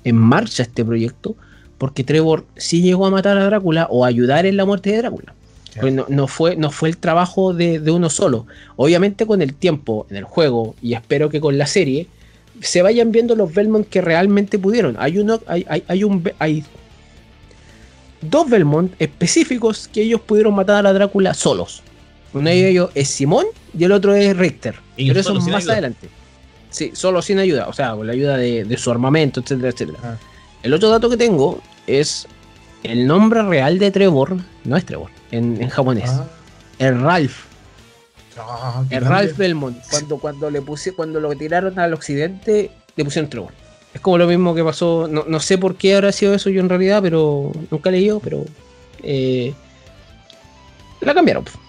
[0.03, 1.35] en marcha este proyecto
[1.81, 4.97] porque Trevor sí llegó a matar a Drácula o a ayudar en la muerte de
[4.97, 5.33] Drácula.
[5.79, 8.45] Pues no, fue, no fue el trabajo de, uno solo.
[8.75, 12.05] Obviamente con el tiempo en el juego y espero que con la serie
[12.61, 14.95] se vayan viendo los Belmont que realmente pudieron.
[14.99, 16.63] Hay uno, hay, hay, un, hay
[18.21, 21.83] dos Belmont específicos que ellos pudieron matar a Drácula solos.
[22.33, 23.45] Uno de ellos es Simón
[23.77, 24.75] y el otro es Richter.
[24.95, 26.07] Pero eso más adelante.
[26.69, 29.99] Sí, solo sin ayuda, o sea, con la ayuda de, su armamento, etcétera, etcétera.
[30.03, 30.15] Ah.
[30.63, 32.27] El otro dato que tengo es
[32.83, 36.09] el nombre real de Trevor, no es Trevor, en, japonés.
[36.09, 36.27] Ah.
[36.79, 37.50] Es Ralph.
[38.89, 39.77] El Ralph Belmont.
[39.89, 43.51] Cuando, cuando le puse, cuando lo tiraron al occidente, le pusieron Trevor.
[43.93, 45.07] Es como lo mismo que pasó.
[45.07, 48.45] No, sé por qué habrá sido eso yo en realidad, pero nunca leí yo, pero
[49.03, 49.53] eh,
[51.01, 51.43] la cambiaron.
[51.43, 51.59] Pues,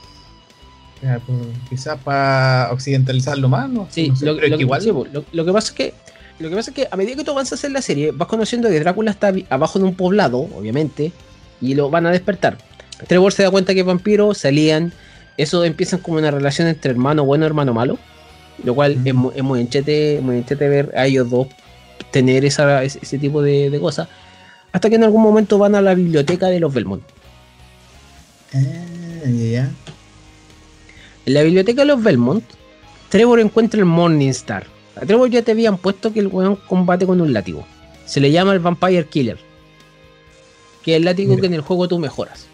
[1.68, 3.88] quizás para occidentalizarlo más, ¿no?
[3.90, 4.84] Sí, lo, igual.
[5.32, 5.94] lo, que pasa es que
[6.38, 8.68] lo que pasa es que a medida que tú avanzas en la serie, vas conociendo
[8.68, 11.12] que Drácula está abajo de un poblado, obviamente,
[11.60, 12.58] y lo van a despertar.
[13.06, 14.92] Trevor se da cuenta que es vampiro, salían,
[15.43, 17.99] eso empiezan como una relación entre hermano bueno y hermano malo,
[18.64, 21.49] lo cual es, muy enchete, muy enchete ver a ellos dos
[22.11, 24.09] tener esa, ese, tipo de, cosas,
[24.72, 27.03] hasta que en algún momento van a la biblioteca de los Belmont.
[28.55, 28.59] Ah,
[31.24, 32.45] en la biblioteca de los Belmont,
[33.09, 34.66] Trevor encuentra el Morningstar
[34.97, 37.66] a Trevor ya te habían puesto que el weón combate con un látigo.
[38.05, 39.38] Se le llama el Vampire Killer.
[40.82, 42.47] Que es el látigo que en el juego tú mejoras.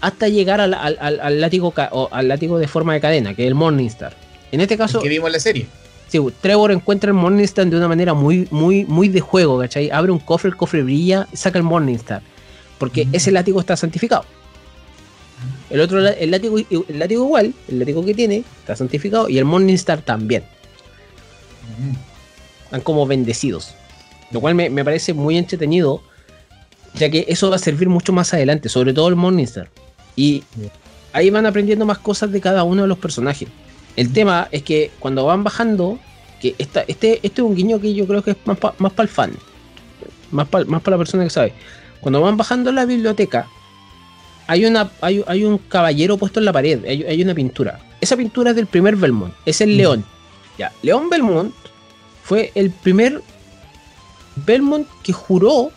[0.00, 1.74] Hasta llegar al, al, látigo
[2.10, 4.14] al látigo de forma de cadena, que es el Morningstar.
[4.52, 5.00] En este caso.
[5.00, 5.66] que vimos en la serie.
[6.08, 9.90] Sí, Trevor encuentra el Morningstar de una manera muy, muy, muy de juego, ¿cachai?
[9.90, 12.22] Abre un cofre, el cofre brilla, saca el Morningstar.
[12.78, 13.14] Porque Mm.
[13.14, 14.24] ese látigo está santificado.
[15.68, 19.38] El otro, la- el látigo, el látigo igual, el látigo que tiene, está santificado y
[19.38, 20.42] el Morningstar también.
[21.78, 21.94] Mm.
[22.64, 23.74] Están como bendecidos.
[24.32, 26.02] Lo cual me, me parece muy entretenido,
[26.94, 29.68] ya que eso va a servir mucho más adelante, sobre todo el Morningstar.
[30.20, 30.44] Y
[31.14, 33.48] ahí van aprendiendo más cosas de cada uno de los personajes.
[33.96, 35.98] El tema es que cuando van bajando,
[36.42, 39.08] que esta, este, este es un guiño que yo creo que es más para el
[39.08, 39.32] fan,
[40.30, 41.54] más para más pa la persona que sabe.
[42.02, 43.46] Cuando van bajando la biblioteca,
[44.46, 47.80] hay, una, hay, hay un caballero puesto en la pared, hay, hay una pintura.
[48.02, 50.04] Esa pintura es del primer Belmont, es el león.
[50.58, 51.54] Ya, León Belmont
[52.24, 53.22] fue el primer
[54.36, 55.70] Belmont que juró,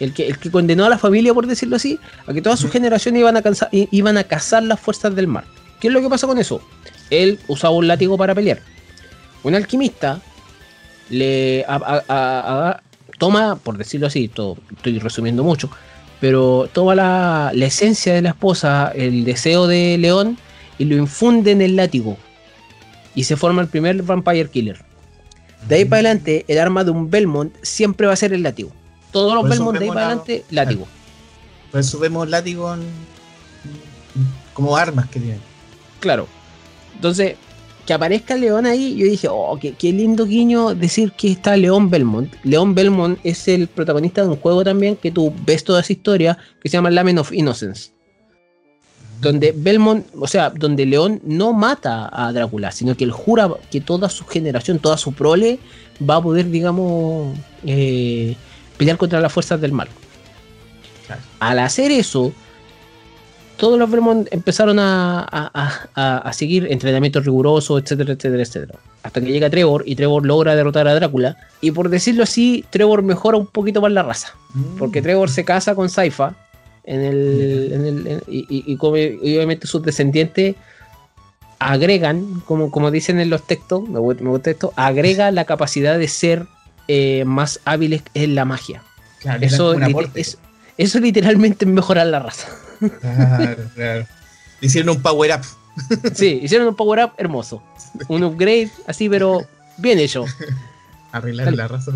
[0.00, 2.66] el que, el que condenó a la familia, por decirlo así, a que todas sus
[2.68, 2.74] Ujú.
[2.74, 5.44] generaciones iban a, iban a cazar las fuerzas del mar.
[5.80, 6.60] ¿Qué es lo que pasa con eso?
[7.10, 8.60] Él usaba un látigo para pelear.
[9.42, 10.20] Un alquimista
[11.10, 12.82] le a- a- a- a-
[13.18, 15.70] toma, por decirlo así, todo- estoy resumiendo mucho,
[16.20, 20.38] pero toma la, la esencia de la esposa, el deseo de León,
[20.78, 22.16] y lo infunde en el látigo.
[23.14, 24.78] Y se forma el primer Vampire Killer.
[25.68, 28.70] De ahí para adelante, el arma de un Belmont siempre va a ser el látigo.
[29.12, 30.86] Todos los Belmont de ahí para la- adelante, látigo.
[31.72, 32.80] Eso vemos látigo en-
[34.54, 35.40] como armas que tienen.
[36.00, 36.26] Claro.
[36.94, 37.36] Entonces,
[37.86, 41.88] que aparezca León ahí, yo dije, oh, qué, qué lindo guiño decir que está León
[41.90, 42.32] Belmont.
[42.44, 46.36] León Belmont es el protagonista de un juego también que tú ves toda esa historia
[46.62, 47.92] que se llama Lament of Innocence.
[49.20, 53.80] Donde Belmont, o sea, donde León no mata a Drácula, sino que él jura que
[53.80, 55.58] toda su generación, toda su prole,
[56.08, 58.36] va a poder, digamos, eh,
[58.78, 59.88] pelear contra las fuerzas del mal.
[61.06, 61.20] Claro.
[61.40, 62.32] Al hacer eso,
[63.56, 65.50] todos los Belmont empezaron a, a-
[65.94, 68.78] a- a- seguir entrenamientos rigurosos, etcétera, etcétera, etcétera.
[69.02, 71.36] Hasta que llega Trevor y Trevor logra derrotar a Drácula.
[71.60, 74.34] Y por decirlo así, Trevor mejora un poquito más la raza.
[74.78, 76.34] Porque Trevor se casa con Saifa.
[76.84, 78.76] En el, en el- en- y, y- y
[79.36, 80.54] obviamente sus descendientes
[81.58, 85.98] agregan, como, como dicen en los textos, me gusta, me gusta esto, agrega la capacidad
[85.98, 86.46] de ser
[86.88, 88.82] eh, más hábiles en la magia.
[89.20, 89.74] Claro, Eso,
[90.14, 90.38] es-
[90.76, 92.48] eso literalmente es mejorar la raza.
[93.00, 94.06] Claro, claro.
[94.60, 95.44] Hicieron un power up.
[96.14, 97.62] Sí, hicieron un power up hermoso.
[98.08, 100.24] Un upgrade así, pero bien hecho.
[101.12, 101.56] Arreglar Dale.
[101.56, 101.92] la raza.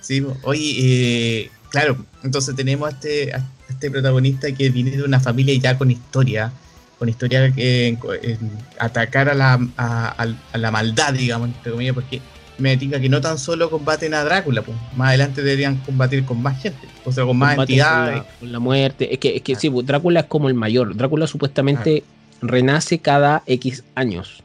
[0.00, 5.20] sí, oye, eh, claro, entonces tenemos a este, a este protagonista que viene de una
[5.20, 6.52] familia ya con historia,
[7.00, 8.38] con historia que en- en
[8.78, 10.26] atacar a la, a,
[10.58, 12.20] la maldad, digamos, entre comillas, porque
[12.58, 16.42] me diga que no tan solo combaten a Drácula, pues, más adelante deberían combatir con
[16.42, 18.16] más gente, o sea, con más Combaten con entidades.
[18.18, 19.14] la, con la muerte.
[19.14, 20.94] Es que, es que sí, pues, Drácula es como el mayor.
[20.94, 22.04] Drácula supuestamente
[22.42, 24.42] renace cada X años.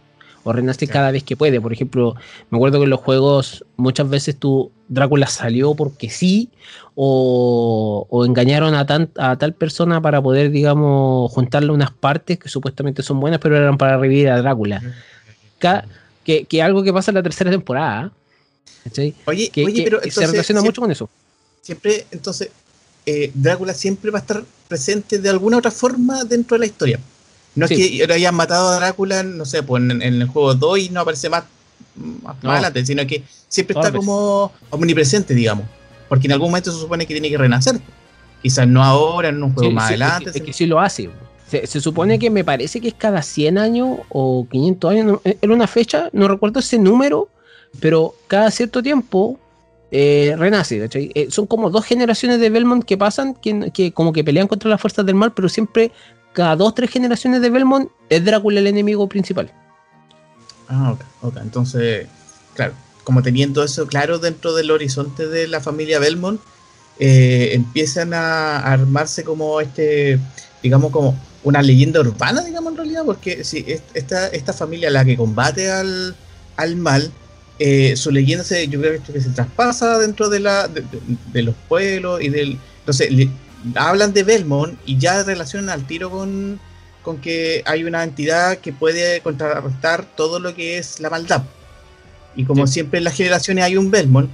[0.48, 0.93] O renace Claro.
[1.00, 1.60] cada vez que puede.
[1.60, 2.16] Por ejemplo,
[2.52, 6.50] me acuerdo que en los juegos muchas veces tú, Drácula salió porque sí,
[6.93, 12.48] o, o engañaron a, tan- a tal persona para poder, digamos, juntarle unas partes que
[12.50, 14.82] supuestamente son buenas, pero eran para revivir a Drácula.
[16.24, 18.12] Que, que algo que pasa en la tercera temporada.
[19.26, 21.10] Oye, Que, oye, que pero se relaciona siempre- mucho con eso.
[21.62, 22.50] siempre, entonces,
[23.06, 27.00] eh, Drácula siempre va a estar presente de alguna otra forma dentro de la historia.
[27.56, 27.99] No Sí.
[28.01, 30.89] es que hayan matado a Drácula, no sé, pues en, en el juego 2 y
[30.89, 31.43] no aparece más,
[31.95, 32.51] más, No.
[32.51, 34.06] adelante, sino que siempre Todas está veces.
[34.08, 35.66] como omnipresente, digamos.
[36.10, 37.80] Porque en algún momento se supone que tiene que renacer.
[38.41, 40.32] Quizás no ahora, en un juego Sí, más sí, es que- adelante.
[40.39, 41.10] Es que, sí lo hace.
[41.49, 45.20] Se, se supone que me parece que es cada 100 años o 500 años.
[45.24, 47.30] era una fecha, no recuerdo ese número,
[47.80, 49.39] pero cada cierto tiempo
[49.91, 50.89] eh, renace.
[50.93, 54.70] Eh, son como dos generaciones de Belmont que pasan, que, que como que pelean contra
[54.70, 55.91] las fuerzas del mal, pero siempre
[56.36, 59.52] cada dos, tres generaciones de Belmont es Drácula el enemigo principal.
[60.68, 61.38] Ah, ok, ok.
[61.42, 62.08] Entonces,
[62.54, 62.74] claro,
[63.04, 66.40] como teniendo eso claro dentro del horizonte de la familia Belmont,
[67.00, 70.20] eh, empiezan a armarse como este,
[70.62, 75.06] digamos, como una leyenda urbana, digamos, en realidad, porque si es- esta, esta familia, la
[75.06, 76.16] que combate al,
[76.58, 77.12] al mal,
[77.60, 80.84] eh, su leyenda se, yo creo que se traspasa dentro de, la, de,
[81.32, 82.58] de- los pueblos y del...
[82.80, 83.10] Entonces,
[83.76, 86.59] hablan de Belmont y ya relacionan al tiro con,
[87.01, 91.43] con que hay una entidad que puede contrarrestar todo lo que es la maldad.
[92.36, 92.74] Y como Sí.
[92.74, 94.30] siempre en las generaciones hay un Belmont,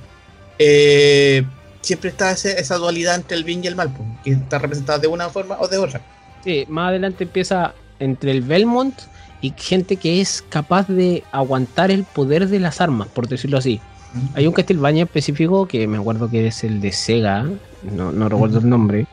[0.60, 1.44] eh,
[1.82, 5.00] siempre está ese- esa dualidad entre el bien y el mal, pues, que está representada
[5.00, 6.02] de una forma o de otra.
[6.44, 9.00] Sí, más adelante empieza entre el Belmont
[9.42, 13.80] y gente que es capaz de aguantar el poder de las armas, por decirlo así.
[14.36, 17.46] Hay un Castlevania específico que me acuerdo que es el de Sega,
[17.84, 19.08] no, no recuerdo el nombre,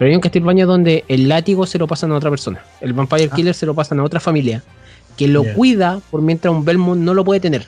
[0.00, 3.28] pero hay un Castlevania donde el látigo se lo pasan a otra persona, el Vampire
[3.30, 3.36] Ah.
[3.36, 4.64] Killer se lo pasan a otra familia,
[5.14, 7.66] que lo cuida por mientras un Belmont no lo puede tener.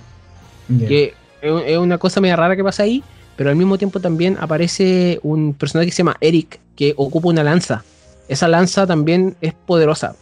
[0.88, 1.12] Que
[1.42, 3.04] es es una cosa media rara que pasa ahí,
[3.36, 7.44] pero al mismo tiempo también aparece un personaje que se llama Eric, que ocupa una
[7.44, 7.84] lanza.
[8.28, 10.14] Esa lanza también es poderosa.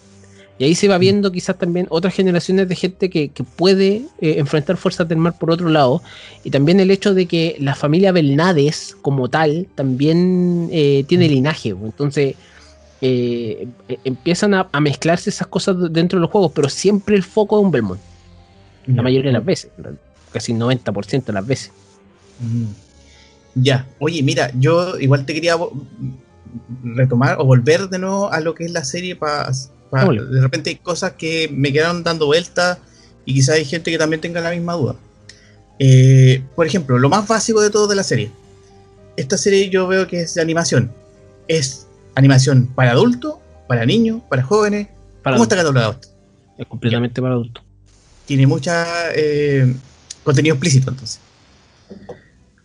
[0.60, 4.34] Y ahí se va viendo quizás también otras generaciones de gente que, que puede eh,
[4.36, 6.02] enfrentar fuerzas del mar por otro lado.
[6.44, 11.74] Y también el hecho de que la familia Belnades, como tal, también eh, tiene linaje.
[11.74, 11.90] pues.
[11.90, 12.34] Entonces,
[13.00, 17.22] eh, eh, empiezan a, a mezclarse esas cosas dentro de los juegos, pero siempre el
[17.22, 18.00] foco es un Belmont.
[18.86, 19.70] La mayoría de las veces,
[20.30, 21.72] casi 90% de las veces.
[23.54, 25.56] Ya, oye, mira, yo igual te quería
[26.84, 29.50] retomar o volver de nuevo a lo que es la serie para
[29.92, 30.24] Démosle.
[30.24, 32.78] de repente hay cosas que me quedaron dando vueltas
[33.24, 34.96] y quizás hay gente que también tenga la misma duda.
[35.78, 38.30] Eh, por ejemplo, lo más básico de todo de la serie.
[39.16, 40.92] Esta serie yo veo que es de animación.
[41.48, 43.36] Es animación para adultos,
[43.66, 44.88] para niños, para jóvenes.
[45.22, 46.08] Para ¿Cómo está catalogado esto?
[46.58, 47.64] Es completamente para adultos.
[48.26, 49.74] Tiene mucha eh,
[50.22, 51.20] contenido explícito entonces.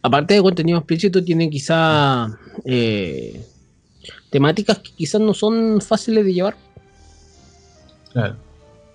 [0.01, 3.43] Aparte de contenido explícito, tiene quizá eh,
[4.30, 6.55] temáticas que quizás no son fáciles de llevar.
[8.16, 8.38] Claro.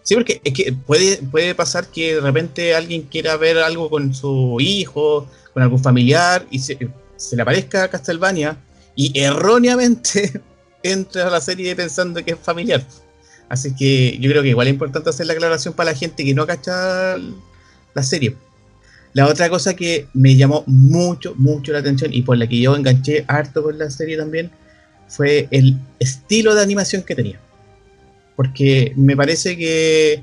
[0.02, 4.14] Sí, porque es que puede, puede pasar que de repente alguien quiera ver algo con
[4.14, 6.78] su hijo, con algún familiar, y se,
[7.32, 8.56] le aparezca Castlevania,
[8.96, 10.40] y erróneamente
[10.82, 12.82] entra a la serie pensando que es familiar.
[13.50, 16.32] Así que yo creo que igual es importante hacer la aclaración para la gente que
[16.32, 17.18] no cacha
[17.92, 18.36] la serie.
[19.12, 22.74] La otra cosa que me llamó mucho, mucho la atención y por la que yo
[22.74, 24.50] enganché harto con la serie también
[25.08, 27.38] fue el estilo de animación que tenía
[28.36, 30.22] porque me parece que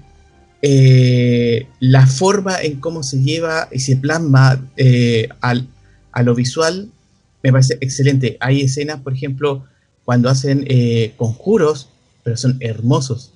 [0.62, 5.68] eh, la forma en cómo se lleva y se plasma eh, al-
[6.12, 6.90] a lo visual
[7.44, 8.38] me parece excelente.
[8.40, 9.64] Hay escenas, por ejemplo,
[10.04, 11.90] cuando hacen eh, conjuros,
[12.24, 13.32] pero son hermosos.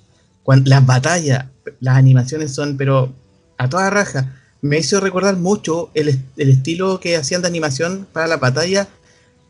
[0.64, 1.46] Las batallas,
[1.80, 3.12] las animaciones son, pero
[3.58, 4.34] a toda raja.
[4.60, 8.88] Me hizo recordar mucho el, el estilo que hacían de animación para la batalla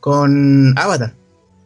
[0.00, 1.14] con Avatar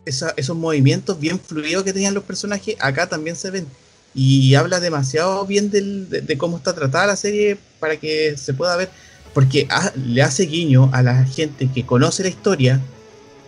[0.07, 3.67] esos movimientos bien fluidos que tenían los personajes, acá también se ven.
[4.15, 8.77] Y habla demasiado bien del- de, cómo está tratada la serie para que se pueda
[8.77, 8.89] ver,
[9.35, 9.69] porque
[10.07, 12.81] le hace guiño a la gente que conoce la historia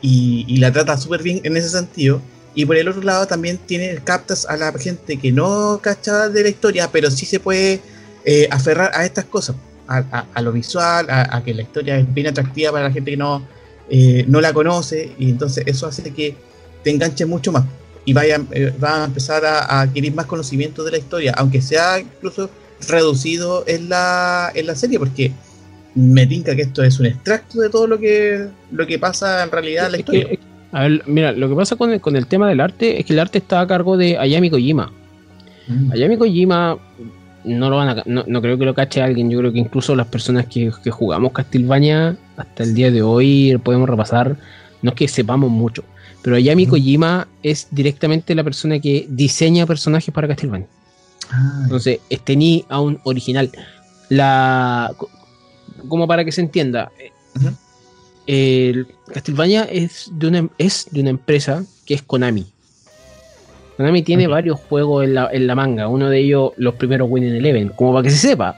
[0.03, 2.21] y, la trata súper bien en ese sentido.
[2.55, 6.43] Y por el otro lado también tiene captas a la gente que no cacha de
[6.43, 7.81] la historia, pero sí se puede
[8.25, 9.57] eh, aferrar a estas cosas,
[9.87, 13.17] a, lo visual, a, a que la historia es bien atractiva para la gente que
[13.17, 13.47] no,
[13.91, 16.37] eh, no la conoce, y entonces eso hace que
[16.83, 17.65] te enganche mucho más
[18.05, 21.61] y vaya, eh, va a empezar a, a adquirir más conocimiento de la historia, aunque
[21.61, 22.49] sea incluso
[22.89, 25.33] reducido en la, en la serie, porque
[25.95, 29.51] me tinca que esto es un extracto de todo lo que, lo que pasa en
[29.51, 30.29] realidad en la historia.
[30.73, 33.13] a ver, mira, lo que pasa con el, con el tema del arte es que
[33.13, 34.93] el arte está a cargo de Ayami Kojima.
[35.67, 35.93] Mm.
[35.93, 36.79] Ayami Kojima
[37.45, 39.31] no lo van a, no, no creo que lo cache alguien.
[39.31, 43.59] Yo creo que incluso las personas que, que jugamos Castlevania hasta el día de hoy
[43.63, 44.37] podemos repasar.
[44.83, 45.83] No es que sepamos mucho,
[46.29, 46.73] pero Ayami Ujú.
[46.73, 50.67] Kojima es directamente la persona que diseña personajes para Castlevania.
[51.31, 53.51] Ah, Entonces, este ni a un original.
[54.11, 54.93] La.
[54.97, 55.09] co-
[55.89, 56.91] Como para que se entienda.
[58.27, 62.47] el Castlevania es de una es de una empresa que es Konami.
[63.77, 65.89] Konami tiene varios juegos en la, en la manga.
[65.89, 68.57] Uno de ellos, los primeros Winning Eleven, como para que se sepa.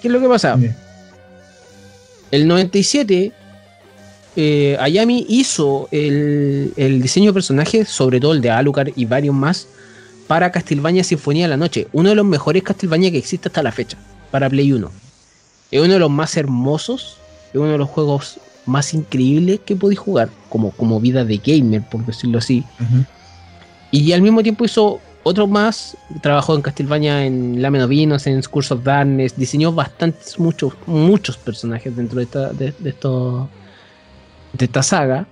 [0.00, 0.58] ¿Qué es lo que pasa?
[2.30, 3.32] El 97,
[4.40, 9.34] eh, Ayami hizo el, el diseño de personajes, sobre todo el de Alucard y varios
[9.34, 9.66] más,
[10.28, 11.88] para Castlevania Sinfonía de la Noche.
[11.92, 13.98] Uno de los mejores Castlevania que existe hasta la fecha,
[14.30, 14.88] para Play 1.
[15.72, 17.16] Es uno de los más hermosos,
[17.52, 21.82] es uno de los juegos más increíbles que podéis jugar, como, como vida de gamer,
[21.88, 22.62] por decirlo así.
[23.90, 28.72] Y al mismo tiempo hizo otro más, trabajó en Castlevania, en Lamen of en Curse
[28.72, 33.48] of Darkness, diseñó bastantes, muchos, muchos personajes dentro de esta, de, de esto,
[34.52, 35.26] de esta saga.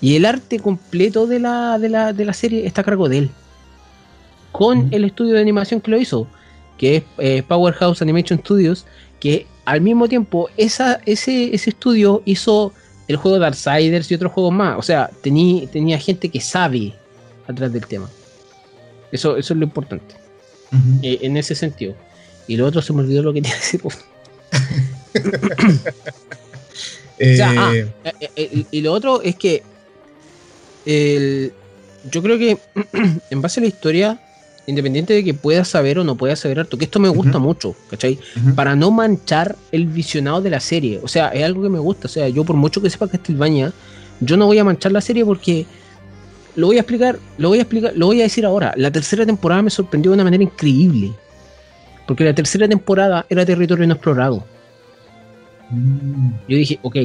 [0.00, 3.18] Y el arte completo de la, de la, de la serie está a cargo de
[3.18, 3.30] él.
[4.52, 4.88] Con Ujú.
[4.92, 6.26] el estudio de animación que lo hizo,
[6.78, 8.86] que es eh, Powerhouse Animation Studios,
[9.18, 12.72] que al mismo tiempo esa, ese, ese estudio hizo
[13.08, 14.78] el juego Darksiders y otros juegos más.
[14.78, 16.92] O sea, tení- tenía gente que sabe
[17.48, 18.08] atrás del tema.
[19.10, 20.14] Eso, eso es lo importante,
[21.02, 21.94] eh, en ese sentido.
[22.46, 23.80] Y lo otro se me olvidó lo que tenía que decir.
[27.18, 27.72] Eh, O sea, ah,
[28.20, 29.62] eh, eh, y- lo otro es que
[30.86, 31.52] el-
[32.10, 32.58] yo creo que
[33.30, 34.20] en base a la historia,
[34.66, 37.74] independiente de que puedas saber o no puedas saber harto, que esto me gusta mucho,
[37.90, 38.18] ¿cachai?
[38.54, 41.00] Para no manchar el visionado de la serie.
[41.02, 42.06] O sea, es algo que me gusta.
[42.06, 43.72] O sea, yo por mucho que sepa Castlevania,
[44.20, 45.66] yo no voy a manchar la serie porque
[46.56, 48.72] lo voy a explicar, lo voy a explicar, lo voy a decir ahora.
[48.76, 51.12] La tercera temporada me sorprendió de una manera increíble.
[52.06, 54.46] Porque la tercera temporada era territorio no explorado.
[55.74, 56.30] Mm.
[56.48, 56.96] Yo dije, ok,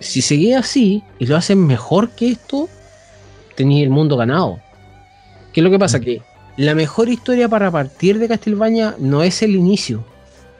[0.00, 2.68] si seguía así y lo hacen mejor que esto,
[3.56, 4.60] tenéis el mundo ganado.
[5.52, 6.00] ¿Qué es lo que pasa?
[6.00, 6.22] Que
[6.56, 10.04] la mejor historia para partir de Castlevania no es el inicio.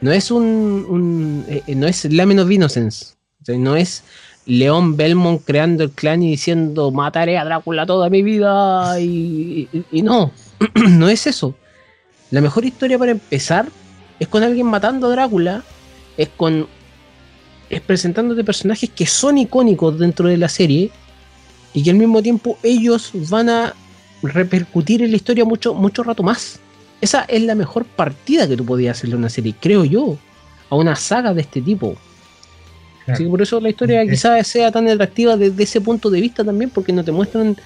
[0.00, 0.42] No es un.
[0.88, 3.14] un- eh, eh, no es Lamen of Innocence.
[3.40, 4.02] O sea, no es
[4.46, 8.98] León Belmont creando el clan y diciendo mataré a Drácula toda mi vida.
[9.00, 10.32] Y, y- y no.
[10.88, 11.54] no es eso.
[12.30, 13.68] La mejor historia para empezar
[14.18, 15.62] es con alguien matando a Drácula.
[16.16, 16.66] Es con.
[17.72, 20.90] Es presentándote personajes que son icónicos dentro de la serie.
[21.74, 23.74] Y que al mismo tiempo ellos van a
[24.22, 26.60] repercutir en la historia mucho, mucho rato más.
[27.00, 30.18] Esa es la mejor partida que tú podías hacerle a una serie, creo yo,
[30.68, 31.96] a una saga de este tipo.
[33.06, 33.14] Claro.
[33.14, 36.44] Así que por eso la historia quizás sea tan atractiva desde ese punto de vista
[36.44, 37.56] también, porque no te muestran,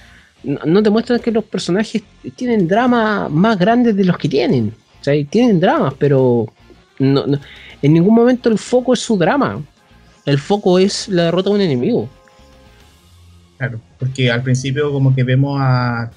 [0.45, 2.03] no, no te muestran que los personajes
[2.37, 4.73] tienen dramas más grandes de los que tienen.
[5.01, 6.47] O sea, tienen dramas, pero
[7.01, 7.41] no- no-
[7.83, 9.61] en ningún momento el foco es su drama.
[10.27, 12.09] El foco es la derrota de un enemigo.
[13.59, 16.11] Claro, porque al principio como que vemos a,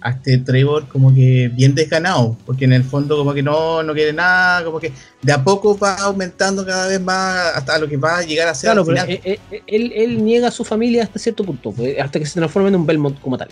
[0.00, 3.92] a este Trevor como que bien desganado, porque en el fondo como que no, no
[3.92, 7.96] quiere nada, como que de a poco va aumentando cada vez más hasta lo que
[7.98, 9.20] va a llegar a ser Claro, al pero final.
[9.24, 12.34] eh, eh, él, él niega a su familia hasta cierto punto, pues, hasta que se
[12.38, 13.48] transforma en un Belmont como tal.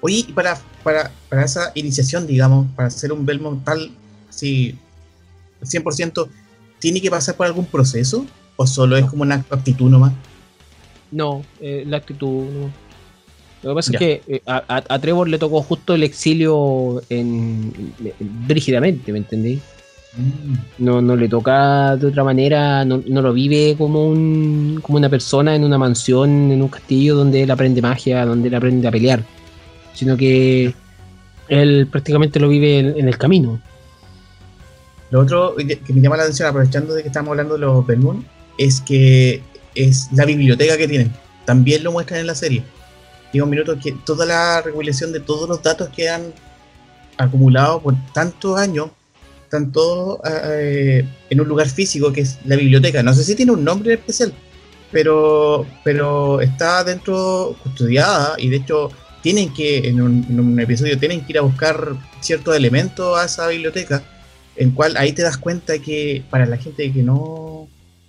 [0.00, 3.90] Oye, y para, para, para esa iniciación, digamos, para ser un Belmont tal,
[4.28, 4.78] sí,
[5.62, 6.28] 100%,
[6.78, 8.26] ¿tiene que pasar por algún proceso?
[8.56, 10.12] ¿O solo es como una actitud nomás?
[11.10, 12.44] No, eh, la actitud.
[12.44, 12.70] no.
[13.62, 13.98] Lo que pasa Ya.
[13.98, 19.18] es que eh, a, a- Trevor le tocó justo el exilio en, en- brígidamente, ¿me
[19.18, 19.58] entendí?
[20.78, 25.08] No, no le toca de otra manera, no, no lo vive como un como una
[25.08, 28.92] persona en una mansión, en un castillo donde él aprende magia, donde él aprende a
[28.92, 29.24] pelear,
[29.94, 30.72] sino que
[31.48, 33.58] él prácticamente lo vive en, en el camino.
[35.10, 38.24] Lo otro que me llama la atención, aprovechando de que estamos hablando de los Belmont,
[38.58, 39.42] es que
[39.74, 41.12] es la biblioteca que tienen.
[41.44, 42.62] También lo muestran en la serie.
[43.32, 46.32] Digo un minuto que toda la recopilación de todos los datos que han
[47.16, 48.90] acumulado por tantos años
[49.44, 53.02] están todos eh, en un lugar físico que es la biblioteca.
[53.02, 54.32] No sé si tiene un nombre especial,
[54.90, 58.90] pero, pero está dentro custodiada y de hecho
[59.22, 63.24] tienen que, en un, en un episodio, tienen que ir a buscar ciertos elementos a
[63.24, 64.02] esa biblioteca
[64.56, 67.68] en cual ahí te das cuenta que para la gente que no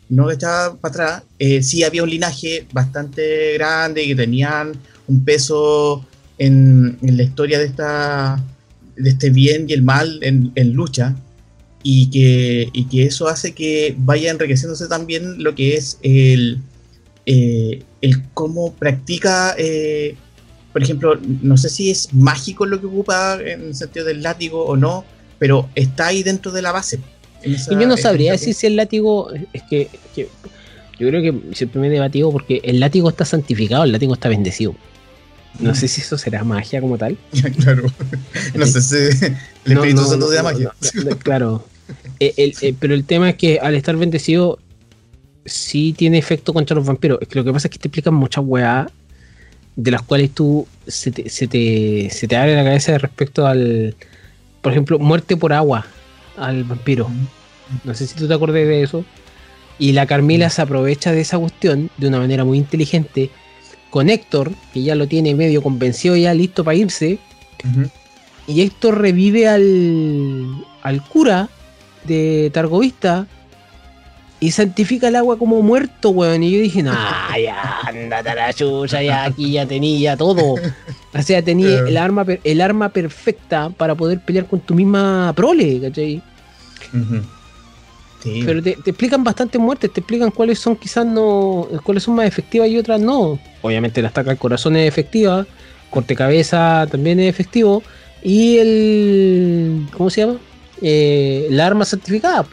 [0.09, 4.73] no echaba para atrás, eh, sí había un linaje bastante grande y que tenían
[5.07, 6.05] un peso
[6.37, 8.43] en, en la historia de esta
[8.95, 11.15] de este bien y el mal en, lucha
[11.83, 16.59] y que, y que eso hace que vaya enriqueciéndose también lo que es el,
[17.25, 20.15] eh, el cómo practica eh,
[20.75, 24.65] por ejemplo, no sé si es mágico lo que ocupa en el sentido del látigo
[24.65, 25.05] o no,
[25.39, 26.99] pero está ahí dentro de la base.
[27.45, 30.27] Esa- Y yo no sabría decir si el látigo es que, que
[30.99, 34.29] yo creo que siempre me he debatido porque el látigo está santificado, el látigo está
[34.29, 34.75] bendecido.
[35.59, 35.75] No Mm.
[35.75, 37.17] sé si eso será magia como tal.
[37.63, 37.85] claro.
[38.55, 40.71] No sé si el Espíritu no, Santo no, no, magia.
[41.19, 41.65] claro.
[42.19, 44.59] Eh, el- eh, pero el tema es que al estar bendecido
[45.45, 47.19] sí tiene efecto contra los vampiros.
[47.21, 48.87] Es que lo que pasa es que te explican muchas weas
[49.75, 53.95] de las cuales tú se te, se te, se te abre la cabeza respecto al,
[54.61, 55.85] por ejemplo, muerte por agua
[56.37, 57.09] al vampiro.
[57.83, 59.05] No sé si tú te acuerdas de eso.
[59.77, 63.29] Y la Carmila se aprovecha de esa cuestión de una manera muy inteligente
[63.89, 67.19] con Héctor, que ya lo tiene medio convencido, ya listo para irse.
[68.47, 71.49] Y Héctor revive al, al cura
[72.05, 73.27] de Targovista
[74.45, 76.43] y santifica el agua como muerto, weón.
[76.43, 80.55] Y yo dije, nah, ya, andate a la chucha, ya aquí ya tenía todo.
[81.13, 81.87] O sea, tenía Claro.
[81.87, 86.21] el arma, el arma perfecta para poder pelear con tu misma prole, ¿cachai?
[88.23, 88.41] Sí.
[88.45, 92.25] Pero te, te explican bastantes muertes, te explican cuáles son quizás no, cuáles son más
[92.27, 93.37] efectivas y otras no.
[93.61, 95.45] Obviamente la estaca al corazón es efectiva,
[95.91, 97.83] corte cabeza también es efectivo
[98.23, 100.37] y el ¿cómo se llama?
[100.81, 102.45] Eh, la arma certificada.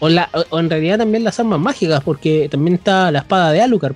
[0.00, 3.62] O, la, o- en realidad también las armas mágicas, porque también está la espada de
[3.62, 3.94] Alucard.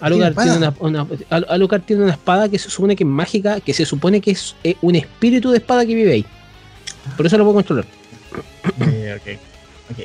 [0.00, 3.60] Alucard ¿Tiene una, una- Al- Alucard tiene una espada que se supone que es mágica,
[3.60, 6.26] que se supone que es eh, un espíritu de espada que vive ahí.
[7.16, 7.84] Por eso lo puedo controlar.
[8.80, 10.04] Eh, ok, ok.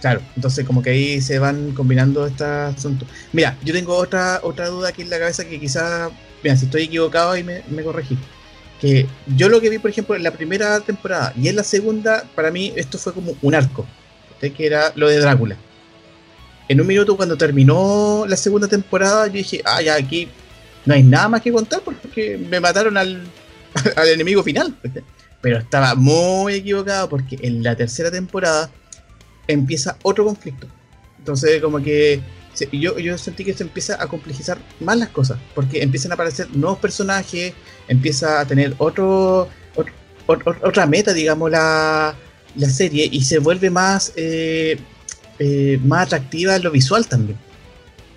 [0.00, 3.08] Claro, entonces como que ahí se van combinando estos asuntos.
[3.32, 6.10] Mira, yo tengo otra otra duda aquí en la cabeza que quizás,
[6.42, 8.18] mira, si estoy equivocado ahí me, me corregí.
[8.80, 12.24] Que yo lo que vi, por ejemplo, en la primera temporada y en la segunda,
[12.34, 13.86] para mí esto fue como un arco,
[14.52, 15.56] que era lo de Drácula.
[16.68, 20.28] En un minuto cuando terminó la segunda temporada, yo dije, ah, ya aquí
[20.86, 23.22] no hay nada más que contar porque me mataron al,
[23.96, 24.74] al enemigo final.
[25.40, 28.70] Pero estaba muy equivocado porque en la tercera temporada
[29.46, 30.66] empieza otro conflicto.
[31.18, 32.20] Entonces, como que
[32.72, 36.48] yo, yo sentí que se empieza a complejizar más las cosas, porque empiezan a aparecer
[36.54, 37.52] nuevos personajes,
[37.88, 39.48] empieza a tener otro,
[40.26, 42.14] otra meta, digamos, la,
[42.56, 44.78] la, serie y se vuelve más, eh,
[45.38, 47.38] eh, más atractiva en lo visual también.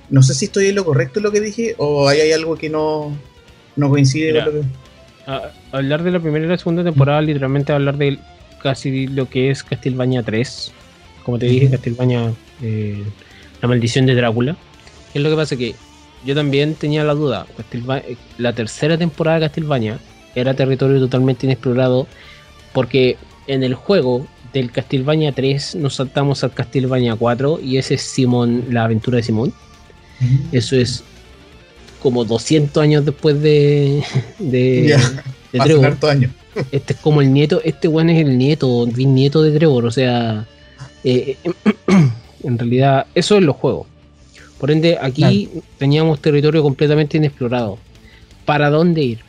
[0.10, 2.56] No sé si estoy en lo correcto en lo que dije o hay, hay algo
[2.56, 3.18] que no,
[3.76, 4.68] no coincide con lo que
[5.72, 8.18] hablar de la primera y la segunda temporada, literalmente hablar de
[8.62, 10.72] casi lo que es Castlevania 3.
[11.24, 12.32] Como te dije, Castlevania,
[12.62, 13.04] eh,
[13.62, 14.56] la maldición de Drácula.
[15.14, 15.56] es lo que pasa?
[15.58, 15.76] Que
[16.26, 17.46] yo también tenía la duda.
[18.38, 20.00] la tercera temporada de Castlevania
[20.36, 22.08] era territorio totalmente inexplorado
[22.74, 23.18] porque
[23.48, 28.66] en el juego del Castlevania 3 nos saltamos al Castlevania 4 y ese es Simón,
[28.70, 29.54] la aventura de Simón.
[30.52, 31.04] Eso es
[32.02, 34.04] como 200 años después de,
[34.40, 34.98] de,
[35.52, 35.98] Trevor.
[36.72, 40.48] Este es como el nieto, este weón es el nieto, bisnieto de Trevor, o sea,
[41.04, 41.38] eh,
[42.44, 43.86] en realidad eso es los juegos.
[44.58, 47.78] Por ende, aquí teníamos territorio completamente inexplorado.
[48.44, 49.27] ¿Para dónde ir?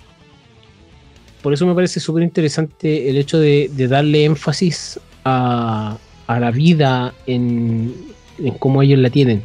[1.43, 7.15] Por eso me parece súper interesante el hecho de, darle énfasis a, a la vida
[7.27, 7.95] en,
[8.39, 9.43] en cómo ellos la tienen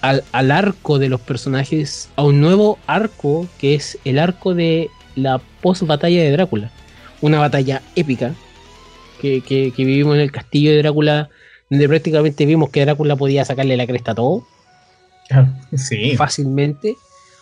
[0.00, 5.40] al, arco de los personajes, a un nuevo arco que es el arco de la
[5.60, 6.70] post batalla de Drácula.
[7.20, 8.34] Una batalla épica
[9.20, 11.28] que, vivimos en el castillo de Drácula,
[11.68, 14.46] donde prácticamente vimos que Drácula podía sacarle la cresta a todo.
[15.76, 16.16] Sí.
[16.16, 16.96] Fácilmente.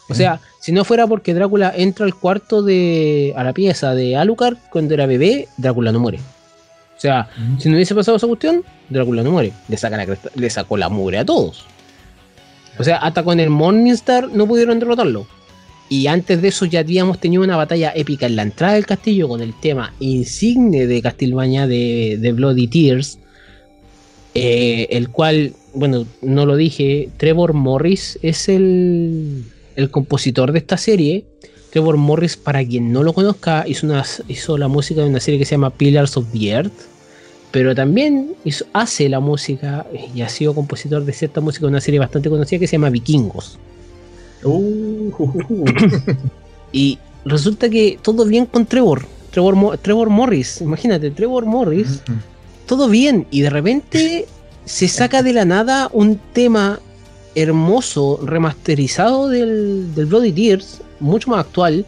[0.09, 3.35] O sea, si no fuera porque Drácula entra al cuarto de.
[3.37, 6.19] a la pieza de Alucard cuando era bebé, Drácula no muere.
[6.19, 7.29] O sea,
[7.59, 9.53] si no hubiese pasado esa cuestión, Drácula no muere.
[9.69, 11.67] Le saca la le sacó la mugre a todos.
[12.79, 15.27] O sea, hasta con el Morningstar no pudieron derrotarlo.
[15.91, 19.29] Y antes de eso ya habíamos tenido una batalla épica en la entrada del castillo
[19.29, 23.19] con el tema insigne de Castilbaña de, Bloody Tears.
[24.35, 29.45] Eh, el cual, bueno, no lo dije, Trevor Morris es el,
[29.79, 31.25] el compositor de esta serie.
[31.71, 35.39] Trevor Morris, para quien no lo conozca, hizo, una, hizo la música de una serie
[35.39, 36.73] que se llama Pillars of the Earth
[37.51, 38.35] pero también
[38.73, 42.61] hace la música y ha sido compositor de cierta música de una serie bastante conocida
[42.61, 43.59] que se llama Vikingos.
[44.45, 45.11] Uh.
[46.73, 49.07] y resulta que todo bien con Trevor.
[49.31, 52.01] Trevor, Trevor Morris, imagínate, Trevor Morris,
[52.67, 54.27] todo bien, y de repente
[54.65, 56.81] se saca de la nada un tema
[57.35, 61.87] hermoso, remasterizado del, del Bloody Tears, mucho más actual.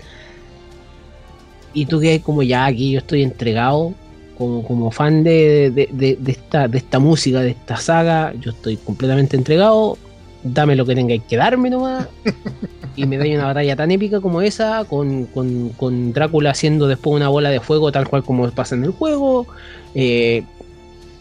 [1.73, 3.95] Y tú que como ya aquí yo estoy entregado,
[4.41, 5.89] como, fan de,
[6.27, 9.99] esta, de esta música, de esta saga, yo estoy completamente entregado.
[10.43, 12.09] Dame lo que tengáis que darme nomás.
[12.97, 17.51] y me da una batalla tan épica como esa, con, Drácula haciendo después una bola
[17.51, 19.47] de fuego, tal cual como pasa en el juego.
[19.95, 20.45] Eh,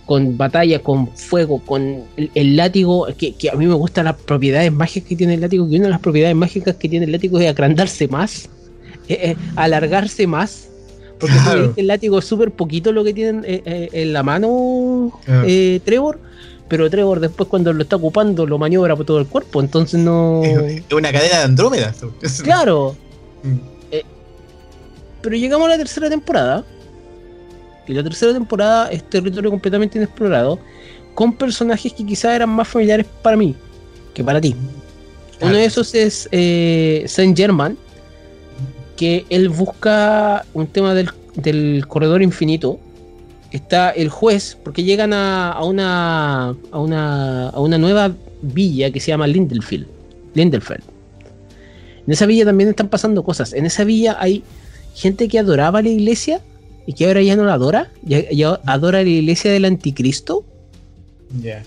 [0.10, 5.07] con batalla, con fuego, con el, látigo, que, a mí me gustan las propiedades mágicas
[5.07, 7.47] que tiene el látigo, que una de las propiedades mágicas que tiene el látigo es
[7.47, 8.49] agrandarse más,
[9.07, 10.68] eh, eh, alargarse más
[11.20, 11.36] porque
[11.76, 15.20] el látigo es súper poquito lo que tienen eh, en la mano
[15.86, 16.18] Trevor,
[16.68, 20.41] pero Trevor después cuando lo está ocupando lo maniobra por todo el cuerpo, entonces no...
[20.43, 21.93] Es una cadena de Andrómeda.
[22.43, 22.95] Claro.
[23.43, 23.60] Mm.
[25.22, 26.66] pero llegamos a la tercera temporada.
[27.90, 30.60] Y la tercera temporada es territorio completamente inexplorado,
[31.16, 33.56] con personajes que quizás eran más familiares para mí
[34.14, 34.56] que para ti.
[35.41, 36.30] Uno de esos es
[37.11, 37.76] Saint Germain,
[38.95, 42.80] que él busca un tema del, corredor infinito.
[43.52, 48.11] Está el juez, porque llegan a, una, a, una, a una nueva
[48.44, 49.88] villa que se llama Lindelfield.
[50.36, 50.84] Lindelfeld.
[52.06, 53.53] En esa villa también están pasando cosas.
[53.53, 54.44] En esa villa hay
[54.94, 56.41] gente que adoraba la iglesia
[56.90, 57.91] y que ahora ya no la adora.
[58.02, 60.44] Ya, adora la iglesia del anticristo.
[61.40, 61.61] Ya.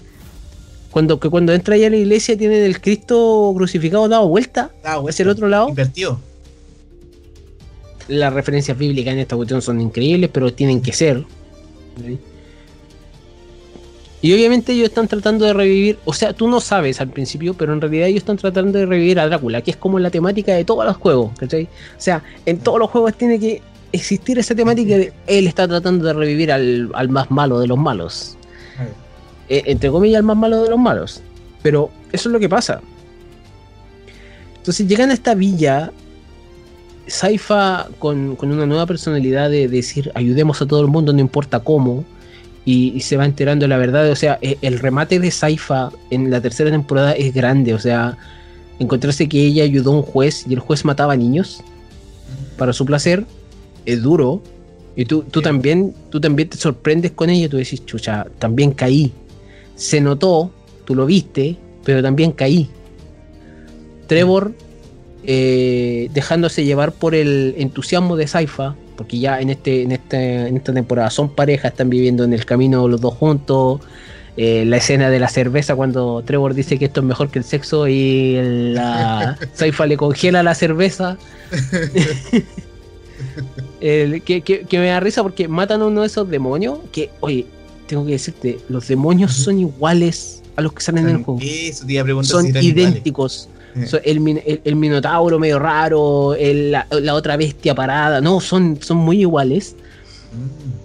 [0.91, 5.23] Cuando, que cuando entra ya a la iglesia tienen el Cristo crucificado dado vuelta hacia
[5.23, 5.69] el otro lado.
[5.69, 6.19] Invertido
[8.09, 11.25] las referencias bíblicas en esta cuestión son increíbles, pero tienen que ser.
[14.21, 17.73] Y obviamente ellos están tratando de revivir, o sea, tú no sabes al principio, pero
[17.73, 20.65] en realidad ellos están tratando de revivir a Drácula, que es como la temática de
[20.65, 21.65] todos los juegos, ¿cachai?
[21.65, 23.63] O sea, en todos los juegos tiene que
[23.93, 28.37] existir esa temática de él está tratando de revivir al, más malo de los malos.
[29.49, 31.23] Eh, entre comillas, al más malo de los malos.
[31.63, 32.81] Pero eso es lo que pasa.
[34.57, 35.93] Entonces llegan a esta villa
[37.07, 42.05] Saifa con, una nueva personalidad de, decir ayudemos a todo el mundo, no importa cómo,
[42.65, 44.11] y, se va enterando de la verdad.
[44.11, 47.75] O sea, e, el, remate de Saifa en la tercera temporada es grande.
[47.75, 48.17] O sea,
[48.79, 51.63] encontrarse que ella ayudó a un juez y el juez mataba niños
[52.57, 53.27] para su placer
[53.87, 54.43] es duro.
[54.95, 59.13] Y tú, tú también, tú también te sorprendes con ella, tú decís, chucha, también caí.
[59.75, 60.51] Se notó,
[60.85, 62.69] tú lo viste, pero también caí.
[64.07, 64.53] Trevor,
[65.25, 70.57] eh, dejándose llevar por el entusiasmo de Saifa, porque ya en, este, en, este, en
[70.57, 73.81] esta temporada son pareja, están viviendo en el camino los dos juntos.
[74.37, 77.45] Eh, la escena de la cerveza cuando Trevor dice que esto es mejor que el
[77.45, 78.39] sexo y
[78.73, 81.19] la Saifa le congela la cerveza.
[83.81, 87.47] que, me da risa porque matan a uno de esos demonios que, oye,
[87.87, 91.41] tengo que decirte, los demonios son iguales a los que salen en el juego.
[92.23, 93.49] son idénticos.
[94.05, 94.21] el,
[94.77, 99.77] minotauro medio raro, la, otra bestia parada, no, son, son muy iguales.
[100.33, 100.83] Mm.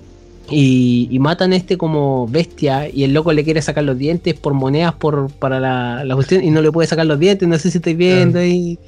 [0.50, 4.54] Y, matan a este como bestia y el loco le quiere sacar los dientes por
[4.54, 7.80] monedas por, para la, cuestión y no le puede sacar los dientes, no sé si
[7.80, 8.44] estáis viendo.
[8.44, 8.80] Y,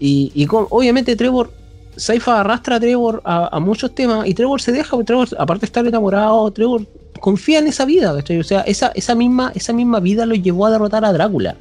[0.00, 1.52] y, obviamente Trevor
[1.98, 5.86] Saifa arrastra a Trevor a, muchos temas y Trevor se deja, Trevor, aparte de estar
[5.86, 6.86] enamorado, Trevor
[7.20, 10.70] confía en esa vida, O sea, esa, esa, misma, esa misma vida lo llevó a
[10.70, 11.56] derrotar a Drácula.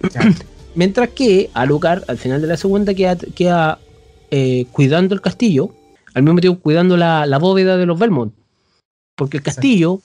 [0.76, 3.80] Mientras que Alucard, al final de la segunda, queda, queda
[4.30, 5.74] eh, cuidando el castillo,
[6.14, 8.32] al mismo tiempo cuidando la, bóveda de los Belmont.
[9.16, 10.00] Porque el castillo,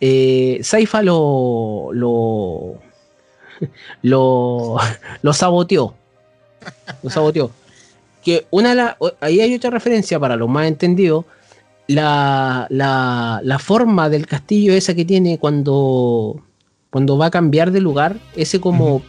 [0.00, 2.80] eh, Saifa lo, lo,
[4.02, 4.76] lo,
[5.22, 5.94] lo saboteó.
[7.04, 7.52] Lo saboteó
[8.24, 11.24] que una la, ahí hay otra referencia para los más entendidos.
[11.86, 16.42] La, la, forma del castillo esa que tiene cuando,
[16.90, 19.02] cuando va a cambiar de lugar, ese como.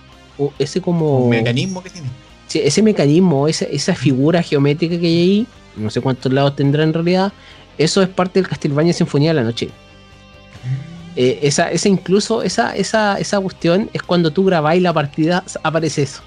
[0.59, 1.29] Ese como.
[1.29, 2.09] mecanismo que tiene.
[2.47, 5.47] Sí, ese mecanismo, esa, esa figura geométrica que hay ahí,
[5.77, 7.31] no sé cuántos lados tendrá en realidad,
[7.77, 9.67] eso es parte del Castlevania Sinfonía de la Noche.
[9.67, 10.95] Mm.
[11.15, 16.03] Eh, esa, esa incluso, esa, esa, esa cuestión es cuando tú grabáis la partida, aparece
[16.03, 16.21] eso.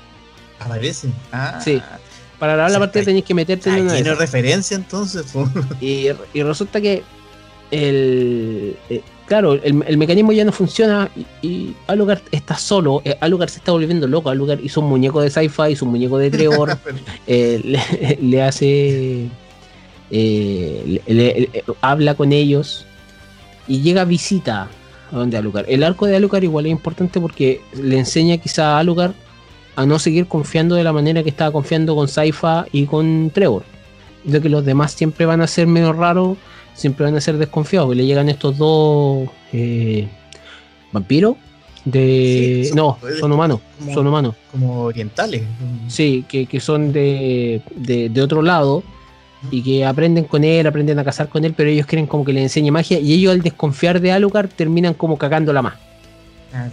[0.59, 1.09] ¿Aparece?
[1.31, 1.60] Ah.
[1.62, 1.81] Sí.
[2.39, 3.94] Para grabar la partida tenéis que meterte en una.
[3.94, 5.27] Tiene referencia entonces.
[5.81, 7.02] Y, resulta que
[7.70, 8.77] el.
[8.89, 11.10] Eh, claro, el, mecanismo ya no funciona
[11.43, 13.02] y, Alucard está solo.
[13.05, 14.31] Eh, Alucard se está volviendo loco.
[14.31, 16.78] Alucard hizo un muñeco de sci-fi, hizo un muñeco de Trevor.
[17.27, 17.60] Eh,
[18.20, 19.28] le, hace.
[21.82, 22.86] habla con ellos
[23.66, 24.69] y llega a visita
[25.12, 25.66] a donde Alucard.
[25.69, 29.12] El arco de Alucard igual es importante porque le enseña quizá a Alucard
[29.78, 33.62] a no seguir confiando de la manera que estaba confiando con Saifa y con Trevor.
[34.24, 36.36] De que los demás siempre van a ser medio raros,
[36.74, 37.94] siempre van a ser desconfiados.
[37.94, 40.09] Y le llegan estos dos eh,
[40.90, 41.36] vampiros.
[41.84, 42.68] De...
[42.74, 43.60] no, son humanos,
[43.94, 44.34] son humanos.
[44.50, 45.42] Como orientales.
[45.86, 48.82] Sí, que, son de, de, otro lado
[49.52, 52.32] y que aprenden con él, aprenden a cazar con él, pero ellos quieren como que
[52.32, 55.74] le enseñe magia y ellos al desconfiar de Alucard terminan como cagándola más.
[56.52, 56.68] Ah.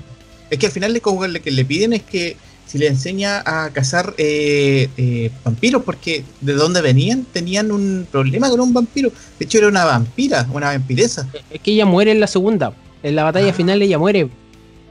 [0.49, 2.35] Es que al final como lo que le piden es que
[2.75, 8.49] si le enseña a cazar eh, eh, vampiros, porque de dónde venían tenían un problema
[8.49, 9.13] con un vampiro.
[9.39, 11.25] De hecho, era una vampira, una vampiresa.
[11.49, 12.73] Es que ella muere en la segunda.
[13.01, 13.53] En la batalla ah.
[13.53, 14.27] final ella muere.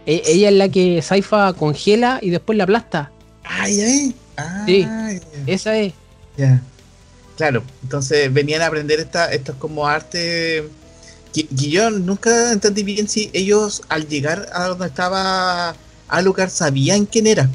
[0.06, 3.12] E, ella es la que Saifa congela y después la aplasta.
[3.44, 4.14] Ah, ya es.
[4.38, 4.88] Ah, sí,
[5.46, 5.92] esa es.
[6.38, 6.62] Ya.
[7.36, 10.64] Claro, entonces venían a aprender esta, estos como arte.
[11.50, 15.76] Yo nunca entendí bien si ellos al llegar a donde estaba
[16.08, 17.50] Alucard sabían quién era.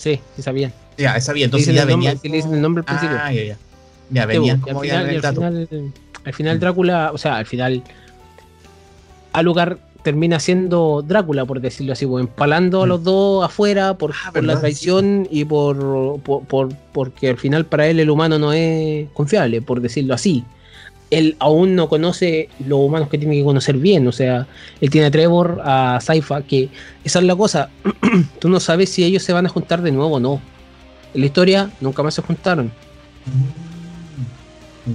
[0.00, 0.72] Sí, sí sabían.
[0.96, 2.18] Ya, sabían, entonces ya venían.
[2.22, 3.18] le dicen el nombre al principio.
[3.20, 3.56] Ah, ya, ya.
[4.08, 5.92] Ya venían como al final,
[6.24, 7.82] al final Drácula, o sea, al final
[9.34, 12.88] Alucard termina siendo Drácula, por decirlo así, pues, empalando a mm.
[12.88, 17.66] los dos afuera por, ah, por la traición y por, por, por, porque al final
[17.66, 20.44] para él el humano no es confiable, por decirlo así
[21.10, 24.06] él aún no conoce los humanos que tiene que conocer bien.
[24.06, 24.46] O sea,
[24.80, 26.68] él tiene a Trevor, a Saifa, que
[27.04, 27.68] esa es la cosa.
[28.38, 30.40] Tú no sabes si ellos se van a juntar de nuevo o no.
[31.12, 32.72] En la historia nunca más se juntaron.
[34.86, 34.92] Mm,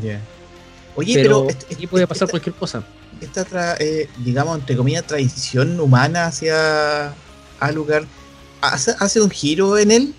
[0.96, 2.84] Oye, pero, aquí puede pasar cualquier cosa.
[3.20, 7.14] Esta, eh, digamos, entre comillas, tradición humana hacia
[7.60, 8.06] Alucard,
[8.62, 10.14] ¿hace, ¿hace un giro en él?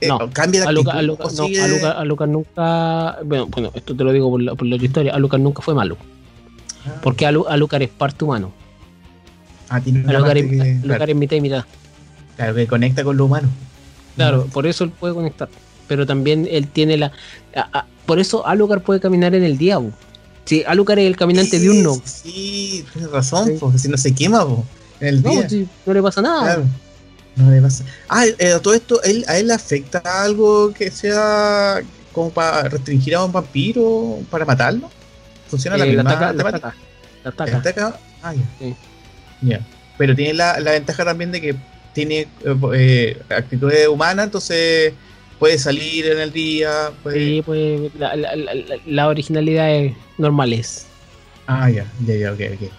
[0.00, 3.18] Eh, no, cambia a Lucas, nunca.
[3.24, 5.14] Bueno, bueno, esto te lo digo por la, por la historia.
[5.14, 5.96] A Lucas nunca fue malo.
[6.86, 7.00] Ah.
[7.02, 8.52] Porque a, Lucas es parte humano.
[9.68, 11.64] Ah, tiene a Lucas, es mitad y mitad.
[12.36, 13.48] Claro, que conecta con lo humano.
[14.16, 15.48] Claro, por eso él puede conectar.
[15.88, 17.12] Pero también él tiene la.
[18.04, 19.80] por eso Alucard puede caminar en el día.
[20.44, 22.00] Si Alucard es el caminante de uno.
[22.04, 24.46] Sí, tienes razón, si no se quema
[25.00, 25.48] en el día.
[25.86, 26.42] no le pasa nada.
[26.42, 26.64] Claro.
[27.36, 27.84] No le pasa.
[28.08, 31.82] Ah, eh, todo esto, ¿él, ¿a él le afecta algo que sea
[32.12, 34.90] como para restringir a un vampiro, para matarlo?
[35.48, 36.74] ¿Funciona la eh, misma ataca, ataca,
[37.24, 37.56] ataca.
[37.58, 38.00] ataca.
[38.22, 38.44] Ah, ya.
[38.58, 38.74] Sí.
[39.98, 41.56] Pero tiene la, la, ventaja también de que
[41.92, 42.26] tiene
[42.74, 44.94] eh, actitudes humanas, entonces
[45.38, 46.90] puede salir en el día.
[47.02, 47.18] Puede...
[47.18, 48.52] Sí, pues la, la, la,
[48.86, 50.86] la originalidad es normales.
[51.46, 52.70] Ah, ya, ya, ya, ok, ok.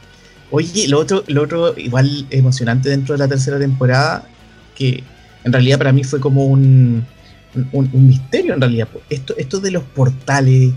[0.50, 4.28] Oye, lo otro, lo otro igual emocionante dentro de la tercera temporada,
[4.78, 5.04] que
[5.44, 7.06] en realidad para mí fue como un,
[7.72, 8.88] un, un misterio en realidad.
[9.10, 10.72] Esto, esto de los portales,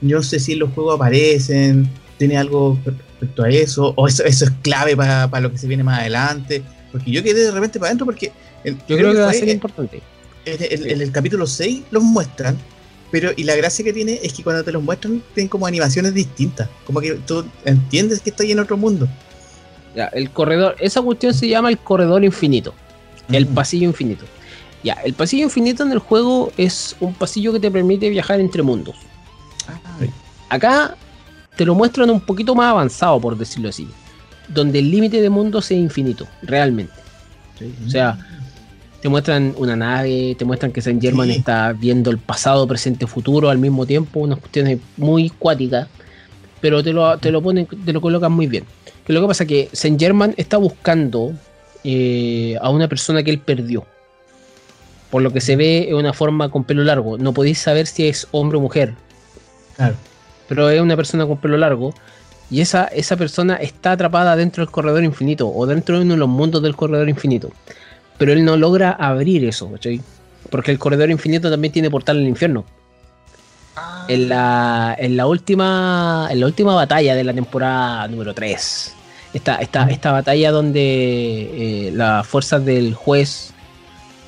[0.00, 4.44] no sé si en los juegos aparecen, tiene algo respecto a eso, o eso, eso
[4.44, 6.62] es clave para, para lo que se viene más adelante,
[6.92, 8.32] porque yo quedé de repente para adentro porque...
[8.62, 10.02] Yo creo, que, va a ser importante.
[10.44, 12.58] En el, en el capítulo 6 los muestran,
[13.10, 16.12] pero y la gracia que tiene es que cuando te los muestran tienen como animaciones
[16.12, 19.08] distintas, como que tú entiendes que está ahí en otro mundo.
[19.96, 22.74] Ya, el corredor, esa cuestión se llama el corredor infinito,
[23.32, 24.24] el pasillo infinito.
[24.82, 28.62] Ya, el pasillo infinito en el juego es un pasillo que te permite viajar entre
[28.62, 28.96] mundos.
[30.48, 30.96] Acá
[31.56, 33.86] te lo muestran un poquito más avanzado, por decirlo así,
[34.48, 36.92] donde el límite de mundos es infinito, realmente.
[37.58, 37.72] ¿sí?
[37.86, 38.18] O sea,
[39.00, 41.38] te muestran una nave, te muestran que Saint Germain Sí.
[41.38, 45.88] está viendo el pasado, presente, futuro al mismo tiempo, unas cuestiones muy cuáticas,
[46.60, 48.64] pero te lo, te lo ponen, te lo colocan muy bien.
[49.06, 51.32] Que lo que pasa es que Saint Germain está buscando
[51.84, 53.86] eh, a una persona que él perdió.
[55.10, 57.18] Por lo que se ve es una forma con pelo largo.
[57.18, 58.94] No podéis saber si es hombre o mujer,
[59.76, 59.94] Claro.
[60.48, 61.92] pero es una persona con pelo largo.
[62.50, 66.18] Y esa, esa persona está atrapada dentro del corredor infinito o dentro de uno de
[66.18, 67.50] los mundos del corredor infinito.
[68.18, 70.00] Pero él no logra abrir eso, ¿cachai?
[70.50, 72.64] Porque el corredor infinito también tiene portal al infierno.
[74.08, 76.28] En la, en la última.
[76.30, 78.94] En la última batalla de la temporada número 3.
[79.32, 83.52] Esta, esta, esta batalla donde eh, las fuerzas del juez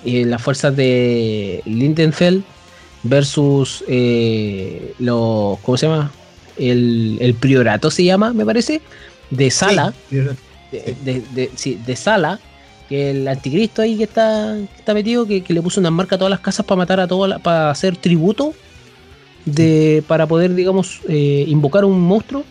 [0.05, 2.45] y las fuerzas de Lindenfeld
[3.03, 5.59] versus eh, los.
[5.61, 6.13] ¿Cómo se llama?
[6.57, 8.81] El, el priorato se llama, me parece.
[9.31, 9.93] De Sala.
[10.11, 12.39] Sí, de, de, de- sí, de Sala,
[12.89, 16.15] que el anticristo ahí que está, que está metido, que, que le puso una marca
[16.15, 18.55] a todas las casas para matar a todas, para hacer tributo,
[19.47, 22.45] de, para poder, digamos, eh, invocar un monstruo,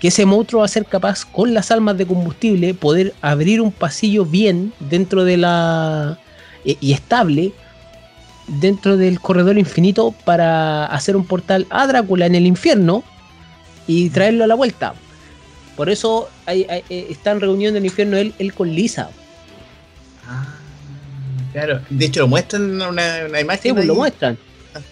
[0.00, 3.72] que ese monstruo va a ser capaz, con las almas de combustible, poder abrir un
[3.72, 6.18] pasillo bien dentro de la...
[6.64, 7.52] y- y estable
[8.46, 13.02] dentro del corredor infinito para hacer un portal a Drácula en el infierno
[13.86, 14.94] y traerlo a la vuelta.
[15.76, 19.10] Por eso hay, hay- eh, está en reunión del infierno él, él con Lisa.
[20.28, 20.46] Ah,
[21.52, 21.80] claro.
[21.90, 23.62] De hecho, lo muestran una, una imagen.
[23.62, 24.38] Sí, pues lo muestran.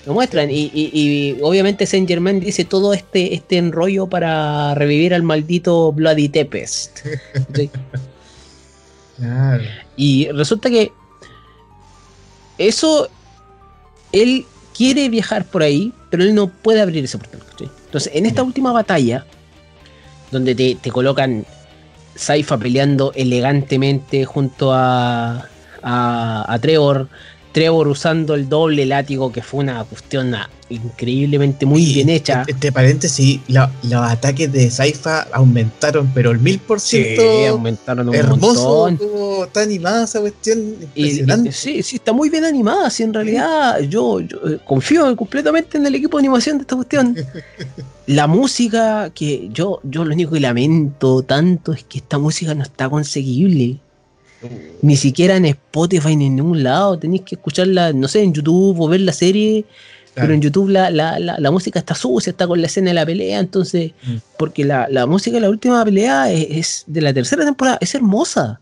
[0.07, 0.51] Lo muestran.
[0.51, 5.93] Y, y- y obviamente Saint Germain dice todo este, este enrollo para revivir al maldito
[5.93, 7.01] Bloody Tempest.
[7.55, 7.71] Sí.
[9.17, 9.63] Claro.
[9.97, 10.91] Y resulta que
[12.59, 13.09] eso,
[14.13, 14.45] él
[14.77, 17.41] quiere viajar por ahí, pero él no puede abrir ese portal.
[17.87, 19.25] Entonces, en esta última batalla,
[20.33, 21.45] donde te, te colocan
[22.17, 25.49] Saifa peleando elegantemente junto a,
[25.83, 27.09] a, a Trevor,
[27.55, 32.45] Trevor usando el doble látigo, que fue una cuestión ah, increíblemente muy Y, bien hecha.
[32.49, 37.23] Entre paréntesis, la- los ataques de Saifa aumentaron, pero el mil por Sí, ciento.
[37.51, 38.87] aumentaron un hermoso.
[38.89, 39.09] montón.
[39.09, 40.59] como Está animada esa cuestión.
[40.59, 41.53] Y- y- Impresionante.
[41.53, 42.91] sí, sí, está muy bien animada.
[42.91, 46.75] Sí, en realidad yo, yo, eh, confío completamente en el equipo de animación de esta
[46.77, 47.15] cuestión.
[48.07, 52.63] La música, que yo, yo lo único que lamento tanto es que esta música no
[52.63, 53.79] está conseguible.
[54.83, 56.99] Ni siquiera en Spotify ni en ningún lado.
[56.99, 59.65] Tenéis que escucharla, no sé, en YouTube o ver la serie.
[60.15, 60.27] Claro.
[60.29, 62.95] Pero en YouTube la, la, la, la música está sucia, está con la escena de
[62.95, 63.41] la pelea.
[63.41, 64.17] Entonces, Mm.
[64.39, 67.95] porque la, la música de la última pelea es, es de la tercera temporada, es
[67.95, 68.61] hermosa.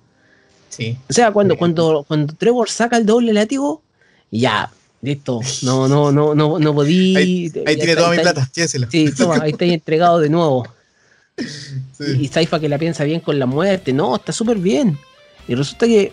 [0.70, 0.96] Sí.
[1.10, 3.82] O sea, cuando, cuando, cuando Trevor saca el doble látigo,
[4.30, 4.70] ya,
[5.02, 5.40] listo.
[5.62, 7.14] No, no, no, no, no podí.
[7.18, 8.86] Ahí, ahí tiene toda mi plata, lléveselo.
[8.90, 10.66] Sí, toma, ahí está entregado de nuevo.
[11.36, 12.04] Sí.
[12.20, 13.92] Y Saifa que la piensa bien con la muerte.
[13.92, 14.98] No, está súper bien.
[15.48, 16.12] Y resulta que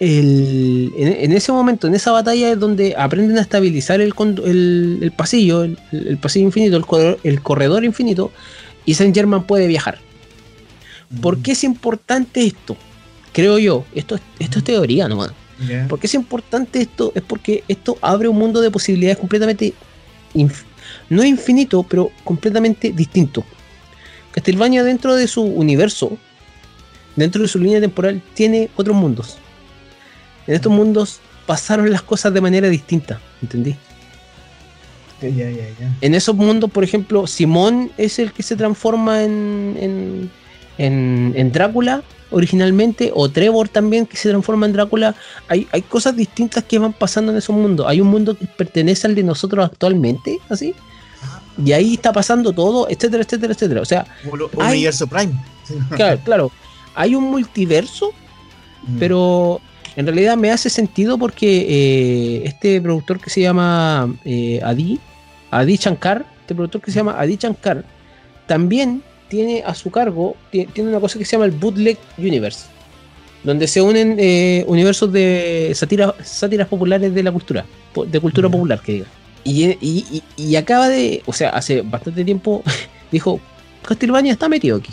[0.00, 4.12] el- en, en ese momento, en esa batalla es donde aprenden a estabilizar el,
[4.44, 8.30] el, el pasillo, el, el pasillo infinito, el corredor, el corredor infinito,
[8.84, 9.98] y Saint Germain puede viajar.
[11.20, 12.76] ¿Por qué es importante esto?
[13.32, 15.30] Creo yo, esto, es- esto es teoría nomás.
[15.68, 15.86] Ya.
[15.88, 17.12] ¿Por qué es importante esto?
[17.14, 19.72] Es porque esto abre un mundo de posibilidades completamente,
[20.34, 20.64] inf-
[21.08, 23.44] no infinito, pero completamente distinto.
[24.32, 26.18] Castlevania dentro de su universo,
[27.16, 29.38] dentro de su línea temporal, tiene otros mundos.
[30.46, 33.76] En estos mundos pasaron las cosas de manera distinta, ¿entendí?
[35.22, 35.92] Ya, ya, ya, ya.
[36.00, 40.30] En esos mundos, por ejemplo, Simón es el que se transforma en, en,
[40.78, 45.14] en- en Drácula originalmente, o Trevor también que se transforma en Drácula.
[45.48, 47.86] Hay, hay cosas distintas que van pasando en esos mundos.
[47.88, 50.74] Hay un mundo que pertenece al de nosotros actualmente, así.
[51.64, 53.80] Y ahí está pasando todo, etcétera, etcétera, etcétera.
[53.80, 54.40] O sea, un
[54.72, 55.32] universo Prime.
[55.96, 56.52] claro, claro,
[56.94, 58.12] hay un multiverso,
[58.86, 58.98] Mm.
[58.98, 59.60] pero
[59.96, 65.00] en realidad me hace sentido porque eh, este productor que se llama eh, Adi,
[65.50, 67.84] Adi Shankar, este productor que se llama Adi Shankar,
[68.46, 72.66] también tiene a su cargo, ti- tiene una cosa que se llama el Bootleg Universe,
[73.42, 77.64] donde se unen eh, universos de sátira- sátiras populares de la cultura,
[78.06, 79.06] de cultura popular, que diga.
[79.44, 82.62] Y, y- y- y acaba de, o sea, hace bastante tiempo
[83.12, 83.40] dijo,
[83.82, 84.92] Castlevania está metido aquí.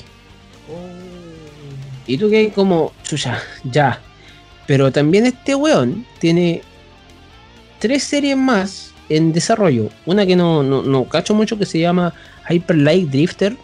[2.12, 4.00] Y tú que como, chucha, ya.
[4.68, 6.62] Pero también este weón tiene
[7.80, 9.90] tres series más en desarrollo.
[10.06, 12.14] Una que no, no, no cacho mucho que se llama
[12.50, 13.56] Hyper Light Drifter.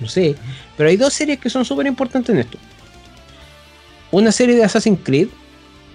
[0.00, 0.34] No sé.
[0.76, 2.58] Pero hay dos series que son súper importantes en esto.
[4.10, 5.28] Una serie de Assassin's Creed.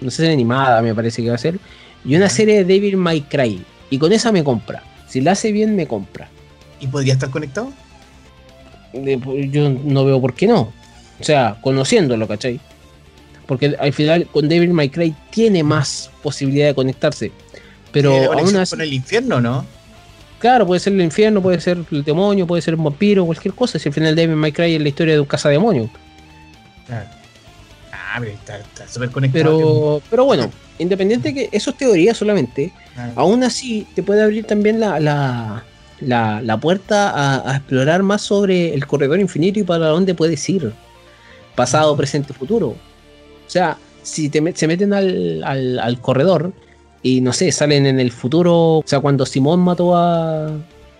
[0.00, 1.58] Una serie animada me parece que va a ser.
[2.04, 3.62] Y una serie de Devil May Cry.
[3.90, 4.82] Y con esa me compra.
[5.08, 6.28] Si la hace bien, me compra.
[6.80, 7.72] ¿Y podría estar conectado?
[8.92, 10.72] de- pues, yo no veo por qué no.
[11.20, 12.60] O sea, conociéndolo, ¿cachai?
[13.46, 17.30] Porque al final con Devil May Cry tiene más posibilidad de conectarse.
[17.92, 19.64] Pero ¿Tiene aún así, con el infierno, ¿no?
[20.38, 23.78] claro, puede ser el infierno, puede ser el demonio, puede ser un vampiro, cualquier cosa.
[23.78, 25.88] Si al final Devil May Cry es la historia de un cazademonio.
[26.86, 27.08] Claro.
[27.92, 29.42] Ah, pero está está súper conectado.
[29.44, 34.44] Pero, pero bueno, independiente que eso es teoría solamente, Ah, aún así te puede abrir
[34.46, 35.64] también la, la,
[36.00, 40.48] la, la puerta a, a explorar más sobre el corredor infinito y para dónde puedes
[40.48, 40.72] ir.
[41.54, 42.68] Pasado, presente, futuro.
[42.68, 42.76] O
[43.50, 46.52] sea, si te, met- se meten al, al, al corredor
[47.02, 50.46] y no sé, salen en el futuro, o sea, cuando Simón mató a,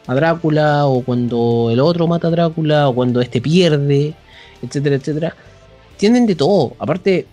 [0.07, 4.15] a Drácula, o cuando el otro mata a Drácula, o cuando este pierde,
[4.63, 5.37] etcétera, etcétera,
[5.97, 6.75] tienen de todo.
[6.79, 7.27] Aparte,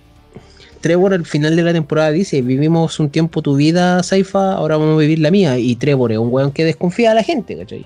[0.79, 4.95] Trevor al final de la temporada dice, vivimos un tiempo tu vida, Saifa, ahora vamos
[4.95, 5.59] a vivir la mía.
[5.59, 7.81] Y Trevor es un weón que desconfía a la gente, ¿cachai?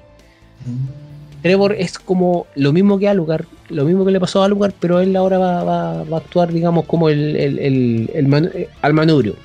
[0.65, 1.04] mm,
[1.45, 4.99] Trevor es como lo mismo que Alucard, lo mismo que le pasó a Alucard, pero
[4.99, 8.67] él ahora va, va- va a actuar, digamos, como el, el, el- el manu- eh,
[8.81, 9.35] al manubrio,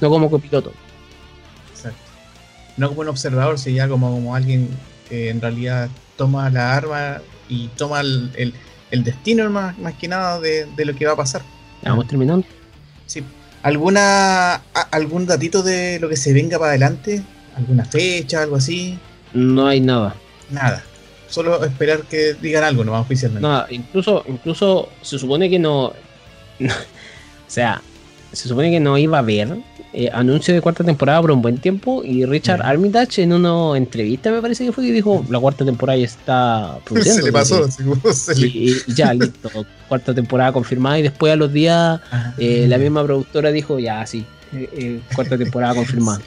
[0.00, 0.72] no como copiloto.
[1.70, 1.98] exacto.
[2.78, 4.70] No como un observador, sino ya como, como alguien
[5.08, 7.18] que en realidad toma la arma
[7.48, 8.32] y toma el,
[8.90, 11.42] destino más, más que nada de, de lo que va a pasar.
[11.84, 12.44] Vamos terminando.
[13.06, 13.22] Sí.
[13.62, 17.22] ¿Alguna, a- ¿Algún datito de lo que se venga para adelante?
[17.56, 18.98] ¿Alguna fecha, algo así?
[19.32, 20.16] No hay nada.
[20.50, 20.82] Nada.
[21.28, 23.46] Solo esperar que digan algo, no oficialmente.
[23.46, 25.84] Nada, incluso, incluso se supone que no.
[25.86, 25.94] o
[27.46, 27.80] sea,
[28.32, 29.56] se supone que no iba a haber
[29.92, 32.02] eh, anuncio de cuarta temporada por un buen tiempo.
[32.04, 32.62] Y Richard.
[32.62, 36.78] Armitage en una entrevista me parece que fue que dijo la cuarta temporada ya está
[36.84, 37.20] produciendo.
[37.20, 37.66] se le pasó.
[37.84, 39.50] como se le- Y, y ya, listo.
[39.88, 40.98] Cuarta temporada confirmada.
[40.98, 42.34] Y después a los días Ajá.
[42.38, 44.24] eh, la misma productora dijo ya, sí.
[44.54, 46.20] eh, eh, cuarta temporada confirmada.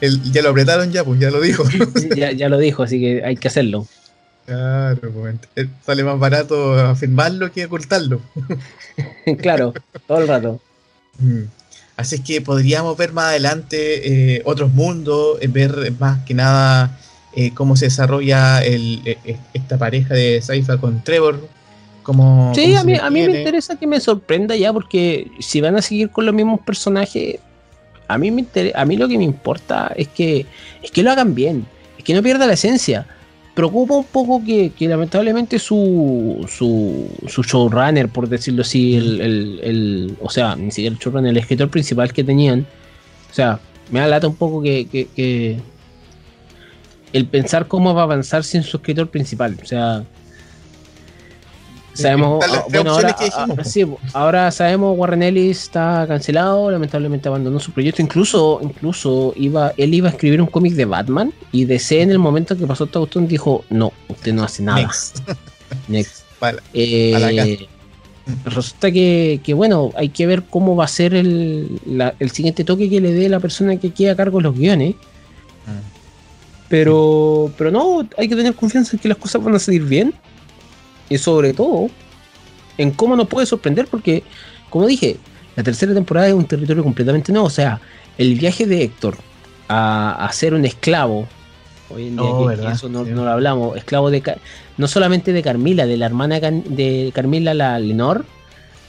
[0.00, 1.64] El- ya lo apretaron ya, pues ya lo dijo.
[2.16, 3.86] ya, ya lo dijo, así que hay que hacerlo.
[4.46, 8.20] claro, pues, eh, sale más barato afirmarlo que ocultarlo.
[9.40, 9.72] claro,
[10.06, 10.60] todo el rato.
[11.18, 11.42] Mm.
[11.96, 16.98] Así es que podríamos ver más adelante eh, otros mundos, eh, ver más que nada
[17.36, 21.48] eh, cómo se desarrolla el, eh, eh, esta pareja de Saifa con Trevor.
[22.02, 25.60] Cómo, Sí, cómo a mí, a mí me interesa que me sorprenda ya, porque si
[25.60, 27.36] van a seguir con los mismos personajes,
[28.08, 30.46] a mí, me inter- a mí lo que me importa es que,
[30.82, 31.66] es que lo hagan bien,
[31.98, 33.06] es que no pierda la esencia.
[33.54, 39.20] Preocupa un poco que, que lamentablemente su, su, su showrunner, por decirlo así, el,
[39.62, 42.66] el- o sea, ni siquiera el showrunner, el escritor principal que tenían,
[43.30, 43.60] o sea,
[43.90, 45.58] me da lata un poco que- que
[47.12, 50.02] el pensar cómo va a avanzar sin su escritor principal, o sea,
[52.02, 57.70] sabemos, ah, bueno, ahora, ah, sí, ahora sabemos Warren Ellis está cancelado, lamentablemente abandonó su
[57.72, 62.10] proyecto, incluso, incluso iba, él iba a escribir un cómic de Batman y DC en
[62.10, 64.80] el momento que pasó esta cuestión dijo, no, usted no hace nada.
[64.80, 65.18] Next.
[65.88, 66.24] Next.
[66.40, 67.66] Para- Eh,
[68.44, 72.64] resulta que, que, bueno, hay que ver cómo va a ser el, la- el siguiente
[72.64, 74.94] toque que le dé la persona que quede a cargo de los guiones.
[76.68, 80.14] Pero, pero no, hay que tener confianza en que las cosas van a salir bien.
[81.08, 81.88] Y sobre todo,
[82.78, 84.22] en cómo nos puede sorprender, porque,
[84.70, 85.16] como dije,
[85.56, 87.46] la tercera temporada es un territorio completamente nuevo.
[87.46, 87.80] O sea,
[88.18, 89.16] el viaje de Héctor
[89.68, 91.26] a, a ser un esclavo,
[91.90, 92.72] hoy en día Oh, que- que ¿verdad?
[92.74, 94.22] eso no, lo hablamos, esclavo de
[94.76, 98.24] no solamente de Carmila, de la hermana de Carmila, la Lenor,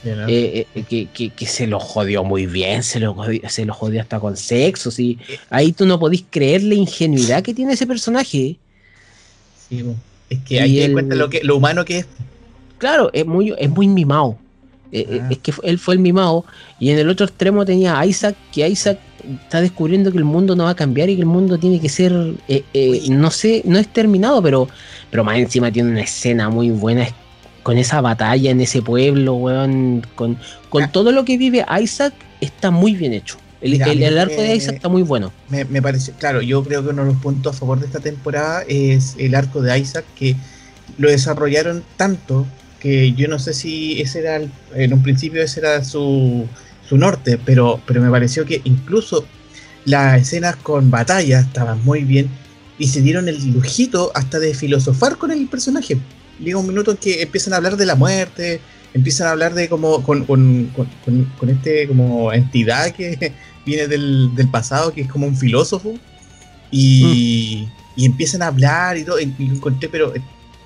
[0.04, 0.28] ¿no?
[0.28, 3.74] eh, eh, que, que- que se lo jodió muy bien, se lo jodió, se lo
[3.74, 4.90] jodió hasta con sexo.
[4.90, 5.18] ¿sí?
[5.50, 8.56] Ahí tú no podís creer la ingenuidad que tiene ese personaje.
[9.68, 9.84] Sí.
[10.30, 12.06] Es que que el- dar cuenta lo, que, lo humano que es.
[12.78, 14.36] Claro, es muy, es muy mimado.
[14.92, 15.28] Eh, eh, Ah.
[15.30, 16.44] Es que él fue el mimado.
[16.78, 18.98] Y en el otro extremo tenía a Isaac, que Isaac
[19.42, 21.88] está descubriendo que el mundo no va a cambiar y que el mundo tiene que
[21.88, 22.12] ser,
[22.48, 24.68] eh, eh, no sé, no es terminado, pero,
[25.10, 27.08] pero más encima tiene una escena muy buena
[27.64, 30.38] con esa batalla en ese pueblo, weón, con,
[30.68, 30.92] con Ah.
[30.92, 33.36] todo lo que vive Isaac, está muy bien hecho.
[33.66, 35.32] El, Mira, el- a mí el arco de Isaac está muy bueno.
[35.48, 38.00] Me, me parece, claro, yo creo que uno de los puntos a favor de esta
[38.00, 40.36] temporada es el arco de Isaac, que
[40.98, 42.46] lo desarrollaron tanto
[42.80, 46.46] que yo no sé si ese era, el- en un principio ese era su,
[46.88, 49.26] su norte, pero, pero me pareció que incluso
[49.84, 52.28] las escenas con batalla estaban muy bien
[52.78, 55.96] y se dieron el lujito hasta de filosofar con el personaje.
[56.38, 58.60] Llega un minuto en que empiezan a hablar de la muerte,
[58.96, 63.32] empiezan a hablar de como con, con, con, con- este como entidad que
[63.66, 65.94] viene del, del pasado, que es como un filósofo,
[66.70, 70.12] y, y empiezan a hablar y todo, y, y lo encontré pero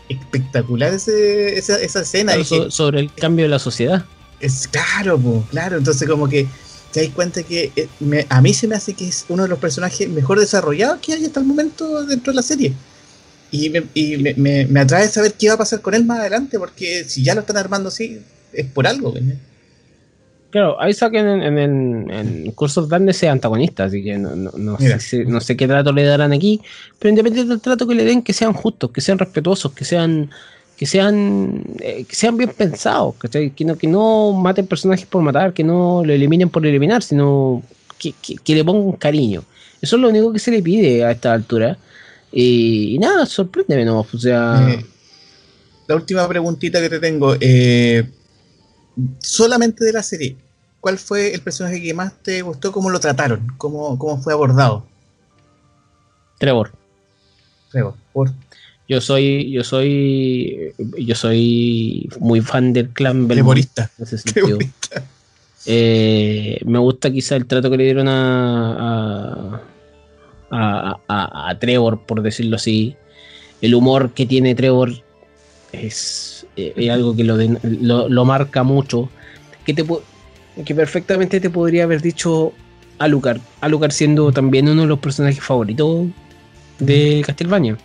[0.08, 2.32] espectacular ese, esa, esa escena.
[2.34, 4.04] Claro, que- sobre el cambio de la sociedad.
[4.40, 5.76] es claro, po, claro.
[5.78, 6.46] Entonces, como que
[6.92, 9.48] te das cuenta que eh, me- a mí se me hace que es uno de
[9.48, 12.72] los personajes mejor desarrollados que hay hasta el momento dentro de la serie.
[13.52, 16.20] Y, me, y me, me- me atrae saber qué va a pasar con él más
[16.20, 18.20] adelante, porque si ya lo están armando así,
[18.52, 19.12] es por algo.
[19.12, 19.34] ¿verdad?
[20.50, 24.50] Claro, Isaac en, en, en, en Curse of Darkness es antagonista, así que no, no,
[24.56, 26.60] no sé, no sé qué trato le darán aquí,
[26.98, 30.28] pero independiente del trato que le den, que sean justos, que sean respetuosos, que sean
[30.76, 33.50] que sean eh, que sean bien pensados, ¿cachai?
[33.50, 37.62] Que no, que no maten personajes por matar, que no lo eliminen por eliminar, sino
[37.98, 39.44] que, que, que le pongan cariño.
[39.80, 41.76] Eso es lo único que se le pide a esta altura.
[42.32, 44.00] Y, y nada, sorpréndeme, ¿no?
[44.12, 44.84] O sea, Eh,
[45.88, 48.08] la última preguntita que te tengo, eh,
[49.18, 50.36] solamente de la serie,
[50.80, 52.70] ¿cuál fue el personaje que más te gustó?
[52.70, 53.46] ¿Cómo lo trataron?
[53.58, 54.86] ¿Cómo, cómo fue abordado?
[56.38, 56.72] Trevor.
[57.70, 58.32] Trevor, por-
[58.88, 63.26] Yo soy, yo soy, yo soy muy fan del clan.
[63.28, 63.90] Trevorista.
[65.66, 69.62] Eh, me gusta quizá el trato que le dieron a, a,
[70.50, 72.96] a- a- a Trevor, por decirlo así.
[73.60, 74.92] El humor que tiene Trevor
[75.72, 79.08] es, eh, es algo que lo, den- lo, lo marca mucho.
[79.64, 79.84] Que, te,
[80.64, 82.52] que perfectamente te podría haber dicho
[82.98, 83.40] Alucard.
[83.60, 86.06] Alucard siendo también uno de los personajes favoritos
[86.78, 87.76] de Castlevania.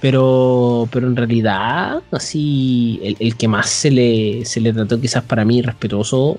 [0.00, 5.22] Pero, pero en realidad, así, el, el que más se le, se le trató quizás
[5.22, 6.38] para mí respetuoso,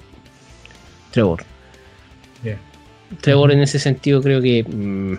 [1.12, 1.46] Trevor.
[3.22, 5.14] Trevor en ese sentido creo que, mm,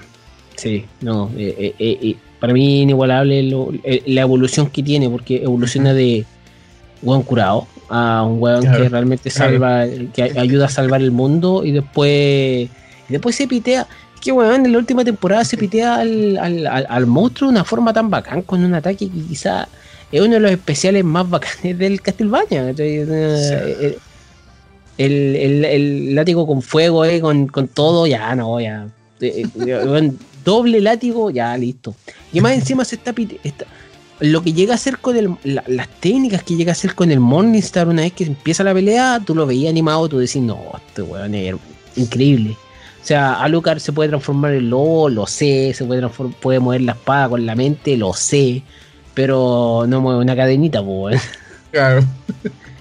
[0.57, 5.09] sí, no, eh, eh, eh, eh, para mí inigualable lo- eh, la evolución que tiene,
[5.09, 6.25] porque evoluciona de
[7.03, 9.53] hueón curado a un hueón Claro, que realmente claro.
[9.53, 12.11] salva, que ayuda a salvar el mundo y después,
[13.09, 13.87] y después se pitea.
[14.15, 17.57] Es que weón, en la última temporada se pitea al, al, al- al monstruo de
[17.57, 19.69] una forma tan bacán, con un ataque que quizá
[20.11, 22.73] es uno de los especiales más bacanes del Castlevania.
[22.79, 23.99] Eh,
[24.97, 28.87] El, el- el látigo con fuego, eh, con, con todo, ya no, ya.
[29.21, 31.95] Eh, eh, weón, doble látigo, ya listo.
[32.33, 33.67] Y más encima se está, está-
[34.21, 37.11] lo que llega a hacer con el, la- las técnicas que llega a hacer con
[37.11, 40.59] el Morningstar una vez que empieza la pelea, tú lo veías animado, tú decís, no,
[40.87, 41.55] este weón es
[41.97, 42.51] increíble.
[43.03, 46.09] O sea, Alucard se puede transformar en lobo, lo sé, se puede,
[46.41, 48.63] puede mover la espada con la mente, lo sé,
[49.13, 51.21] pero no mueve una cadenita, pues.
[51.71, 52.03] Claro.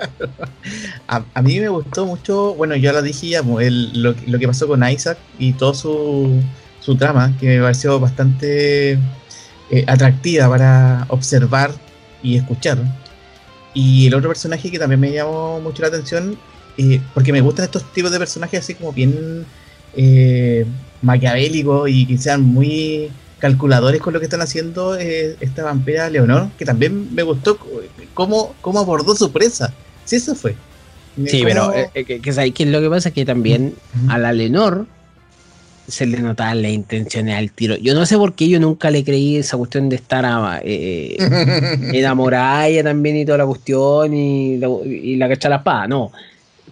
[1.08, 4.48] a, a mí me gustó mucho, bueno, yo lo dije ya, el- lo, lo que
[4.48, 6.42] pasó con Isaac y todo su,
[6.84, 8.94] su trama, que me pareció bastante
[9.72, 11.72] eh, atractiva para observar
[12.22, 12.78] y escuchar.
[13.74, 16.38] Y el otro personaje que también me llamó mucho la atención,
[16.78, 19.46] eh, porque me gustan estos tipos de personajes así como bien
[19.96, 20.66] eh,
[21.02, 26.50] maquiavélicos y que sean muy calculadores con lo que están haciendo, eh, esta vampira Leonor,
[26.58, 27.58] que también me gustó
[28.14, 29.74] cómo, cómo abordó su presa.
[30.06, 30.56] Sí, eso fue.
[31.28, 33.12] Sí, pero que, que ¿sabes qué es lo que pasa?
[33.12, 33.76] Que también
[34.08, 34.88] a la Lenor
[35.88, 37.76] se le notaban las intenciones al tiro.
[37.76, 41.16] Yo no sé por qué yo nunca le creí esa cuestión de estar ah, eh,
[41.94, 45.88] enamorada ella también y toda la cuestión y la, y la la espada.
[45.88, 46.12] No,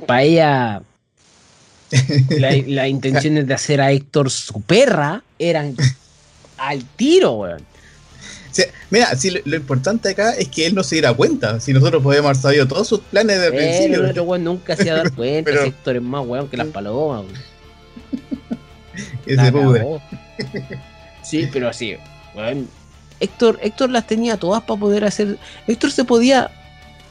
[0.05, 0.81] para ella
[2.29, 5.75] la- las intenciones de hacer a Héctor su perra eran
[6.57, 7.61] al tiro, weón.
[7.61, 11.59] O sea, mira, si lo, lo importante acá es que él no se diera cuenta.
[11.59, 14.23] Si nosotros podemos haber sabido todos sus planes Pero principio.
[14.23, 15.51] weón nunca se iba a dar cuenta.
[15.51, 17.50] Pero- Héctor es más weón que las palomas, weón.
[19.25, 19.51] La.
[21.21, 21.95] Sí, pero así.
[23.19, 25.37] Héctor, Héctor las tenía todas para poder hacer.
[25.67, 26.49] Héctor se podía.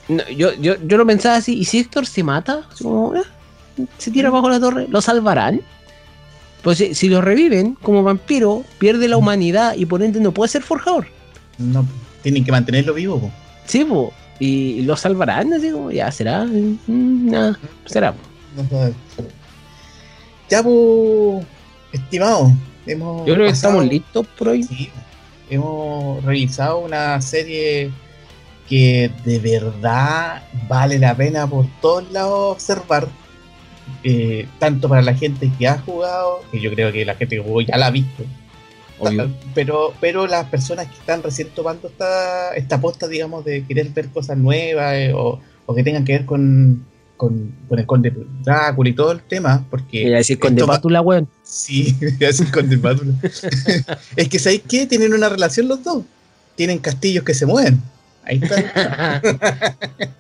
[0.09, 2.63] no, yo, yo, yo lo pensaba así, ¿y si Héctor se mata?
[2.83, 3.23] Como, eh,
[3.99, 5.61] se tira bajo la torre, ¿lo salvarán?
[6.63, 10.49] Pues si, si lo reviven como vampiro, pierde la humanidad y por ende no puede
[10.51, 11.07] ser forjador.
[11.59, 11.87] No,
[12.23, 13.21] tienen que mantenerlo vivo.
[13.21, 13.31] po.
[13.67, 14.13] Sí, po.
[14.39, 16.45] Y, y lo salvarán, así como, ya será.
[16.45, 18.15] Mm, nada, será.
[20.49, 21.47] Ya, pues,
[21.93, 22.53] estimado,
[22.87, 24.63] hemos Yo creo que pasado- estamos listos por hoy.
[24.65, 24.91] Sí,
[25.49, 27.91] hemos revisado una serie
[28.69, 33.09] que de verdad vale la pena por todos lados observar.
[34.05, 37.43] eh, tanto para la gente que ha jugado, que yo creo que la gente que
[37.43, 38.23] jugó ya la ha visto,
[39.01, 39.29] Obvio.
[39.53, 44.09] pero, pero las personas que están recién tomando esta, esta aposta, digamos, de querer ver
[44.11, 46.87] cosas nuevas eh, o, o que tengan que ver con,
[47.21, 48.11] con, con el Conde
[48.43, 50.05] Drácula y todo el tema, porque...
[50.05, 51.29] Quería decir con de esto va- pátula, weón.
[51.43, 53.13] Sí, a decir Conde Pátula.
[54.17, 54.87] es que ¿sabéis qué?
[54.87, 56.03] Tienen una relación los dos.
[56.57, 57.79] Tienen castillos que se mueven.
[58.25, 59.21] Ahí está.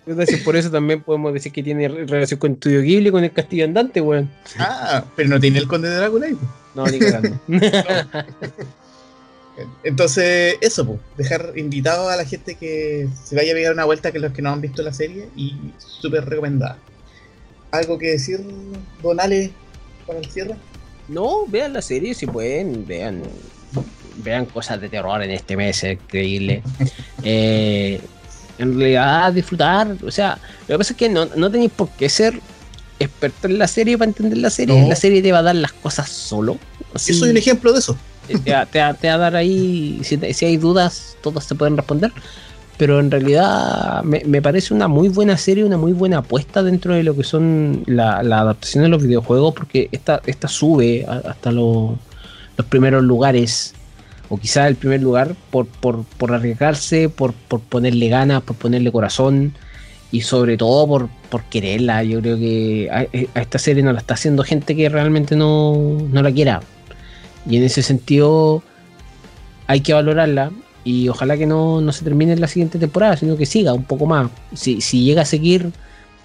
[0.06, 3.32] Entonces, por eso también podemos decir que tiene re- relación con Estudio Ghibli, con el
[3.32, 4.28] castillo andante, weón.
[4.58, 6.36] ah, pero no tiene el Conde Drácula ahí.
[6.74, 7.40] No, ni cagando.
[9.84, 14.12] Entonces, eso, pues, dejar invitado a la gente que se vaya a pegar una vuelta
[14.12, 16.78] que los que no han visto la serie y súper recomendada.
[17.72, 18.40] ¿Algo que decir,
[19.02, 19.52] Don Ale,
[20.06, 20.56] para el cierre?
[21.08, 23.22] No, vean la serie si pueden, vean,
[24.16, 26.62] vean cosas de terror en este mes, es increíble.
[27.22, 28.00] Eh,
[28.58, 30.38] en realidad, disfrutar, o sea,
[30.68, 32.40] lo que pasa es que no, no tenéis por qué ser
[32.98, 34.80] experto en la serie para entender la serie.
[34.80, 34.88] No.
[34.88, 36.58] La serie te va a dar las cosas solo.
[36.94, 37.96] Así, Yo soy un ejemplo de eso.
[38.26, 41.44] te, va, te va- te va a dar ahí, si, te- si hay dudas, todas
[41.44, 42.10] se pueden responder.
[42.80, 46.94] Pero en realidad me, me parece una muy buena serie, una muy buena apuesta dentro
[46.94, 51.52] de lo que son la, la adaptación de los videojuegos, porque esta, esta sube hasta
[51.52, 51.98] lo-
[52.56, 53.74] los primeros lugares,
[54.30, 58.90] o quizás el primer lugar, por, por, por arriesgarse, por, por ponerle ganas, por ponerle
[58.90, 59.52] corazón,
[60.10, 62.02] y sobre todo por, por quererla.
[62.02, 63.00] Yo creo que a,
[63.38, 66.62] a esta serie no la está haciendo gente que realmente no, no la quiera.
[67.46, 68.62] Y en ese sentido
[69.66, 70.50] hay que valorarla
[70.84, 73.84] y ojalá que no, no se termine en la siguiente temporada, sino que siga un
[73.84, 74.30] poco más.
[74.54, 75.72] Si, si llega a seguir,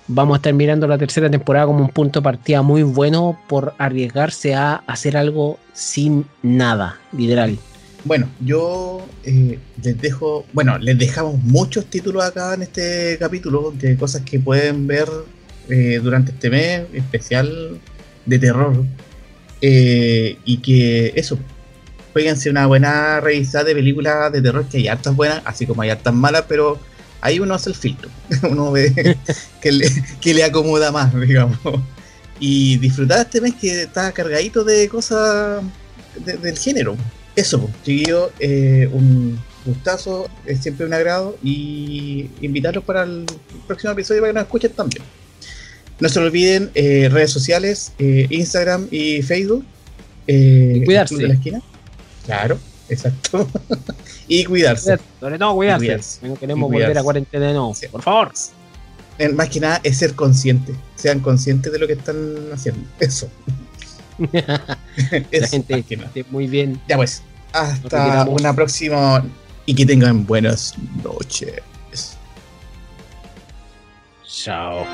[0.08, 3.74] vamos a estar mirando la tercera temporada como un punto de partida muy bueno por
[3.78, 7.58] arriesgarse a hacer algo sin nada, literal.
[8.04, 13.98] Bueno, yo eh, les dejo, bueno, les dejamos muchos títulos acá en este capítulo de
[13.98, 15.08] cosas que pueden ver
[15.70, 17.80] eh, durante este mes especial
[18.26, 18.86] de terror.
[19.62, 21.40] Eh, y que eso,
[22.16, 25.90] péguense una buena revisada de películas de terror, que hay hartas buenas, así como hay
[25.90, 26.80] hartas malas, pero
[27.20, 28.10] ahí uno hace el filtro,
[28.50, 29.18] uno ve
[29.62, 31.60] que le, que le acomoda más, digamos.
[32.40, 35.62] Y disfrutar este mes que está cargadito de cosas
[36.26, 36.96] de- del género.
[37.36, 43.26] Eso, pues, chiquillos, eh, un gustazo, es siempre un agrado y invitarlos para el
[43.68, 45.04] próximo episodio para que nos escuchen también.
[46.00, 49.66] No se olviden eh, redes sociales, eh, Instagram y Facebook.
[50.28, 51.14] eh, Y cuidarse.
[51.16, 51.62] el Club de la esquina.
[52.26, 53.48] Claro, exacto.
[54.28, 54.98] y cuidarse.
[55.20, 55.86] Sobre todo cuidarse.
[55.86, 56.28] Cuidarse.
[56.28, 56.88] No queremos cuidarse.
[56.88, 57.74] volver a cuarentena de nuevo.
[57.74, 57.88] Sí.
[57.88, 58.32] Por favor.
[59.34, 60.76] Más que nada es ser conscientes.
[60.96, 62.18] Sean conscientes de lo que están
[62.54, 62.82] haciendo.
[63.00, 63.30] Eso.
[64.32, 66.82] la gente que esté muy bien.
[66.88, 67.22] Ya pues,
[67.54, 69.24] hasta una próxima
[69.66, 70.74] y que tengan buenas
[71.04, 71.62] noches.
[74.28, 74.86] Chao.